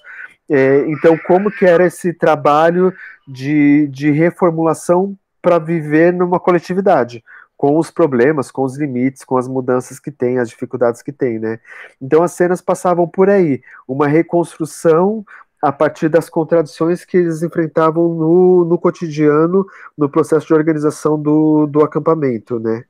É, 0.49 0.85
então, 0.87 1.17
como 1.25 1.49
que 1.51 1.65
era 1.65 1.85
esse 1.85 2.13
trabalho 2.13 2.93
de, 3.27 3.87
de 3.87 4.11
reformulação 4.11 5.17
para 5.41 5.57
viver 5.57 6.13
numa 6.13 6.39
coletividade? 6.39 7.23
com 7.57 7.77
os 7.77 7.89
problemas, 7.89 8.51
com 8.51 8.63
os 8.63 8.77
limites, 8.77 9.23
com 9.23 9.37
as 9.37 9.47
mudanças 9.47 9.99
que 9.99 10.11
tem, 10.11 10.39
as 10.39 10.49
dificuldades 10.49 11.01
que 11.01 11.11
tem, 11.11 11.39
né? 11.39 11.59
Então 12.01 12.21
as 12.21 12.33
cenas 12.33 12.61
passavam 12.61 13.07
por 13.07 13.29
aí, 13.29 13.61
uma 13.87 14.07
reconstrução 14.07 15.25
a 15.65 15.71
partir 15.71 16.09
das 16.09 16.29
contradições 16.29 17.03
que 17.03 17.17
eles 17.17 17.41
enfrentavam 17.41 18.07
no, 18.07 18.65
no 18.65 18.77
cotidiano, 18.77 19.65
no 19.97 20.07
processo 20.07 20.45
de 20.45 20.53
organização 20.53 21.19
do, 21.19 21.65
do 21.65 21.83
acampamento, 21.83 22.59
né? 22.59 22.83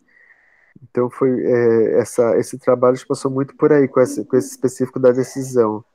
Então 0.84 1.10
foi 1.10 1.32
é, 1.42 2.00
essa, 2.00 2.38
esse 2.38 2.58
trabalho 2.60 2.98
passou 3.08 3.32
muito 3.32 3.56
por 3.56 3.72
aí 3.72 3.88
com 3.88 4.02
esse, 4.02 4.26
com 4.26 4.36
esse 4.36 4.50
específico 4.50 5.00
da 5.00 5.14
decisão. 5.14 5.86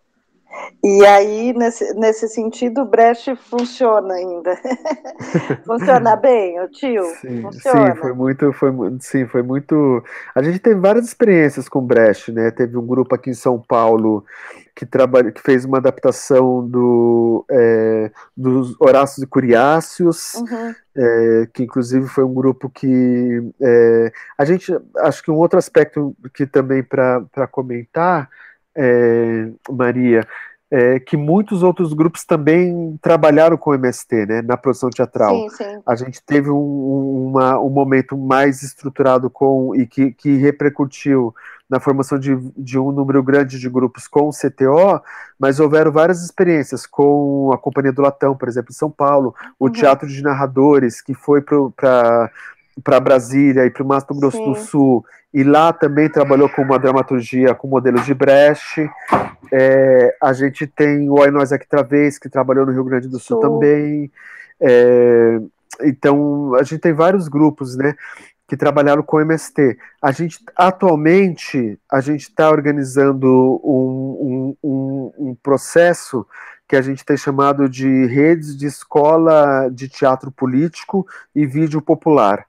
E 0.83 1.05
aí, 1.05 1.53
nesse, 1.53 1.93
nesse 1.95 2.27
sentido, 2.29 2.81
o 2.81 2.87
Brecht 2.87 3.37
funciona 3.37 4.15
ainda. 4.15 4.57
funciona 5.65 6.17
bem, 6.17 6.59
o 6.61 6.69
tio? 6.69 7.05
Sim, 7.21 7.43
funciona. 7.43 7.95
sim, 7.95 8.01
foi 8.01 8.13
muito, 8.15 8.53
foi, 8.55 8.73
sim, 9.01 9.27
foi 9.27 9.43
muito. 9.43 10.03
A 10.35 10.43
gente 10.43 10.59
teve 10.59 10.81
várias 10.81 11.05
experiências 11.05 11.69
com 11.69 11.81
Brecht, 11.83 12.33
né? 12.33 12.51
Teve 12.51 12.79
um 12.79 12.87
grupo 12.87 13.15
aqui 13.15 13.31
em 13.31 13.35
São 13.35 13.61
Paulo 13.61 14.25
que, 14.81 14.87
trabalha, 14.87 15.31
que 15.31 15.43
fez 15.43 15.67
uma 15.67 15.77
adaptação 15.77 16.67
do, 16.67 17.45
é, 17.51 18.11
dos 18.35 18.75
Horácios 18.81 19.23
e 19.23 19.27
Curiáceos, 19.27 20.37
uhum. 20.37 20.75
é, 20.97 21.49
que 21.53 21.65
inclusive 21.65 22.09
foi 22.09 22.25
um 22.25 22.33
grupo 22.33 22.71
que 22.71 23.43
é, 23.61 24.11
a 24.39 24.45
gente, 24.47 24.75
acho 25.01 25.23
que 25.23 25.31
um 25.31 25.37
outro 25.37 25.59
aspecto 25.59 26.17
que 26.33 26.47
também 26.47 26.83
para 26.83 27.47
comentar, 27.51 28.31
é, 28.75 29.51
Maria, 29.71 30.27
é, 30.71 30.99
que 30.99 31.15
muitos 31.15 31.63
outros 31.63 31.93
grupos 31.93 32.25
também 32.25 32.99
trabalharam 33.03 33.59
com 33.59 33.73
o 33.73 33.75
MST, 33.75 34.25
né, 34.25 34.41
na 34.41 34.57
produção 34.57 34.89
teatral. 34.89 35.35
Sim, 35.51 35.57
sim. 35.57 35.83
A 35.85 35.95
gente 35.95 36.23
teve 36.23 36.49
um, 36.49 37.27
uma, 37.29 37.61
um 37.61 37.69
momento 37.69 38.17
mais 38.17 38.63
estruturado 38.63 39.29
com 39.29 39.75
e 39.75 39.87
que, 39.87 40.13
que 40.13 40.37
repercutiu 40.37 41.35
na 41.71 41.79
formação 41.79 42.19
de, 42.19 42.37
de, 42.57 42.79
um 42.79 42.91
número 42.91 43.23
grande 43.23 43.61
de 43.61 43.69
grupos 43.71 44.09
com 44.09 44.29
o 44.29 44.33
CTO, 44.33 45.01
mas 45.39 45.61
houveram 45.61 45.93
várias 45.93 46.25
experiências 46.25 46.85
com 46.85 47.53
a 47.55 47.59
Companhia 47.59 47.93
do 47.93 48.03
Latão, 48.03 48.37
por 48.37 48.49
exemplo, 48.49 48.73
em 48.73 48.75
São 48.75 48.91
Paulo, 48.91 49.35
o 49.59 49.67
uhum. 49.67 49.73
Teatro 49.73 50.09
de 50.09 50.21
Narradores, 50.23 51.01
que 51.01 51.15
foi 51.15 51.41
para 51.41 52.31
para 52.83 52.99
Brasília 52.99 53.67
e 53.67 53.71
para 53.71 53.83
o 53.83 53.87
Mato 53.87 54.15
Grosso 54.15 54.39
Sim. 54.39 54.53
do 54.53 54.55
Sul, 54.55 55.05
e 55.35 55.45
lá 55.45 55.73
também 55.73 56.09
trabalhou 56.09 56.49
com 56.49 56.63
uma 56.63 56.79
dramaturgia 56.79 57.55
com 57.55 57.69
modelo 57.69 58.01
de 58.01 58.15
Brecht. 58.15 58.89
É, 59.53 60.17
a 60.21 60.33
gente 60.33 60.67
tem 60.67 61.09
o 61.11 61.21
Oi 61.21 61.31
Nós 61.31 61.53
Aqui 61.53 61.69
Travês, 61.69 62.19
que 62.19 62.29
trabalhou 62.29 62.65
no 62.65 62.73
Rio 62.73 62.85
Grande 62.85 63.07
do 63.07 63.19
Sul, 63.19 63.39
Sul. 63.39 63.41
também. 63.41 64.11
É, 64.61 65.41
então, 65.83 66.55
a 66.55 66.63
gente 66.63 66.81
tem 66.81 66.93
vários 66.93 67.29
grupos, 67.29 67.77
né, 67.77 67.95
que 68.51 68.57
trabalharam 68.57 69.01
com 69.01 69.21
MST. 69.21 69.79
A 70.03 70.11
gente, 70.11 70.45
atualmente, 70.57 71.79
a 71.89 72.01
gente 72.01 72.23
está 72.23 72.51
organizando 72.51 73.61
um, 73.63 74.57
um, 74.61 74.69
um, 74.69 75.13
um 75.29 75.35
processo 75.37 76.27
que 76.67 76.75
a 76.75 76.83
gente 76.83 77.05
tem 77.05 77.17
chamado 77.17 77.69
de 77.69 78.07
redes 78.07 78.57
de 78.57 78.67
escola 78.67 79.71
de 79.73 79.89
teatro 79.89 80.33
político 80.33 81.07
e 81.33 81.47
vídeo 81.47 81.81
popular 81.81 82.45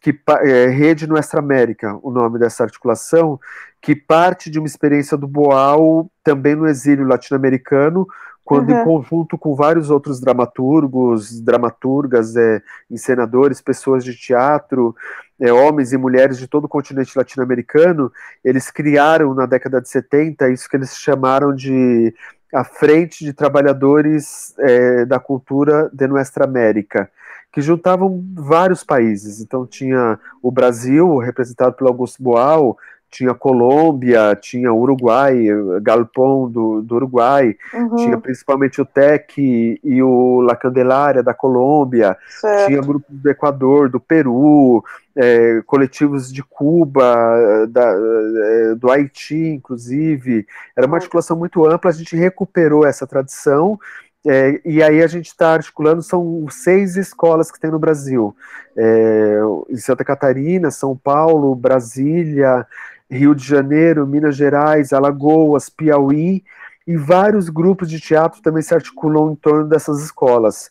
que 0.00 0.18
é, 0.42 0.66
Rede 0.66 1.06
Nuestra 1.06 1.40
América, 1.40 1.98
o 2.02 2.10
nome 2.10 2.38
dessa 2.38 2.64
articulação, 2.64 3.40
que 3.80 3.94
parte 3.94 4.50
de 4.50 4.58
uma 4.58 4.66
experiência 4.66 5.16
do 5.16 5.26
Boal 5.26 6.10
também 6.22 6.54
no 6.54 6.66
exílio 6.66 7.06
latino-americano, 7.06 8.06
quando 8.44 8.70
uhum. 8.70 8.80
em 8.80 8.84
conjunto 8.84 9.36
com 9.36 9.56
vários 9.56 9.90
outros 9.90 10.20
dramaturgos, 10.20 11.40
dramaturgas, 11.40 12.36
é, 12.36 12.62
encenadores, 12.88 13.60
pessoas 13.60 14.04
de 14.04 14.14
teatro, 14.14 14.94
é, 15.40 15.52
homens 15.52 15.92
e 15.92 15.96
mulheres 15.96 16.38
de 16.38 16.46
todo 16.46 16.66
o 16.66 16.68
continente 16.68 17.16
latino-americano, 17.18 18.10
eles 18.44 18.70
criaram 18.70 19.34
na 19.34 19.46
década 19.46 19.80
de 19.80 19.88
70 19.88 20.48
isso 20.50 20.68
que 20.68 20.76
eles 20.76 20.96
chamaram 20.96 21.52
de 21.52 22.14
a 22.54 22.62
Frente 22.62 23.24
de 23.24 23.32
Trabalhadores 23.32 24.54
é, 24.60 25.04
da 25.04 25.18
Cultura 25.18 25.90
de 25.92 26.06
Nuestra 26.06 26.44
América, 26.44 27.10
que 27.56 27.62
juntavam 27.62 28.22
vários 28.34 28.84
países. 28.84 29.40
Então 29.40 29.66
tinha 29.66 30.18
o 30.42 30.50
Brasil, 30.50 31.16
representado 31.16 31.72
pelo 31.72 31.88
Augusto 31.88 32.22
Boal, 32.22 32.76
tinha 33.10 33.32
Colômbia, 33.32 34.36
tinha 34.38 34.70
Uruguai, 34.74 35.46
Galpão 35.80 36.50
do, 36.50 36.82
do 36.82 36.96
Uruguai, 36.96 37.56
uhum. 37.72 37.96
tinha 37.96 38.18
principalmente 38.18 38.78
o 38.78 38.84
TEC 38.84 39.80
e 39.82 40.02
o 40.02 40.42
La 40.42 40.54
Candelária 40.54 41.22
da 41.22 41.32
Colômbia, 41.32 42.14
certo. 42.28 42.66
tinha 42.66 42.82
grupos 42.82 43.08
do 43.08 43.30
Equador, 43.30 43.88
do 43.88 43.98
Peru, 43.98 44.84
é, 45.16 45.62
coletivos 45.64 46.30
de 46.30 46.42
Cuba, 46.42 47.66
da, 47.70 47.90
é, 47.90 48.74
do 48.74 48.90
Haiti, 48.90 49.34
inclusive. 49.34 50.46
Era 50.76 50.86
uma 50.86 50.98
articulação 50.98 51.38
muito 51.38 51.64
ampla, 51.64 51.90
a 51.90 51.94
gente 51.94 52.14
recuperou 52.14 52.84
essa 52.84 53.06
tradição 53.06 53.80
é, 54.26 54.60
e 54.64 54.82
aí 54.82 55.02
a 55.02 55.06
gente 55.06 55.26
está 55.26 55.54
articulando, 55.54 56.02
são 56.02 56.46
seis 56.50 56.96
escolas 56.96 57.50
que 57.50 57.60
tem 57.60 57.70
no 57.70 57.78
Brasil. 57.78 58.36
É, 58.76 59.38
em 59.70 59.76
Santa 59.76 60.04
Catarina, 60.04 60.70
São 60.70 60.96
Paulo, 60.96 61.54
Brasília, 61.54 62.66
Rio 63.08 63.34
de 63.34 63.46
Janeiro, 63.46 64.06
Minas 64.06 64.36
Gerais, 64.36 64.92
Alagoas, 64.92 65.68
Piauí, 65.68 66.42
e 66.86 66.96
vários 66.96 67.48
grupos 67.48 67.88
de 67.88 68.00
teatro 68.00 68.42
também 68.42 68.62
se 68.62 68.74
articulam 68.74 69.32
em 69.32 69.36
torno 69.36 69.68
dessas 69.68 70.02
escolas. 70.02 70.70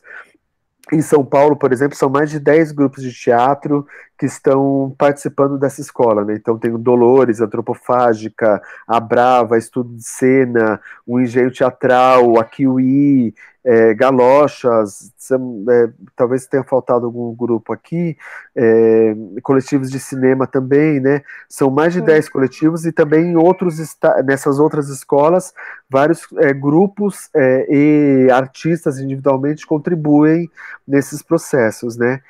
Em 0.93 1.01
São 1.01 1.25
Paulo, 1.25 1.55
por 1.55 1.73
exemplo, 1.73 1.97
são 1.97 2.09
mais 2.09 2.29
de 2.29 2.39
10 2.39 2.71
grupos 2.71 3.01
de 3.01 3.11
teatro 3.11 3.88
que 4.17 4.25
estão 4.25 4.93
participando 4.97 5.57
dessa 5.57 5.81
escola. 5.81 6.23
Né? 6.23 6.36
Então, 6.36 6.59
tem 6.59 6.71
o 6.71 6.77
Dolores, 6.77 7.41
Antropofágica, 7.41 8.61
a 8.88 8.99
Brava, 8.99 9.57
Estudo 9.57 9.95
de 9.95 10.03
Cena, 10.03 10.79
o 11.05 11.19
Engenho 11.19 11.51
Teatral, 11.51 12.39
a 12.39 12.43
Kiwi, 12.43 13.33
é, 13.66 13.95
Galochas, 13.95 15.11
é, 15.32 15.89
talvez 16.16 16.45
tenha 16.45 16.63
faltado 16.63 17.07
algum 17.07 17.34
grupo 17.34 17.74
aqui, 17.74 18.16
é, 18.55 19.16
coletivos 19.41 19.89
de 19.89 19.99
cinema 19.99 20.45
também, 20.45 20.99
né? 20.99 21.24
São 21.49 21.72
mais 21.72 21.91
de 21.91 21.99
10 21.99 22.30
coletivos 22.30 22.86
e 22.86 22.91
também 22.91 23.32
em 23.32 23.36
outros 23.36 23.78
nessas 24.24 24.59
outras 24.59 24.88
escolas, 24.89 25.51
vários 25.89 26.28
é, 26.38 26.53
grupos 26.53 27.30
é, 27.36 27.66
e 27.68 28.30
artistas 28.32 28.99
individualmente 28.99 29.66
contribuem 29.66 30.47
nesses 30.88 31.24
processos, 31.24 31.97
né? 31.97 32.22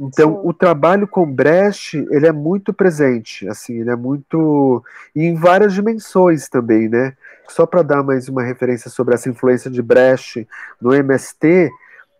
Então, 0.00 0.30
Sim. 0.30 0.40
o 0.44 0.54
trabalho 0.54 1.06
com 1.06 1.30
Brecht, 1.30 1.94
ele 2.10 2.26
é 2.26 2.32
muito 2.32 2.72
presente, 2.72 3.46
assim, 3.46 3.80
ele 3.80 3.90
é 3.90 3.96
muito... 3.96 4.82
E 5.14 5.26
em 5.26 5.34
várias 5.34 5.74
dimensões 5.74 6.48
também, 6.48 6.88
né? 6.88 7.12
Só 7.46 7.66
para 7.66 7.82
dar 7.82 8.02
mais 8.02 8.26
uma 8.26 8.42
referência 8.42 8.90
sobre 8.90 9.14
essa 9.14 9.28
influência 9.28 9.70
de 9.70 9.82
Brecht 9.82 10.48
no 10.80 10.94
MST, 10.94 11.70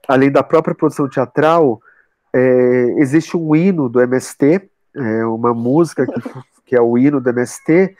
além 0.07 0.31
da 0.31 0.43
própria 0.43 0.74
produção 0.74 1.09
teatral, 1.09 1.81
é, 2.35 2.97
existe 2.99 3.35
um 3.35 3.57
hino 3.57 3.89
do 3.89 4.03
MST, 4.03 4.68
é, 4.95 5.24
uma 5.24 5.55
música 5.55 6.07
que, 6.07 6.20
que 6.66 6.76
é 6.76 6.81
o 6.83 6.99
hino 6.99 7.18
do 7.18 7.31
MST, 7.31 7.97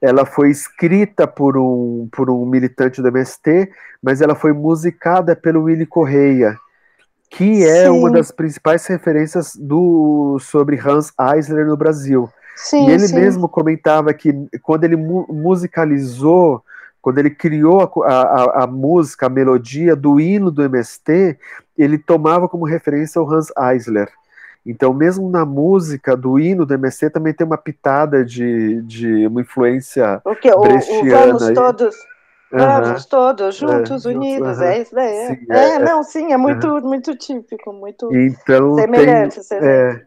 ela 0.00 0.26
foi 0.26 0.50
escrita 0.50 1.28
por 1.28 1.56
um, 1.56 2.08
por 2.10 2.30
um 2.30 2.44
militante 2.44 3.00
do 3.00 3.08
MST, 3.08 3.70
mas 4.02 4.20
ela 4.20 4.34
foi 4.34 4.52
musicada 4.52 5.36
pelo 5.36 5.64
Willy 5.64 5.86
Correia, 5.86 6.58
que 7.30 7.64
é 7.64 7.84
sim. 7.84 7.90
uma 7.90 8.10
das 8.10 8.32
principais 8.32 8.84
referências 8.86 9.54
do 9.54 10.36
sobre 10.40 10.76
Hans 10.76 11.12
Eisler 11.18 11.64
no 11.64 11.76
Brasil. 11.76 12.28
Sim, 12.56 12.88
e 12.88 12.90
ele 12.90 13.06
sim. 13.06 13.14
mesmo 13.14 13.48
comentava 13.48 14.12
que 14.12 14.34
quando 14.62 14.84
ele 14.84 14.96
mu 14.96 15.26
musicalizou, 15.30 16.62
quando 17.00 17.18
ele 17.18 17.30
criou 17.30 18.02
a, 18.02 18.10
a, 18.10 18.64
a, 18.64 18.66
música, 18.66 19.26
a 19.26 19.30
melodia 19.30 19.94
do 19.94 20.20
hino 20.20 20.50
do 20.50 20.62
MST, 20.62 21.38
ele 21.78 21.96
tomava 21.96 22.48
como 22.48 22.66
referência 22.66 23.22
o 23.22 23.32
Hans 23.32 23.46
Eisler. 23.56 24.08
Então, 24.66 24.92
mesmo 24.92 25.30
na 25.30 25.46
música 25.46 26.14
do 26.14 26.38
hino 26.38 26.66
do 26.66 26.74
MST, 26.74 27.10
também 27.10 27.32
tem 27.32 27.46
uma 27.46 27.56
pitada 27.56 28.22
de, 28.22 28.82
de 28.82 29.26
uma 29.26 29.40
influência 29.40 30.20
o 30.22 30.34
que, 30.34 30.50
o, 30.50 30.60
o 30.60 31.10
Vamos 31.10 31.48
Todos 31.54 31.96
Vamos 32.52 33.06
todos 33.06 33.56
juntos, 33.56 34.04
é, 34.04 34.08
unidos, 34.08 34.60
é 34.60 34.80
isso 34.80 34.94
daí. 34.94 35.26
Sim, 35.28 35.46
é, 35.50 35.74
é, 35.74 35.78
não, 35.78 36.02
sim, 36.02 36.32
é 36.32 36.36
muito, 36.36 36.80
muito 36.80 37.16
típico, 37.16 37.72
muito 37.72 38.12
então, 38.14 38.74
semelhante. 38.74 39.40
Tem, 39.48 39.58
é, 39.60 40.02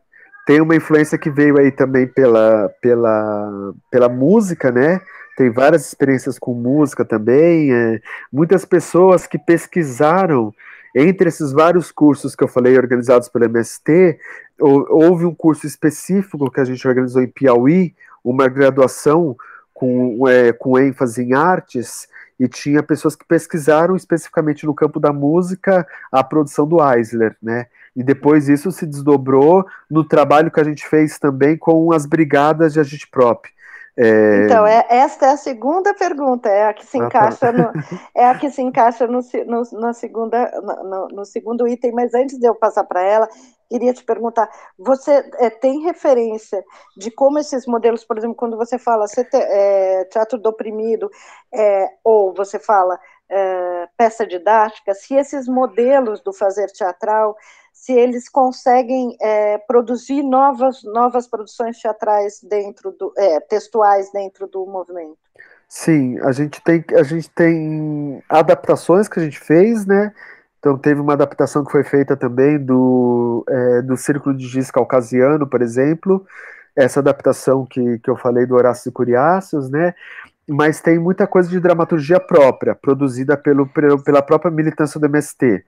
tem 0.45 0.61
uma 0.61 0.75
influência 0.75 1.17
que 1.17 1.29
veio 1.29 1.57
aí 1.57 1.71
também 1.71 2.05
pela, 2.05 2.69
pela, 2.81 3.73
pela 3.89 4.09
música, 4.09 4.71
né? 4.71 4.99
Tem 5.37 5.49
várias 5.49 5.87
experiências 5.87 6.37
com 6.37 6.53
música 6.53 7.05
também. 7.05 7.73
É, 7.73 8.01
muitas 8.31 8.65
pessoas 8.65 9.25
que 9.25 9.39
pesquisaram 9.39 10.53
entre 10.95 11.29
esses 11.29 11.51
vários 11.51 11.91
cursos 11.91 12.35
que 12.35 12.43
eu 12.43 12.47
falei 12.47 12.77
organizados 12.77 13.27
pelo 13.27 13.45
MST, 13.45 14.19
houve 14.59 15.25
um 15.25 15.33
curso 15.33 15.65
específico 15.65 16.51
que 16.51 16.59
a 16.59 16.65
gente 16.65 16.87
organizou 16.87 17.21
em 17.21 17.27
Piauí, 17.27 17.95
uma 18.23 18.47
graduação 18.47 19.35
com, 19.73 20.27
é, 20.27 20.53
com 20.53 20.77
ênfase 20.77 21.23
em 21.23 21.33
artes, 21.33 22.07
e 22.39 22.47
tinha 22.47 22.83
pessoas 22.83 23.15
que 23.15 23.25
pesquisaram 23.25 23.95
especificamente 23.95 24.65
no 24.65 24.73
campo 24.73 24.99
da 24.99 25.13
música 25.13 25.87
a 26.11 26.23
produção 26.23 26.67
do 26.67 26.77
Eisler, 26.83 27.35
né? 27.41 27.67
E 27.95 28.03
depois 28.03 28.49
isso 28.49 28.71
se 28.71 28.85
desdobrou 28.85 29.65
no 29.89 30.03
trabalho 30.03 30.51
que 30.51 30.59
a 30.59 30.63
gente 30.63 30.87
fez 30.87 31.19
também 31.19 31.57
com 31.57 31.93
as 31.93 32.05
brigadas 32.05 32.73
de 32.73 32.79
agitprop. 32.79 33.47
É... 33.95 34.45
Então, 34.45 34.65
é, 34.65 34.85
esta 34.89 35.27
é 35.27 35.29
a 35.29 35.37
segunda 35.37 35.93
pergunta, 35.93 36.49
é 36.49 36.67
a 36.67 36.73
que 36.73 36.83
se 36.83 36.97
encaixa 36.97 37.49
ah, 37.49 37.53
tá. 37.53 37.57
no, 37.57 37.71
é 38.15 38.27
a 38.27 38.35
que 38.35 38.49
se 38.49 38.61
encaixa 38.61 39.05
no, 39.05 39.19
no, 39.45 39.79
na 39.79 39.93
segunda, 39.93 40.51
no, 40.61 41.07
no 41.09 41.25
segundo 41.25 41.67
item, 41.67 41.91
mas 41.91 42.13
antes 42.15 42.39
de 42.39 42.47
eu 42.47 42.55
passar 42.55 42.83
para 42.85 43.03
ela, 43.03 43.29
queria 43.69 43.93
te 43.93 44.03
perguntar, 44.03 44.49
você 44.77 45.29
é, 45.39 45.49
tem 45.49 45.81
referência 45.81 46.63
de 46.97 47.09
como 47.11 47.39
esses 47.39 47.65
modelos, 47.65 48.03
por 48.03 48.17
exemplo, 48.17 48.35
quando 48.35 48.57
você 48.57 48.77
fala 48.77 49.07
você 49.07 49.23
te, 49.23 49.37
é, 49.37 50.05
teatro 50.05 50.37
do 50.37 50.49
oprimido, 50.49 51.09
é, 51.53 51.89
ou 52.03 52.33
você 52.33 52.59
fala 52.59 52.99
é, 53.29 53.87
peça 53.97 54.25
didática, 54.25 54.93
se 54.93 55.15
esses 55.15 55.47
modelos 55.47 56.21
do 56.21 56.31
fazer 56.31 56.67
teatral, 56.67 57.35
se 57.71 57.91
eles 57.91 58.29
conseguem 58.29 59.17
é, 59.19 59.57
produzir 59.57 60.23
novas, 60.23 60.83
novas 60.83 61.27
produções 61.27 61.79
teatrais 61.79 62.39
dentro 62.41 62.91
do, 62.91 63.11
é, 63.17 63.39
textuais 63.39 64.11
dentro 64.11 64.47
do 64.47 64.65
movimento? 64.65 65.17
Sim, 65.67 66.19
a 66.19 66.31
gente 66.31 66.61
tem, 66.61 66.85
a 66.95 67.01
gente 67.01 67.29
tem 67.31 68.23
adaptações 68.29 69.07
que 69.07 69.19
a 69.19 69.23
gente 69.23 69.39
fez, 69.39 69.87
né? 69.87 70.13
Então 70.63 70.77
teve 70.77 71.01
uma 71.01 71.11
adaptação 71.11 71.65
que 71.65 71.73
foi 71.73 71.83
feita 71.83 72.15
também 72.15 72.57
do, 72.57 73.43
é, 73.49 73.81
do 73.81 73.97
Círculo 73.97 74.33
de 74.33 74.47
Giz 74.47 74.71
Caucasiano, 74.71 75.45
por 75.45 75.61
exemplo, 75.61 76.25
essa 76.73 77.01
adaptação 77.01 77.65
que, 77.65 77.99
que 77.99 78.09
eu 78.09 78.15
falei 78.15 78.45
do 78.45 78.55
Horácio 78.55 78.89
Curiáceos, 78.89 79.69
né? 79.69 79.93
Mas 80.47 80.79
tem 80.79 80.97
muita 80.97 81.27
coisa 81.27 81.49
de 81.49 81.59
dramaturgia 81.59 82.17
própria, 82.17 82.73
produzida 82.73 83.35
pelo, 83.35 83.67
pela 84.05 84.21
própria 84.21 84.49
militância 84.49 84.97
do 84.97 85.05
MST. 85.05 85.65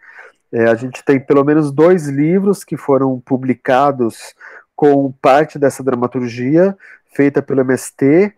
É, 0.49 0.69
a 0.69 0.75
gente 0.75 1.03
tem 1.03 1.19
pelo 1.19 1.43
menos 1.43 1.73
dois 1.73 2.07
livros 2.07 2.63
que 2.63 2.77
foram 2.77 3.19
publicados 3.19 4.33
com 4.77 5.11
parte 5.21 5.59
dessa 5.59 5.83
dramaturgia 5.83 6.73
feita 7.13 7.41
pelo 7.41 7.59
MST. 7.59 8.31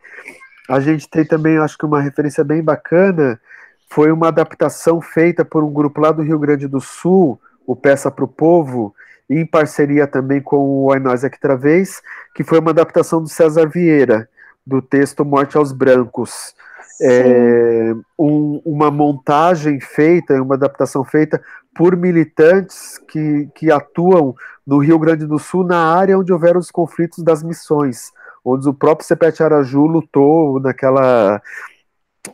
A 0.68 0.80
gente 0.80 1.08
tem 1.08 1.24
também, 1.24 1.60
acho 1.60 1.78
que 1.78 1.86
uma 1.86 2.02
referência 2.02 2.44
bem 2.44 2.64
bacana, 2.64 3.40
foi 3.90 4.12
uma 4.12 4.28
adaptação 4.28 5.02
feita 5.02 5.44
por 5.46 5.64
um 5.64 5.72
grupo 5.72 6.02
lá 6.02 6.12
do 6.12 6.22
Rio 6.22 6.40
Grande 6.40 6.68
do 6.68 6.80
Sul, 6.80 7.40
o 7.66 7.76
Peça 7.76 8.12
para 8.12 8.26
o 8.26 8.28
Povo, 8.28 8.94
em 9.30 9.46
parceria 9.46 10.08
também 10.08 10.42
com 10.42 10.58
o 10.58 10.86
Oi 10.86 11.00
Nós 11.00 11.24
Aqui 11.24 11.40
Travês, 11.40 12.02
que 12.34 12.44
foi 12.44 12.60
uma 12.60 12.72
adaptação 12.72 13.22
do 13.22 13.28
César 13.28 13.68
Vieira, 13.68 14.30
do 14.66 14.82
texto 14.82 15.26
Morte 15.26 15.58
aos 15.58 15.72
Brancos. 15.72 16.56
É, 17.00 17.94
um, 18.18 18.62
uma 18.66 18.90
montagem 18.90 19.80
feita, 19.80 20.42
uma 20.42 20.56
adaptação 20.56 21.04
feita 21.04 21.42
por 21.76 21.96
militantes 21.96 23.00
que, 23.08 23.48
que 23.54 23.72
atuam 23.72 24.34
no 24.66 24.80
Rio 24.80 24.98
Grande 24.98 25.28
do 25.28 25.38
Sul, 25.38 25.64
na 25.64 25.94
área 25.94 26.18
onde 26.18 26.34
houveram 26.34 26.60
os 26.60 26.72
conflitos 26.72 27.24
das 27.24 27.44
missões 27.44 28.12
onde 28.50 28.70
o 28.70 28.74
próprio 28.74 29.06
Sepete 29.06 29.44
Araju 29.44 29.86
lutou 29.86 30.60
naquela, 30.62 31.42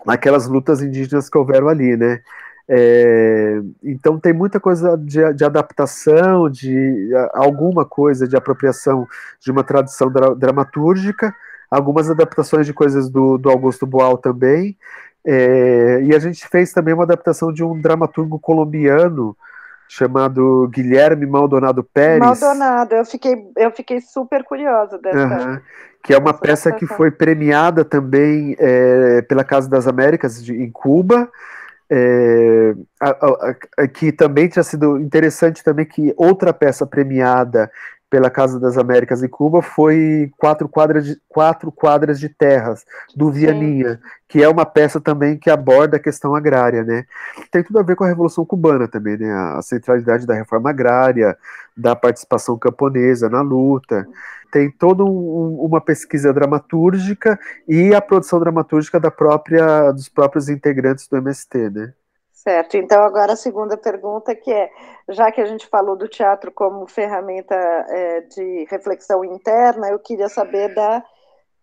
naquelas 0.06 0.48
lutas 0.48 0.82
indígenas 0.82 1.30
que 1.30 1.38
houveram 1.38 1.68
ali, 1.68 1.96
né? 1.98 2.22
É, 2.68 3.62
então 3.84 4.18
tem 4.18 4.32
muita 4.32 4.60
coisa 4.60 4.98
de, 4.98 5.34
de, 5.34 5.44
adaptação, 5.44 6.50
de 6.50 7.12
alguma 7.34 7.84
coisa 7.86 8.26
de 8.26 8.38
apropriação 8.38 9.06
de 9.42 9.52
uma 9.52 9.64
tradição 9.64 10.10
dra 10.10 10.34
dramatúrgica, 10.34 11.36
algumas 11.70 12.10
adaptações 12.10 12.66
de 12.66 12.74
coisas 12.74 13.10
do, 13.10 13.38
do 13.38 13.50
Augusto 13.50 13.86
Boal 13.86 14.18
também, 14.18 14.78
é, 15.26 16.02
e 16.04 16.16
a 16.16 16.20
gente 16.20 16.48
fez 16.48 16.72
também 16.72 16.94
uma 16.94 17.04
adaptação 17.04 17.52
de 17.52 17.64
um 17.64 17.80
dramaturgo 17.80 18.40
colombiano 18.40 19.36
chamado 19.96 20.68
Guilherme 20.74 21.28
Maldonado 21.28 21.84
Pérez. 21.84 22.20
Maldonado, 22.20 22.96
eu 22.96 23.06
fiquei, 23.06 23.48
eu 23.56 23.70
fiquei 23.70 24.02
super 24.02 24.44
curiosa 24.44 24.98
dessa. 24.98 25.50
Uhum, 25.50 25.60
que 26.04 26.16
é 26.16 26.18
uma 26.18 26.34
peça 26.34 26.72
que 26.72 26.88
foi 26.88 27.12
premiada 27.12 27.86
também 27.86 28.56
é, 28.58 29.22
pela 29.22 29.44
Casa 29.44 29.70
das 29.70 29.88
Américas 29.88 30.44
de, 30.44 30.56
em 30.56 30.72
Cuba. 30.72 31.30
É, 31.92 32.74
a, 33.00 33.10
a, 33.10 33.56
a, 33.84 33.88
que 33.88 34.12
também 34.12 34.48
tinha 34.48 34.64
sido 34.64 34.98
interessante 34.98 35.64
também 35.64 35.86
que 35.86 36.12
outra 36.18 36.52
peça 36.52 36.88
premiada 36.88 37.70
pela 38.14 38.30
Casa 38.30 38.60
das 38.60 38.78
Américas 38.78 39.24
em 39.24 39.28
Cuba 39.28 39.64
foi 39.64 40.32
Quatro 40.38 40.70
Quadras 40.70 41.04
de, 41.04 41.20
Quatro 41.28 41.72
Quadras 41.72 42.20
de 42.20 42.30
Terras, 42.30 42.86
do 43.16 43.32
Vianinha, 43.32 43.96
Sim. 43.96 44.00
que 44.28 44.44
é 44.44 44.48
uma 44.48 44.68
peça 44.68 45.02
também 45.02 45.36
que 45.36 45.50
aborda 45.50 45.98
a 45.98 46.00
questão 46.00 46.36
agrária, 46.36 46.84
né? 46.84 47.06
Tem 47.50 47.64
tudo 47.64 47.80
a 47.80 47.82
ver 47.82 47.96
com 47.96 48.04
a 48.04 48.08
Revolução 48.08 48.46
Cubana 48.46 48.88
também, 48.88 49.18
né? 49.18 49.34
A 49.34 49.64
centralidade 49.64 50.28
da 50.28 50.36
reforma 50.36 50.70
agrária, 50.70 51.36
da 51.76 51.96
participação 51.96 52.56
camponesa 52.56 53.28
na 53.28 53.42
luta. 53.42 54.08
Tem 54.52 54.70
toda 54.70 55.04
um, 55.04 55.58
uma 55.60 55.82
pesquisa 55.82 56.32
dramatúrgica 56.32 57.40
e 57.68 57.96
a 57.96 58.00
produção 58.00 58.40
dramatúrgica 58.40 59.00
da 59.00 59.10
própria, 59.10 59.92
dos 59.92 60.08
próprios 60.08 60.50
integrantes 60.50 61.08
do 61.08 61.18
MST, 61.18 61.72
né? 61.72 61.94
Certo, 62.44 62.76
então 62.76 63.02
agora 63.04 63.32
a 63.32 63.38
segunda 63.38 63.78
pergunta 63.78 64.36
que 64.36 64.52
é, 64.52 64.70
já 65.08 65.32
que 65.32 65.40
a 65.40 65.46
gente 65.46 65.66
falou 65.66 65.96
do 65.96 66.10
teatro 66.10 66.52
como 66.52 66.86
ferramenta 66.86 67.56
é, 67.56 68.20
de 68.20 68.68
reflexão 68.70 69.24
interna, 69.24 69.88
eu 69.88 69.98
queria 69.98 70.28
saber 70.28 70.76
da 70.76 71.02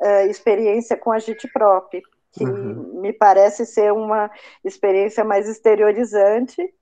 é, 0.01 0.26
experiência 0.26 0.97
com 0.97 1.12
a 1.12 1.18
Gitprop, 1.18 2.01
que 2.33 2.45
uhum. 2.45 2.99
me 2.99 3.12
parece 3.12 3.66
ser 3.66 3.93
uma 3.93 4.31
experiência 4.64 5.22
mais 5.22 5.47
exteriorizante 5.47 6.72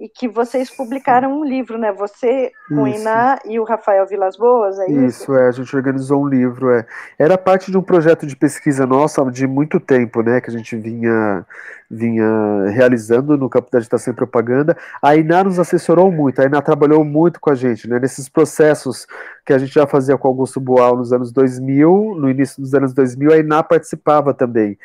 e 0.00 0.08
que 0.08 0.26
vocês 0.26 0.70
publicaram 0.70 1.38
um 1.38 1.44
livro, 1.44 1.76
né? 1.76 1.92
Você, 1.92 2.50
o 2.70 2.86
Iná 2.86 3.38
e 3.44 3.60
o 3.60 3.64
Rafael 3.64 4.06
Vilas 4.06 4.34
Boas, 4.34 4.78
é 4.78 4.90
isso? 4.90 5.04
Isso, 5.04 5.34
é, 5.34 5.48
a 5.48 5.50
gente 5.50 5.76
organizou 5.76 6.22
um 6.22 6.26
livro, 6.26 6.70
é. 6.70 6.86
Era 7.18 7.36
parte 7.36 7.70
de 7.70 7.76
um 7.76 7.82
projeto 7.82 8.26
de 8.26 8.34
pesquisa 8.34 8.86
nossa 8.86 9.22
de 9.30 9.46
muito 9.46 9.78
tempo, 9.78 10.22
né? 10.22 10.40
Que 10.40 10.48
a 10.48 10.52
gente 10.52 10.74
vinha, 10.74 11.44
vinha 11.90 12.70
realizando 12.70 13.36
no 13.36 13.50
campo 13.50 13.70
da 13.70 13.76
agitação 13.76 14.14
e 14.14 14.16
propaganda. 14.16 14.74
A 15.02 15.14
Iná 15.14 15.44
nos 15.44 15.58
assessorou 15.58 16.10
muito, 16.10 16.40
a 16.40 16.46
Iná 16.46 16.62
trabalhou 16.62 17.04
muito 17.04 17.38
com 17.38 17.50
a 17.50 17.54
gente, 17.54 17.86
né? 17.86 17.98
Nesses 17.98 18.26
processos 18.26 19.06
que 19.44 19.52
a 19.52 19.58
gente 19.58 19.74
já 19.74 19.86
fazia 19.86 20.16
com 20.16 20.28
Augusto 20.28 20.60
Boal 20.60 20.96
nos 20.96 21.12
anos 21.12 21.30
2000, 21.30 22.14
no 22.16 22.30
início 22.30 22.62
dos 22.62 22.72
anos 22.72 22.94
2000, 22.94 23.32
a 23.32 23.36
Iná 23.36 23.62
participava 23.62 24.32
também. 24.32 24.78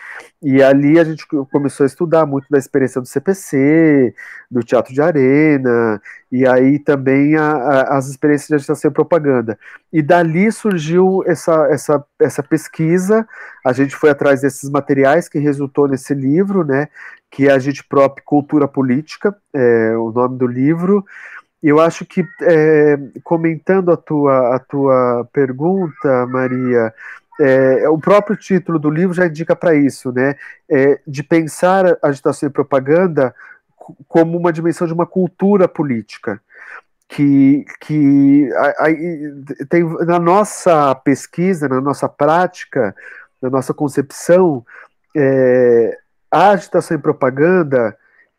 E 0.43 0.61
ali 0.61 0.99
a 0.99 1.05
gente 1.05 1.25
começou 1.51 1.85
a 1.85 1.87
estudar 1.87 2.25
muito 2.25 2.47
da 2.49 2.57
experiência 2.57 2.99
do 2.99 3.07
CPC, 3.07 4.13
do 4.51 4.61
Teatro 4.61 4.93
de 4.93 5.04
Arena, 5.05 6.01
e 6.31 6.47
aí 6.47 6.79
também 6.79 7.35
a, 7.35 7.51
a, 7.51 7.97
as 7.97 8.07
experiências 8.07 8.47
de 8.47 8.55
agitação 8.55 8.91
e 8.91 8.93
propaganda. 8.93 9.57
E 9.91 10.01
dali 10.01 10.51
surgiu 10.51 11.23
essa, 11.25 11.67
essa, 11.69 12.03
essa 12.19 12.43
pesquisa, 12.43 13.27
a 13.65 13.73
gente 13.73 13.95
foi 13.95 14.09
atrás 14.09 14.41
desses 14.41 14.69
materiais 14.69 15.29
que 15.29 15.39
resultou 15.39 15.87
nesse 15.87 16.13
livro, 16.13 16.63
né, 16.63 16.87
que 17.31 17.47
é 17.47 17.59
gente 17.59 17.83
própria 17.83 18.23
Cultura 18.25 18.67
Política, 18.67 19.35
é, 19.53 19.95
o 19.97 20.11
nome 20.11 20.37
do 20.37 20.47
livro, 20.47 21.05
eu 21.63 21.79
acho 21.79 22.05
que, 22.05 22.23
é, 22.43 22.97
comentando 23.23 23.91
a 23.91 23.97
tua, 23.97 24.55
a 24.55 24.59
tua 24.59 25.27
pergunta, 25.33 26.27
Maria, 26.27 26.93
é, 27.39 27.89
o 27.89 27.97
próprio 27.97 28.37
título 28.37 28.77
do 28.77 28.89
livro 28.89 29.13
já 29.13 29.25
indica 29.25 29.55
para 29.55 29.73
isso, 29.75 30.11
né? 30.11 30.35
É, 30.69 30.99
de 31.07 31.23
pensar 31.23 31.97
agitação 32.01 32.47
e 32.47 32.51
propaganda 32.51 33.33
como 34.07 34.37
uma 34.37 34.53
dimensão 34.53 34.87
de 34.87 34.93
uma 34.93 35.05
cultura 35.05 35.67
política. 35.67 36.41
Que, 37.07 37.65
que 37.81 38.49
a, 38.53 38.67
a, 38.67 39.65
tem, 39.69 39.83
na 40.05 40.17
nossa 40.17 40.95
pesquisa, 40.95 41.69
na 41.69 41.79
nossa 41.79 42.09
prática, 42.09 42.95
na 43.39 43.49
nossa 43.49 43.73
concepção, 43.73 44.65
é, 45.15 45.97
a 46.31 46.49
agitação 46.49 46.97
e 46.97 46.99
propaganda 46.99 47.95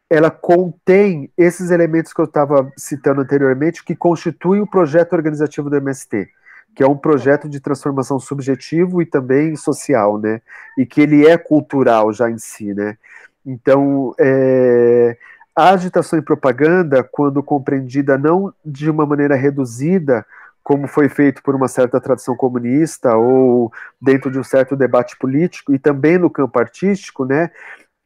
ela 0.09 0.31
contém 0.31 1.31
esses 1.37 1.71
elementos 1.71 2.13
que 2.13 2.21
eu 2.21 2.27
estava 2.27 2.71
citando 2.77 3.21
anteriormente, 3.21 3.85
que 3.85 3.97
constituem 3.97 4.61
o 4.61 4.67
projeto 4.67 5.15
organizativo 5.15 5.69
do 5.69 5.77
MST, 5.77 6.29
que 6.75 6.83
é 6.83 6.87
um 6.87 6.97
projeto 6.97 7.49
de 7.49 7.59
transformação 7.59 8.19
subjetivo 8.19 9.03
e 9.03 9.07
também 9.07 9.57
social, 9.57 10.19
né? 10.19 10.41
E 10.79 10.87
que 10.87 11.01
ele 11.01 11.27
é 11.27 11.37
cultural 11.37 12.13
já 12.13 12.31
em 12.31 12.39
si, 12.39 12.73
né? 12.73 12.97
Então, 13.45 14.15
é, 14.19 15.17
a 15.57 15.71
agitação 15.71 16.19
e 16.19 16.23
propaganda, 16.23 17.03
quando 17.03 17.43
compreendida 17.43 18.19
não 18.19 18.53
de 18.65 18.91
uma 18.91 19.07
maneira 19.07 19.35
reduzida, 19.35 20.27
como 20.63 20.87
foi 20.87 21.09
feito 21.09 21.43
por 21.43 21.55
uma 21.55 21.69
certa 21.69 22.01
tradição 22.01 22.37
comunista 22.37 23.17
ou 23.17 23.73
dentro 24.01 24.31
de 24.31 24.39
um 24.39 24.45
certo 24.45 24.77
debate 24.77 25.17
político 25.17 25.75
e 25.75 25.79
também 25.79 26.19
no 26.19 26.29
campo 26.29 26.59
artístico, 26.59 27.25
né? 27.25 27.51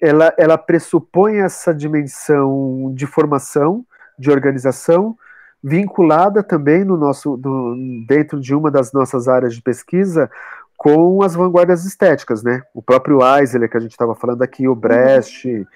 ela, 0.00 0.32
ela 0.38 0.56
pressupõe 0.56 1.38
essa 1.38 1.74
dimensão 1.74 2.92
de 2.94 3.06
formação, 3.06 3.84
de 4.18 4.30
organização, 4.30 5.16
vinculada 5.62 6.42
também 6.42 6.84
no 6.84 6.96
nosso, 6.96 7.36
do, 7.36 7.76
dentro 8.06 8.40
de 8.40 8.54
uma 8.54 8.70
das 8.70 8.92
nossas 8.92 9.28
áreas 9.28 9.54
de 9.54 9.60
pesquisa, 9.60 10.30
com 10.80 11.22
as 11.22 11.34
vanguardas 11.34 11.84
estéticas, 11.84 12.42
né? 12.42 12.62
O 12.72 12.80
próprio 12.80 13.18
Eisler, 13.22 13.68
que 13.68 13.76
a 13.76 13.80
gente 13.80 13.90
estava 13.90 14.14
falando 14.14 14.40
aqui, 14.40 14.66
o 14.66 14.74
Brecht, 14.74 15.66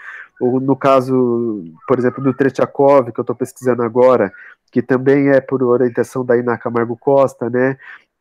ou 0.40 0.58
no 0.58 0.74
caso, 0.74 1.62
por 1.86 1.98
exemplo, 1.98 2.24
do 2.24 2.32
Tretiakov, 2.32 3.12
que 3.12 3.20
eu 3.20 3.22
estou 3.22 3.36
pesquisando 3.36 3.82
agora, 3.82 4.32
que 4.72 4.80
também 4.80 5.28
é 5.28 5.42
por 5.42 5.62
orientação 5.62 6.24
da 6.24 6.38
Ina 6.38 6.56
Camargo 6.56 6.96
Costa, 6.96 7.50
né? 7.50 7.76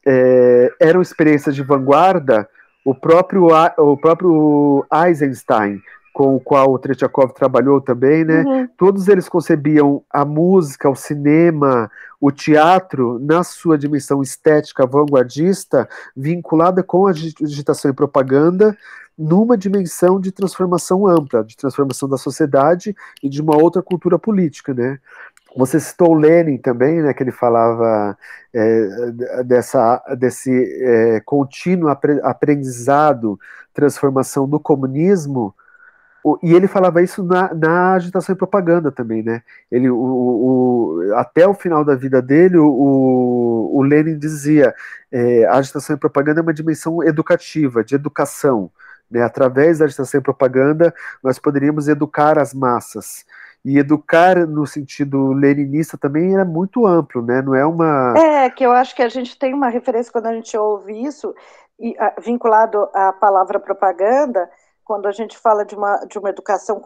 É, 0.05 0.73
eram 0.77 1.01
experiências 1.01 1.55
de 1.55 1.63
vanguarda, 1.63 2.49
o 2.83 2.93
próprio, 2.93 3.47
o 3.77 3.95
próprio 3.95 4.85
Eisenstein, 4.91 5.81
com 6.13 6.35
o 6.35 6.39
qual 6.39 6.71
o 6.71 6.77
Tretiakov 6.77 7.33
trabalhou 7.33 7.81
também, 7.81 8.23
né? 8.23 8.43
Uhum. 8.43 8.69
Todos 8.77 9.07
eles 9.07 9.27
concebiam 9.27 10.03
a 10.09 10.23
música, 10.23 10.87
o 10.87 10.95
cinema, 10.95 11.89
o 12.21 12.31
teatro 12.31 13.17
na 13.19 13.43
sua 13.43 13.77
dimensão 13.77 14.21
estética 14.21 14.85
vanguardista, 14.85 15.89
vinculada 16.15 16.83
com 16.83 17.07
a 17.07 17.11
digitação 17.11 17.89
e 17.89 17.93
propaganda, 17.95 18.77
numa 19.17 19.57
dimensão 19.57 20.19
de 20.19 20.31
transformação 20.31 21.07
ampla, 21.07 21.43
de 21.43 21.57
transformação 21.57 22.07
da 22.07 22.17
sociedade 22.17 22.95
e 23.21 23.27
de 23.27 23.41
uma 23.41 23.57
outra 23.57 23.81
cultura 23.81 24.19
política, 24.19 24.73
né? 24.73 24.99
Você 25.55 25.79
citou 25.79 26.13
Lenin 26.15 26.57
também, 26.57 27.01
né, 27.01 27.13
que 27.13 27.21
ele 27.21 27.31
falava 27.31 28.17
é, 28.51 29.11
dessa, 29.43 30.01
desse 30.17 30.51
é, 30.81 31.21
contínuo 31.23 31.89
aprendizado, 32.23 33.39
transformação 33.71 34.47
do 34.47 34.59
comunismo, 34.59 35.53
e 36.41 36.53
ele 36.53 36.67
falava 36.67 37.01
isso 37.01 37.21
na, 37.21 37.53
na, 37.53 37.93
agitação 37.93 38.33
e 38.33 38.37
propaganda 38.37 38.91
também, 38.91 39.21
né? 39.21 39.43
Ele, 39.69 39.89
o, 39.89 39.97
o, 39.97 41.13
até 41.15 41.45
o 41.45 41.53
final 41.53 41.83
da 41.83 41.95
vida 41.95 42.21
dele, 42.21 42.57
o, 42.57 43.69
o 43.73 43.81
Lenin 43.81 44.17
dizia: 44.17 44.73
é, 45.11 45.45
a 45.45 45.55
agitação 45.55 45.95
e 45.95 45.99
propaganda 45.99 46.39
é 46.39 46.43
uma 46.43 46.53
dimensão 46.53 47.03
educativa, 47.03 47.83
de 47.83 47.95
educação. 47.95 48.71
Né? 49.11 49.21
Através 49.21 49.79
da 49.79 49.85
agitação 49.85 50.19
e 50.19 50.23
propaganda, 50.23 50.93
nós 51.21 51.37
poderíamos 51.37 51.89
educar 51.89 52.39
as 52.39 52.53
massas. 52.53 53.25
E 53.65 53.77
educar 53.77 54.45
no 54.45 54.67
sentido 54.67 55.31
leninista 55.31 55.97
também 55.97 56.37
é 56.37 56.43
muito 56.43 56.85
amplo, 56.85 57.21
né? 57.21 57.41
Não 57.41 57.55
é 57.55 57.65
uma. 57.65 58.13
É, 58.17 58.49
que 58.49 58.65
eu 58.65 58.71
acho 58.71 58.95
que 58.95 59.01
a 59.01 59.09
gente 59.09 59.37
tem 59.37 59.53
uma 59.53 59.69
referência 59.69 60.11
quando 60.11 60.25
a 60.27 60.33
gente 60.33 60.55
ouve 60.57 61.01
isso, 61.01 61.33
e, 61.79 61.95
a, 61.97 62.13
vinculado 62.21 62.89
à 62.93 63.13
palavra 63.13 63.59
propaganda 63.59 64.49
quando 64.83 65.07
a 65.07 65.11
gente 65.11 65.37
fala 65.37 65.63
de 65.63 65.75
uma, 65.75 65.97
de 66.05 66.19
uma 66.19 66.29
educação 66.29 66.81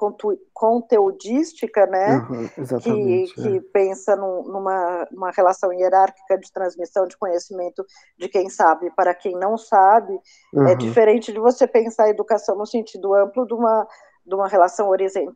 conteudística, 0.54 1.86
né, 1.88 2.18
uhum, 2.30 2.48
que, 2.80 3.24
é. 3.24 3.42
que 3.42 3.62
pensa 3.72 4.16
num, 4.16 4.44
numa 4.44 5.08
uma 5.12 5.32
relação 5.32 5.74
hierárquica 5.74 6.38
de 6.38 6.52
transmissão 6.52 7.08
de 7.08 7.18
conhecimento 7.18 7.86
de 8.18 8.30
quem 8.30 8.50
sabe 8.50 8.92
para 8.96 9.14
quem 9.14 9.34
não 9.34 9.58
sabe, 9.58 10.14
é 10.54 10.60
uhum. 10.60 10.68
é 10.68 10.76
diferente 10.76 11.34
de 11.34 11.40
você 11.40 11.66
pensar 11.66 12.06
a 12.06 12.10
educação 12.10 12.56
no 12.56 12.66
sentido 12.66 13.14
amplo 13.16 13.46
de 13.46 13.54
uma 13.54 13.88
de 14.28 14.36
uma 14.36 14.50
relação 14.50 14.90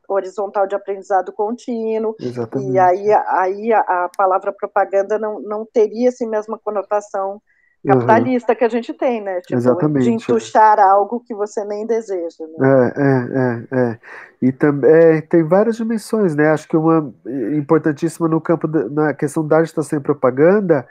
horizontal 0.10 0.68
de 0.68 0.76
aprendizado 0.76 1.32
contínuo, 1.32 2.14
Exatamente. 2.20 2.74
e 2.74 2.78
aí, 2.78 3.14
aí 3.14 3.74
a, 3.74 3.80
a 3.80 4.10
palavra 4.18 4.52
propaganda 4.52 5.18
não, 5.18 5.40
não 5.40 5.66
teria 5.66 6.10
essa 6.10 6.28
mesma 6.28 6.60
conotação 6.60 7.42
capitalista 7.86 8.52
uhum. 8.52 8.58
que 8.58 8.64
a 8.64 8.70
gente 8.70 8.94
tem, 8.94 9.22
né? 9.22 9.42
Tipo, 9.42 9.56
Exatamente. 9.56 10.04
de 10.04 10.12
entuchar 10.12 10.80
algo 10.80 11.20
que 11.20 11.34
você 11.34 11.64
nem 11.66 11.86
deseja. 11.86 12.46
Né? 12.58 12.94
É, 12.96 13.02
é, 13.02 13.80
é, 13.80 13.82
é. 13.82 14.00
E 14.42 14.52
também 14.52 14.92
é, 14.92 15.22
tem 15.22 15.44
várias 15.44 15.78
dimensões, 15.78 16.36
né? 16.36 16.50
Acho 16.50 16.68
que 16.68 16.78
uma 16.78 17.14
importantíssima 17.56 18.28
no 18.28 18.42
campo 18.42 18.68
da, 18.68 18.90
na 18.90 19.14
questão 19.14 19.46
da 19.46 19.58
agitação 19.58 20.00
e 20.00 20.02
propaganda 20.02 20.88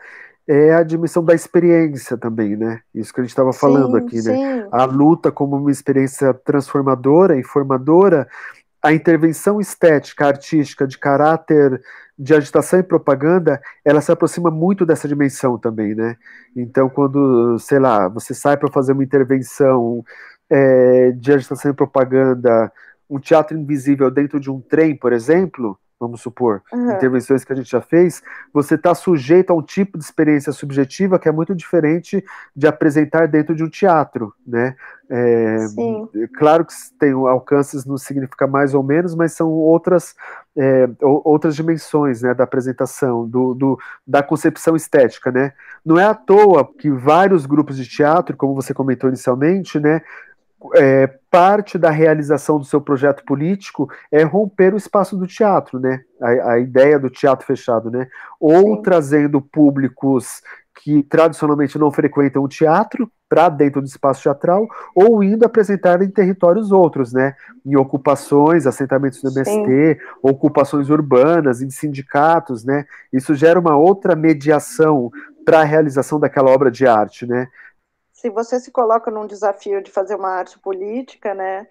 é 0.49 0.75
a 0.75 0.83
dimensão 0.83 1.25
da 1.25 1.35
experiência 1.35 2.17
também, 2.17 2.57
né? 2.57 2.81
Isso 2.95 3.13
que 3.13 3.21
a 3.21 3.23
gente 3.23 3.31
estava 3.31 3.53
falando 3.53 3.99
sim, 3.99 4.05
aqui, 4.05 4.17
né? 4.17 4.23
sim. 4.23 4.69
A 4.73 4.85
luta 4.85 5.31
como 5.31 5.57
uma 5.57 5.71
experiência 5.71 6.35
transformadora 6.35 7.39
e 7.39 7.45
formadora, 7.45 8.27
a 8.83 8.93
intervenção 8.93 9.61
estética, 9.61 10.27
artística 10.27 10.87
de 10.87 10.99
caráter 10.99 11.81
de 12.19 12.35
agitação 12.35 12.79
e 12.79 12.83
propaganda, 12.83 13.61
ela 13.83 14.01
se 14.03 14.13
aproxima 14.13 14.51
muito 14.51 14.85
dessa 14.85 15.09
dimensão 15.09 15.59
também, 15.59 15.95
né? 15.95 16.17
Então, 16.55 16.89
quando, 16.91 17.59
sei 17.59 17.79
lá, 17.79 18.09
você 18.09 18.35
sai 18.35 18.59
para 18.59 18.71
fazer 18.71 18.93
uma 18.93 19.03
intervenção 19.03 20.05
é, 20.51 21.13
de 21.13 21.33
agitação 21.33 21.71
e 21.71 21.75
propaganda, 21.75 22.71
um 23.09 23.19
teatro 23.19 23.57
invisível 23.59 24.11
dentro 24.11 24.39
de 24.39 24.51
um 24.51 24.61
trem, 24.61 24.95
por 24.95 25.15
exemplo, 25.15 25.79
vamos 26.01 26.23
supor, 26.23 26.63
uhum. 26.73 26.93
intervenções 26.93 27.45
que 27.45 27.53
a 27.53 27.57
gente 27.57 27.71
já 27.71 27.83
fez, 27.83 28.23
você 28.53 28.75
está 28.75 28.95
sujeito 28.95 29.51
a 29.51 29.55
um 29.55 29.63
tipo 29.63 29.99
de 29.99 30.05
experiência 30.05 30.51
subjetiva 30.51 31.19
que 31.19 31.29
é 31.29 31.33
muito 31.33 31.55
diferente 31.55 32.25
de 32.57 32.67
apresentar 32.67 33.29
dentro 33.29 33.55
de 33.55 33.63
um 33.63 33.69
teatro, 33.69 34.35
né? 34.47 34.75
É, 35.13 35.67
claro 36.39 36.65
que 36.65 36.73
tem 36.97 37.11
alcances, 37.11 37.85
não 37.85 37.99
significa 37.99 38.47
mais 38.47 38.75
ou 38.75 38.83
menos, 38.83 39.13
mas 39.13 39.33
são 39.33 39.51
outras, 39.51 40.15
é, 40.57 40.89
outras 41.01 41.57
dimensões 41.57 42.23
né, 42.23 42.33
da 42.33 42.45
apresentação, 42.45 43.29
do, 43.29 43.53
do, 43.53 43.79
da 44.07 44.23
concepção 44.23 44.77
estética. 44.77 45.33
Né? 45.33 45.53
Não 45.85 45.99
é 45.99 46.05
à 46.05 46.15
toa 46.15 46.65
que 46.79 46.89
vários 46.93 47.45
grupos 47.45 47.77
de 47.77 47.89
teatro, 47.89 48.37
como 48.37 48.55
você 48.55 48.73
comentou 48.73 49.09
inicialmente, 49.09 49.81
né, 49.81 50.01
é, 50.75 51.07
parte 51.31 51.79
da 51.79 51.91
realização 51.91 52.59
do 52.59 52.65
seu 52.65 52.81
projeto 52.81 53.25
político 53.25 53.89
é 54.11 54.23
romper 54.23 54.75
o 54.75 54.77
espaço 54.77 55.17
do 55.17 55.27
teatro, 55.27 55.79
né? 55.79 56.03
A, 56.21 56.53
a 56.53 56.59
ideia 56.59 56.99
do 56.99 57.09
teatro 57.09 57.47
fechado, 57.47 57.91
né? 57.91 58.09
Ou 58.39 58.77
Sim. 58.77 58.83
trazendo 58.83 59.41
públicos 59.41 60.43
que 60.83 61.03
tradicionalmente 61.03 61.79
não 61.79 61.91
frequentam 61.91 62.43
o 62.43 62.49
teatro 62.49 63.11
para 63.29 63.49
dentro 63.49 63.81
do 63.81 63.87
espaço 63.87 64.25
teatral, 64.25 64.67
ou 64.93 65.23
indo 65.23 65.45
apresentar 65.45 66.03
em 66.03 66.11
territórios 66.11 66.73
outros, 66.73 67.13
né? 67.13 67.35
Em 67.65 67.77
ocupações, 67.77 68.67
assentamentos 68.67 69.23
do 69.23 69.29
MST, 69.31 69.95
Sim. 69.95 70.07
ocupações 70.21 70.91
urbanas, 70.91 71.63
em 71.63 71.71
sindicatos, 71.71 72.65
né? 72.65 72.87
Isso 73.13 73.35
gera 73.35 73.61
uma 73.61 73.77
outra 73.77 74.17
mediação 74.17 75.13
para 75.45 75.61
a 75.61 75.65
realização 75.65 76.19
daquela 76.19 76.51
obra 76.51 76.71
de 76.71 76.87
arte, 76.87 77.25
né? 77.25 77.47
Se 78.21 78.29
você 78.29 78.61
se 78.61 78.71
coloca 78.71 79.11
num 79.11 79.27
desafio 79.27 79.83
de 79.83 79.91
fazer 79.91 80.15
uma 80.15 80.29
arte 80.29 80.59
política, 80.59 81.35
né? 81.35 81.67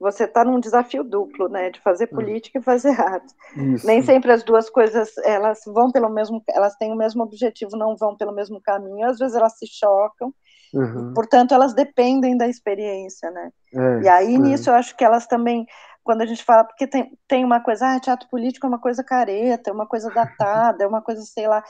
Você 0.00 0.24
está 0.24 0.44
num 0.44 0.58
desafio 0.58 1.04
duplo, 1.04 1.48
né? 1.48 1.70
De 1.70 1.80
fazer 1.80 2.08
hum. 2.10 2.16
política 2.16 2.58
e 2.58 2.62
fazer 2.62 3.00
arte. 3.00 3.32
Isso. 3.56 3.86
Nem 3.86 4.02
sempre 4.02 4.32
as 4.32 4.42
duas 4.42 4.68
coisas 4.68 5.16
elas 5.18 5.60
vão 5.64 5.92
pelo 5.92 6.10
mesmo, 6.10 6.42
elas 6.48 6.74
têm 6.74 6.90
o 6.92 6.96
mesmo 6.96 7.22
objetivo, 7.22 7.76
não 7.76 7.96
vão 7.96 8.16
pelo 8.16 8.34
mesmo 8.34 8.60
caminho. 8.60 9.08
Às 9.08 9.18
vezes 9.18 9.36
elas 9.36 9.56
se 9.56 9.66
chocam. 9.68 10.34
Uhum. 10.74 11.12
Portanto, 11.14 11.54
elas 11.54 11.72
dependem 11.72 12.36
da 12.36 12.48
experiência, 12.48 13.30
né? 13.30 13.50
É, 13.72 14.00
e 14.02 14.08
aí, 14.08 14.34
é. 14.34 14.38
nisso, 14.38 14.70
eu 14.70 14.74
acho 14.74 14.96
que 14.96 15.04
elas 15.04 15.26
também 15.28 15.66
quando 16.04 16.22
a 16.22 16.26
gente 16.26 16.44
fala, 16.44 16.64
porque 16.64 16.86
tem, 16.86 17.16
tem 17.28 17.44
uma 17.44 17.60
coisa, 17.60 17.94
ah, 17.94 18.00
teatro 18.00 18.28
político 18.28 18.66
é 18.66 18.68
uma 18.68 18.78
coisa 18.78 19.04
careta, 19.04 19.70
é 19.70 19.72
uma 19.72 19.86
coisa 19.86 20.10
datada, 20.14 20.82
é 20.82 20.86
uma 20.86 21.00
coisa, 21.00 21.22
sei 21.22 21.46
lá. 21.46 21.62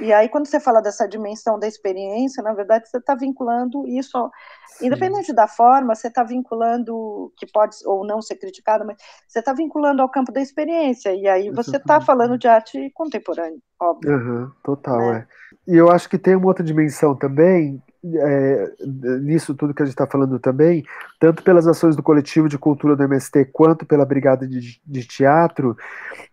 E 0.00 0.12
aí, 0.12 0.28
quando 0.28 0.46
você 0.46 0.60
fala 0.60 0.80
dessa 0.80 1.08
dimensão 1.08 1.58
da 1.58 1.66
experiência, 1.66 2.42
na 2.42 2.52
verdade, 2.52 2.88
você 2.88 2.98
está 2.98 3.14
vinculando 3.14 3.86
isso, 3.88 4.30
Sim. 4.78 4.86
independente 4.86 5.32
da 5.32 5.48
forma, 5.48 5.94
você 5.94 6.08
está 6.08 6.22
vinculando, 6.22 7.32
que 7.36 7.46
pode 7.46 7.76
ou 7.84 8.06
não 8.06 8.22
ser 8.22 8.36
criticado, 8.36 8.84
mas 8.84 8.96
você 9.26 9.40
está 9.40 9.52
vinculando 9.52 10.02
ao 10.02 10.08
campo 10.08 10.30
da 10.30 10.40
experiência. 10.40 11.12
E 11.14 11.26
aí 11.26 11.50
você 11.50 11.78
está 11.78 12.00
falando 12.00 12.38
de 12.38 12.46
arte 12.46 12.90
contemporânea, 12.94 13.58
óbvio. 13.80 14.16
Uhum, 14.16 14.50
total, 14.62 14.98
né? 14.98 15.26
é. 15.66 15.72
E 15.72 15.76
eu 15.76 15.90
acho 15.90 16.08
que 16.08 16.18
tem 16.18 16.36
uma 16.36 16.46
outra 16.46 16.64
dimensão 16.64 17.16
também, 17.16 17.82
é, 18.04 18.72
nisso 19.20 19.54
tudo 19.54 19.74
que 19.74 19.82
a 19.82 19.84
gente 19.84 19.94
está 19.94 20.06
falando 20.06 20.38
também, 20.38 20.84
tanto 21.18 21.42
pelas 21.42 21.66
ações 21.66 21.96
do 21.96 22.02
coletivo 22.02 22.48
de 22.48 22.58
cultura 22.58 22.94
do 22.94 23.02
MST 23.02 23.46
quanto 23.46 23.84
pela 23.84 24.04
brigada 24.04 24.46
de, 24.46 24.80
de 24.84 25.06
teatro, 25.06 25.76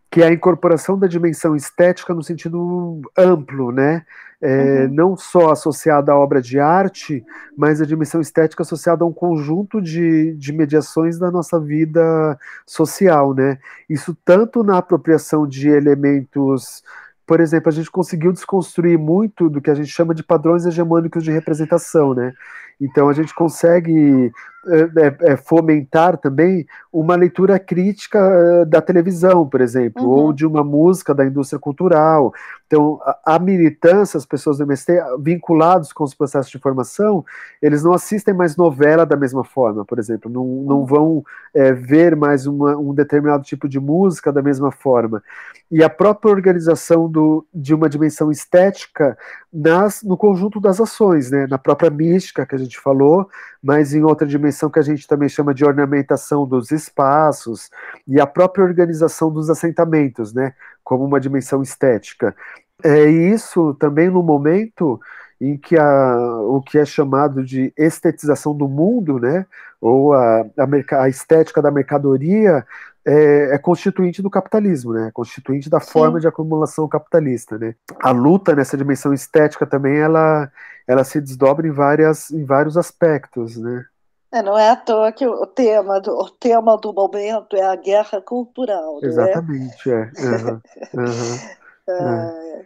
que 0.09 0.21
é 0.21 0.27
a 0.27 0.33
incorporação 0.33 0.97
da 0.97 1.07
dimensão 1.07 1.55
estética 1.55 2.13
no 2.13 2.23
sentido 2.23 3.01
amplo, 3.17 3.71
né? 3.71 4.05
É, 4.41 4.83
uhum. 4.83 4.93
Não 4.93 5.17
só 5.17 5.51
associada 5.51 6.11
à 6.11 6.17
obra 6.17 6.41
de 6.41 6.59
arte, 6.59 7.25
mas 7.57 7.81
a 7.81 7.85
dimensão 7.85 8.21
estética 8.21 8.63
associada 8.63 9.03
a 9.03 9.07
um 9.07 9.13
conjunto 9.13 9.81
de, 9.81 10.33
de 10.35 10.53
mediações 10.53 11.17
da 11.17 11.31
nossa 11.31 11.59
vida 11.59 12.37
social, 12.65 13.33
né? 13.33 13.57
Isso 13.89 14.15
tanto 14.23 14.63
na 14.63 14.77
apropriação 14.77 15.47
de 15.47 15.69
elementos 15.69 16.83
por 17.25 17.39
exemplo, 17.39 17.69
a 17.69 17.71
gente 17.71 17.89
conseguiu 17.89 18.31
desconstruir 18.31 18.97
muito 18.97 19.49
do 19.49 19.61
que 19.61 19.69
a 19.69 19.75
gente 19.75 19.89
chama 19.89 20.13
de 20.13 20.23
padrões 20.23 20.65
hegemônicos 20.65 21.23
de 21.23 21.31
representação, 21.31 22.13
né? 22.13 22.33
Então 22.79 23.09
a 23.09 23.13
gente 23.13 23.33
consegue 23.33 24.31
é, 24.67 25.31
é, 25.33 25.37
fomentar 25.37 26.17
também 26.17 26.65
uma 26.91 27.15
leitura 27.15 27.59
crítica 27.59 28.65
da 28.65 28.81
televisão, 28.81 29.47
por 29.47 29.61
exemplo, 29.61 30.03
uhum. 30.03 30.09
ou 30.09 30.33
de 30.33 30.43
uma 30.43 30.63
música 30.63 31.13
da 31.13 31.23
indústria 31.23 31.59
cultural. 31.59 32.33
Então, 32.65 32.99
a, 33.03 33.35
a, 33.35 33.39
militância, 33.39 34.17
as 34.17 34.25
pessoas 34.25 34.57
do 34.57 34.63
MST, 34.63 34.93
vinculados 35.19 35.93
com 35.93 36.03
os 36.03 36.15
processos 36.15 36.51
de 36.51 36.57
formação, 36.57 37.23
eles 37.61 37.83
não 37.83 37.93
assistem 37.93 38.33
mais 38.33 38.57
novela 38.57 39.05
da 39.05 39.15
mesma 39.15 39.43
forma, 39.43 39.85
por 39.85 39.99
exemplo, 39.99 40.31
não, 40.31 40.43
não 40.43 40.79
uhum. 40.79 40.85
vão 40.85 41.23
é, 41.53 41.71
ver 41.71 42.15
mais 42.15 42.47
uma, 42.47 42.75
um 42.75 42.91
determinado 42.91 43.43
tipo 43.43 43.69
de 43.69 43.79
música 43.79 44.31
da 44.31 44.41
mesma 44.41 44.71
forma. 44.71 45.21
E 45.69 45.83
a 45.83 45.89
própria 45.89 46.31
organização 46.31 47.07
do, 47.07 47.45
de 47.53 47.73
uma 47.73 47.87
dimensão 47.87 48.31
estética 48.31 49.15
nas, 49.53 50.01
no 50.01 50.17
conjunto 50.17 50.59
das 50.59 50.81
ações, 50.81 51.29
né, 51.29 51.45
na 51.47 51.57
própria 51.57 51.89
mística 51.89 52.45
que 52.45 52.55
a 52.55 52.57
gente 52.57 52.64
falou, 52.73 53.29
mas 53.61 53.93
em 53.93 54.03
outra 54.03 54.27
dimensão 54.27 54.69
que 54.69 54.79
a 54.79 54.81
gente 54.81 55.07
também 55.07 55.29
chama 55.29 55.53
de 55.53 55.63
ornamentação 55.65 56.47
dos 56.47 56.71
espaços 56.71 57.69
e 58.07 58.19
a 58.19 58.25
própria 58.27 58.63
organização 58.63 59.31
dos 59.31 59.49
assentamentos, 59.49 60.33
né, 60.33 60.53
como 60.83 61.03
uma 61.03 61.19
dimensão 61.19 61.61
estética. 61.61 62.35
É 62.83 63.05
isso 63.05 63.73
também 63.75 64.09
no 64.09 64.21
momento 64.21 64.99
em 65.39 65.57
que 65.57 65.77
a, 65.77 66.17
o 66.41 66.61
que 66.61 66.77
é 66.77 66.85
chamado 66.85 67.43
de 67.43 67.73
estetização 67.77 68.55
do 68.55 68.67
mundo, 68.67 69.19
né, 69.19 69.45
ou 69.81 70.13
a, 70.13 70.41
a, 70.41 71.01
a 71.03 71.09
estética 71.09 71.61
da 71.61 71.71
mercadoria, 71.71 72.65
é, 73.05 73.53
é, 73.53 73.57
constituinte 73.59 74.21
do 74.21 74.31
capitalismo, 74.31 74.91
né? 74.91 75.09
É 75.09 75.11
constituinte 75.11 75.69
da 75.69 75.79
forma 75.79 76.17
Sim. 76.17 76.21
de 76.21 76.27
acumulação 76.27 76.87
capitalista, 76.87 77.55
né? 77.55 77.75
A 78.01 78.09
luta 78.09 78.55
nessa 78.55 78.75
dimensão 78.75 79.13
estética 79.13 79.67
também 79.67 79.97
ela, 79.97 80.51
ela 80.87 81.03
se 81.03 81.21
desdobra 81.21 81.67
em 81.67 81.71
várias 81.71 82.31
em 82.31 82.43
vários 82.43 82.75
aspectos, 82.77 83.57
né? 83.57 83.85
É, 84.31 84.41
não 84.41 84.57
é 84.57 84.71
à 84.71 84.75
toa 84.75 85.11
que 85.11 85.25
o 85.25 85.45
tema 85.45 86.01
do, 86.01 86.11
o 86.11 86.29
tema 86.29 86.75
do 86.77 86.91
momento 86.91 87.55
é 87.55 87.63
a 87.63 87.75
guerra 87.75 88.19
cultural. 88.21 88.99
Exatamente, 89.03 89.91
é. 89.91 90.11
é. 90.17 90.25
Uhum, 90.25 90.61
uhum. 90.93 91.39
É. 91.87 92.65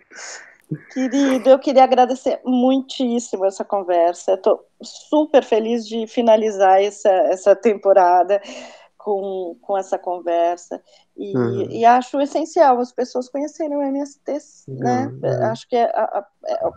Querido, 0.93 1.49
eu 1.49 1.57
queria 1.57 1.83
agradecer 1.83 2.39
muitíssimo 2.45 3.45
essa 3.45 3.65
conversa. 3.65 4.33
Estou 4.33 4.63
super 4.81 5.43
feliz 5.43 5.87
de 5.87 6.05
finalizar 6.05 6.81
essa, 6.81 7.09
essa 7.09 7.55
temporada 7.55 8.39
com, 8.97 9.57
com 9.61 9.77
essa 9.77 9.97
conversa. 9.97 10.81
E, 11.17 11.35
uhum. 11.35 11.71
e 11.71 11.85
acho 11.85 12.21
essencial 12.21 12.79
as 12.79 12.91
pessoas 12.91 13.27
conhecerem 13.29 13.75
o 13.75 13.81
MST, 13.81 14.37
né? 14.67 15.07
Uhum. 15.07 15.43
Acho 15.45 15.67
que 15.67 15.75
é, 15.75 15.85
a, 15.85 16.25
é, 16.45 16.69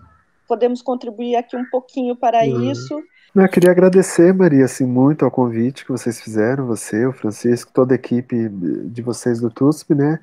podemos 0.49 0.81
contribuir 0.81 1.37
aqui 1.37 1.57
um 1.57 1.69
pouquinho 1.71 2.17
para 2.17 2.45
uhum. 2.45 2.71
isso. 2.71 2.99
Eu 3.35 3.49
queria 3.49 3.71
agradecer, 3.71 4.35
Maria, 4.35 4.67
assim, 4.67 4.85
muito 4.85 5.25
ao 5.25 5.31
convite 5.31 5.87
que 5.87 5.91
vocês 5.91 6.21
fizeram, 6.21 6.67
você, 6.67 7.07
o 7.07 7.15
Francisco, 7.15 7.73
toda 7.73 7.95
a 7.95 7.97
equipe 7.97 8.47
de 8.47 9.01
vocês 9.01 9.41
do 9.41 9.49
TUSP, 9.49 9.95
né? 9.95 10.21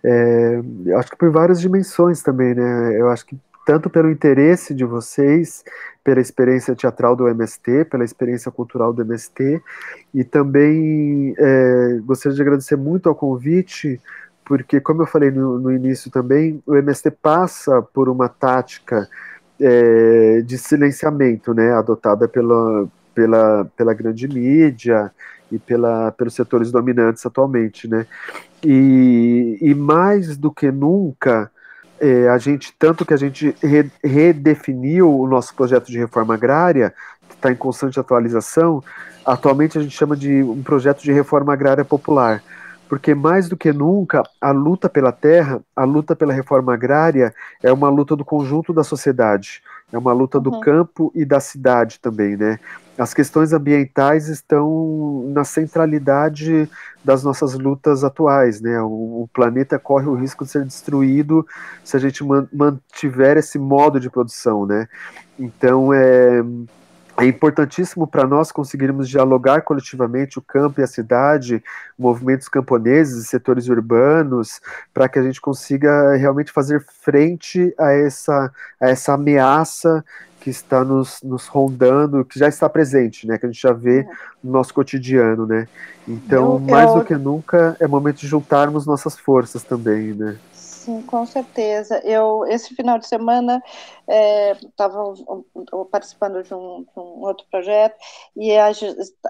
É, 0.00 0.60
acho 0.96 1.10
que 1.10 1.16
por 1.16 1.28
várias 1.32 1.60
dimensões 1.60 2.22
também, 2.22 2.54
né? 2.54 3.00
Eu 3.00 3.10
acho 3.10 3.26
que 3.26 3.36
tanto 3.66 3.90
pelo 3.90 4.08
interesse 4.08 4.74
de 4.74 4.84
vocês, 4.84 5.64
pela 6.04 6.20
experiência 6.20 6.76
teatral 6.76 7.16
do 7.16 7.26
MST, 7.26 7.86
pela 7.86 8.04
experiência 8.04 8.50
cultural 8.52 8.92
do 8.92 9.02
MST, 9.02 9.60
e 10.14 10.22
também 10.22 11.34
é, 11.36 11.98
gostaria 12.04 12.36
de 12.36 12.42
agradecer 12.42 12.76
muito 12.76 13.08
ao 13.08 13.14
convite, 13.16 14.00
porque, 14.44 14.80
como 14.80 15.02
eu 15.02 15.06
falei 15.06 15.32
no, 15.32 15.58
no 15.58 15.72
início 15.72 16.12
também, 16.12 16.62
o 16.64 16.76
MST 16.76 17.10
passa 17.10 17.82
por 17.82 18.08
uma 18.08 18.28
tática 18.28 19.08
é, 19.62 20.42
de 20.42 20.58
silenciamento, 20.58 21.54
né, 21.54 21.72
adotada 21.72 22.26
pela, 22.26 22.88
pela, 23.14 23.64
pela 23.76 23.94
grande 23.94 24.26
mídia 24.26 25.12
e 25.52 25.58
pela, 25.58 26.10
pelos 26.10 26.34
setores 26.34 26.72
dominantes 26.72 27.24
atualmente, 27.24 27.86
né, 27.86 28.04
e, 28.64 29.58
e 29.60 29.72
mais 29.72 30.36
do 30.36 30.50
que 30.50 30.72
nunca, 30.72 31.48
é, 32.00 32.28
a 32.28 32.38
gente, 32.38 32.74
tanto 32.76 33.06
que 33.06 33.14
a 33.14 33.16
gente 33.16 33.54
re, 33.62 33.88
redefiniu 34.02 35.16
o 35.16 35.28
nosso 35.28 35.54
projeto 35.54 35.86
de 35.86 35.98
reforma 35.98 36.34
agrária, 36.34 36.92
que 37.28 37.36
está 37.36 37.52
em 37.52 37.56
constante 37.56 38.00
atualização, 38.00 38.82
atualmente 39.24 39.78
a 39.78 39.80
gente 39.80 39.96
chama 39.96 40.16
de 40.16 40.42
um 40.42 40.60
projeto 40.60 41.00
de 41.02 41.12
reforma 41.12 41.52
agrária 41.52 41.84
popular, 41.84 42.42
porque 42.92 43.14
mais 43.14 43.48
do 43.48 43.56
que 43.56 43.72
nunca 43.72 44.22
a 44.38 44.50
luta 44.50 44.86
pela 44.86 45.10
terra, 45.10 45.62
a 45.74 45.82
luta 45.82 46.14
pela 46.14 46.30
reforma 46.30 46.74
agrária 46.74 47.34
é 47.62 47.72
uma 47.72 47.88
luta 47.88 48.14
do 48.14 48.22
conjunto 48.22 48.70
da 48.70 48.84
sociedade, 48.84 49.62
é 49.90 49.96
uma 49.96 50.12
luta 50.12 50.36
uhum. 50.36 50.44
do 50.44 50.60
campo 50.60 51.10
e 51.14 51.24
da 51.24 51.40
cidade 51.40 51.98
também, 51.98 52.36
né? 52.36 52.58
As 52.98 53.14
questões 53.14 53.54
ambientais 53.54 54.28
estão 54.28 55.24
na 55.32 55.42
centralidade 55.42 56.68
das 57.02 57.24
nossas 57.24 57.54
lutas 57.54 58.04
atuais, 58.04 58.60
né? 58.60 58.78
O, 58.82 59.22
o 59.22 59.30
planeta 59.32 59.78
corre 59.78 60.06
o 60.06 60.14
risco 60.14 60.44
de 60.44 60.50
ser 60.50 60.62
destruído 60.66 61.46
se 61.82 61.96
a 61.96 61.98
gente 61.98 62.22
mantiver 62.22 63.38
esse 63.38 63.58
modo 63.58 63.98
de 63.98 64.10
produção, 64.10 64.66
né? 64.66 64.86
Então 65.38 65.94
é 65.94 66.44
é 67.18 67.26
importantíssimo 67.26 68.06
para 68.06 68.26
nós 68.26 68.50
conseguirmos 68.50 69.08
dialogar 69.08 69.62
coletivamente 69.62 70.38
o 70.38 70.42
campo 70.42 70.80
e 70.80 70.84
a 70.84 70.86
cidade, 70.86 71.62
movimentos 71.98 72.48
camponeses 72.48 73.24
e 73.24 73.28
setores 73.28 73.68
urbanos, 73.68 74.60
para 74.94 75.08
que 75.08 75.18
a 75.18 75.22
gente 75.22 75.40
consiga 75.40 76.16
realmente 76.16 76.50
fazer 76.50 76.84
frente 77.02 77.74
a 77.78 77.92
essa, 77.92 78.50
a 78.80 78.88
essa 78.88 79.14
ameaça 79.14 80.04
que 80.40 80.50
está 80.50 80.82
nos, 80.82 81.22
nos 81.22 81.46
rondando, 81.46 82.24
que 82.24 82.38
já 82.38 82.48
está 82.48 82.68
presente, 82.68 83.26
né, 83.28 83.38
que 83.38 83.46
a 83.46 83.48
gente 83.48 83.62
já 83.62 83.72
vê 83.72 84.04
no 84.42 84.50
nosso 84.50 84.74
cotidiano, 84.74 85.46
né. 85.46 85.68
Então, 86.08 86.54
eu, 86.54 86.58
mais 86.58 86.90
eu... 86.90 86.98
do 86.98 87.04
que 87.04 87.14
nunca, 87.14 87.76
é 87.78 87.86
momento 87.86 88.16
de 88.16 88.26
juntarmos 88.26 88.84
nossas 88.84 89.16
forças 89.16 89.62
também, 89.62 90.12
né. 90.12 90.36
Sim, 90.84 91.00
com 91.02 91.24
certeza. 91.24 92.00
Eu 92.04 92.44
esse 92.46 92.74
final 92.74 92.98
de 92.98 93.06
semana 93.06 93.62
estava 94.68 95.14
é, 95.14 95.84
participando 95.92 96.42
de 96.42 96.52
um, 96.52 96.82
de 96.82 96.98
um, 96.98 97.22
outro 97.22 97.46
projeto 97.48 97.94
e 98.36 98.50
a, 98.56 98.72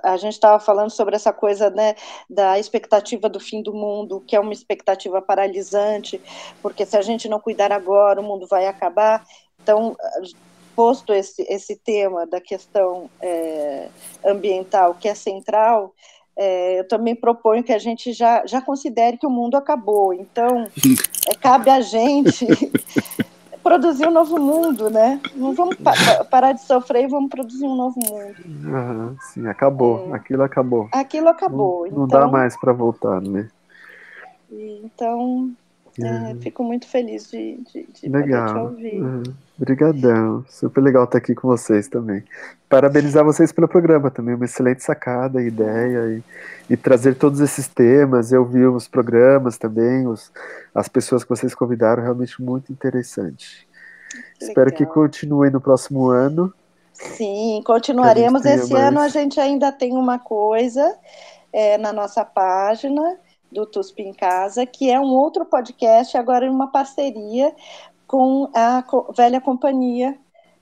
a 0.02 0.16
gente 0.16 0.32
estava 0.32 0.58
falando 0.58 0.88
sobre 0.88 1.14
essa 1.14 1.30
coisa 1.30 1.68
né, 1.68 1.94
da 2.28 2.58
expectativa 2.58 3.28
do 3.28 3.38
fim 3.38 3.62
do 3.62 3.74
mundo, 3.74 4.22
que 4.26 4.34
é 4.34 4.40
uma 4.40 4.54
expectativa 4.54 5.20
paralisante, 5.20 6.18
porque 6.62 6.86
se 6.86 6.96
a 6.96 7.02
gente 7.02 7.28
não 7.28 7.38
cuidar 7.38 7.70
agora, 7.70 8.18
o 8.18 8.24
mundo 8.24 8.46
vai 8.46 8.66
acabar. 8.66 9.22
Então, 9.62 9.94
posto 10.74 11.12
esse, 11.12 11.42
esse 11.50 11.76
tema 11.76 12.26
da 12.26 12.40
questão 12.40 13.10
é, 13.20 13.88
ambiental, 14.24 14.94
que 14.94 15.06
é 15.06 15.14
central, 15.14 15.94
é, 16.36 16.80
eu 16.80 16.88
também 16.88 17.14
proponho 17.14 17.62
que 17.62 17.72
a 17.72 17.78
gente 17.78 18.12
já, 18.12 18.44
já 18.46 18.60
considere 18.60 19.16
que 19.16 19.26
o 19.26 19.30
mundo 19.30 19.56
acabou. 19.56 20.12
Então, 20.12 20.66
é, 21.28 21.34
cabe 21.34 21.70
a 21.70 21.80
gente 21.80 22.46
produzir 23.62 24.06
um 24.06 24.10
novo 24.10 24.40
mundo, 24.40 24.90
né? 24.90 25.20
Não 25.34 25.54
vamos 25.54 25.76
pa 25.76 25.92
parar 26.24 26.52
de 26.52 26.62
sofrer 26.62 27.04
e 27.04 27.08
vamos 27.08 27.30
produzir 27.30 27.64
um 27.64 27.76
novo 27.76 28.00
mundo. 28.00 28.34
Uhum, 28.46 29.16
sim, 29.20 29.46
acabou. 29.46 30.08
É. 30.10 30.16
Aquilo 30.16 30.42
acabou. 30.42 30.88
Aquilo 30.92 31.28
acabou. 31.28 31.86
Não, 31.90 31.98
não 32.00 32.08
dá 32.08 32.18
então 32.18 32.30
mais 32.30 32.58
para 32.58 32.72
voltar, 32.72 33.20
né? 33.20 33.48
Então, 34.50 35.50
é, 36.00 36.34
fico 36.40 36.64
muito 36.64 36.86
feliz 36.86 37.30
de, 37.30 37.58
de, 37.72 37.86
de 37.86 38.08
legal. 38.08 38.46
poder 38.46 38.52
te 38.52 38.58
ouvir. 38.58 39.02
Uhum. 39.02 39.22
Obrigadão, 39.62 40.44
super 40.48 40.80
legal 40.80 41.04
estar 41.04 41.18
aqui 41.18 41.36
com 41.36 41.46
vocês 41.46 41.86
também. 41.86 42.24
Parabenizar 42.68 43.24
vocês 43.24 43.52
pelo 43.52 43.68
programa 43.68 44.10
também, 44.10 44.34
uma 44.34 44.44
excelente 44.44 44.82
sacada, 44.82 45.40
ideia 45.40 46.16
e, 46.68 46.72
e 46.72 46.76
trazer 46.76 47.14
todos 47.14 47.38
esses 47.38 47.68
temas. 47.68 48.32
Eu 48.32 48.44
vi 48.44 48.66
os 48.66 48.88
programas 48.88 49.56
também, 49.56 50.08
os, 50.08 50.32
as 50.74 50.88
pessoas 50.88 51.22
que 51.22 51.30
vocês 51.30 51.54
convidaram, 51.54 52.02
realmente 52.02 52.42
muito 52.42 52.72
interessante. 52.72 53.68
Espero 54.40 54.72
que 54.72 54.84
continue 54.84 55.48
no 55.48 55.60
próximo 55.60 56.08
ano. 56.08 56.52
Sim, 56.92 57.62
continuaremos. 57.64 58.44
Esse 58.44 58.72
mais... 58.72 58.86
ano 58.86 58.98
a 58.98 59.06
gente 59.06 59.38
ainda 59.38 59.70
tem 59.70 59.92
uma 59.92 60.18
coisa 60.18 60.92
é, 61.52 61.78
na 61.78 61.92
nossa 61.92 62.24
página 62.24 63.16
do 63.52 63.64
TUSP 63.64 64.02
em 64.02 64.12
Casa, 64.12 64.66
que 64.66 64.90
é 64.90 64.98
um 64.98 65.10
outro 65.10 65.44
podcast, 65.44 66.16
agora 66.16 66.46
em 66.46 66.50
uma 66.50 66.72
parceria 66.72 67.54
com 68.12 68.50
a 68.54 68.84
Velha 69.16 69.40
Companhia, 69.40 70.14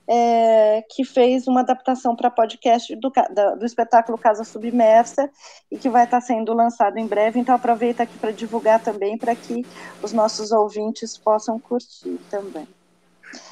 é, 0.07 0.81
que 0.89 1.03
fez 1.03 1.49
uma 1.49 1.59
adaptação 1.59 2.15
para 2.15 2.31
podcast 2.31 2.95
do, 2.95 3.11
do, 3.59 3.65
espetáculo 3.65 4.17
Casa 4.17 4.45
Submersa 4.45 5.29
e 5.69 5.77
que 5.77 5.89
vai 5.89 6.05
estar 6.05 6.21
sendo 6.21 6.53
lançado 6.53 6.97
em 6.97 7.05
breve. 7.05 7.41
Então, 7.41 7.53
aproveita 7.53 8.03
aqui 8.03 8.17
para 8.17 8.31
divulgar 8.31 8.81
também, 8.81 9.17
para 9.17 9.35
que 9.35 9.65
os 10.01 10.13
nossos 10.13 10.53
ouvintes 10.53 11.17
possam 11.17 11.59
curtir 11.59 12.17
também. 12.29 12.65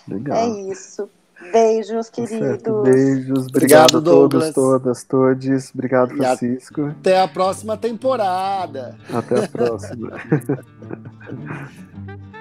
Legal. 0.07 0.37
É 0.37 0.47
isso. 0.71 1.09
Beijos, 1.51 2.07
tá 2.07 2.13
queridos. 2.13 2.83
Beijos. 2.83 3.47
Obrigado, 3.47 3.47
Obrigado 3.47 3.97
a 3.97 4.01
todos, 4.01 4.53
todas, 4.53 5.03
todos. 5.03 5.71
Obrigado, 5.73 6.15
Francisco. 6.15 6.83
E 6.83 6.91
até 6.91 7.19
a 7.19 7.27
próxima 7.27 7.75
temporada. 7.75 8.97
Até 9.13 9.43
a 9.43 9.47
próxima. 9.49 10.13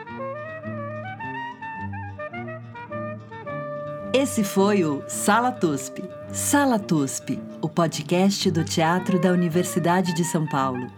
Esse 4.12 4.42
foi 4.42 4.84
o 4.84 5.04
Sala 5.06 5.52
TUSP. 5.52 6.02
Sala 6.32 6.78
TUSP, 6.78 7.38
o 7.61 7.68
podcast 7.68 8.50
do 8.50 8.64
Teatro 8.64 9.20
da 9.20 9.30
Universidade 9.30 10.14
de 10.14 10.24
São 10.24 10.46
Paulo. 10.46 10.97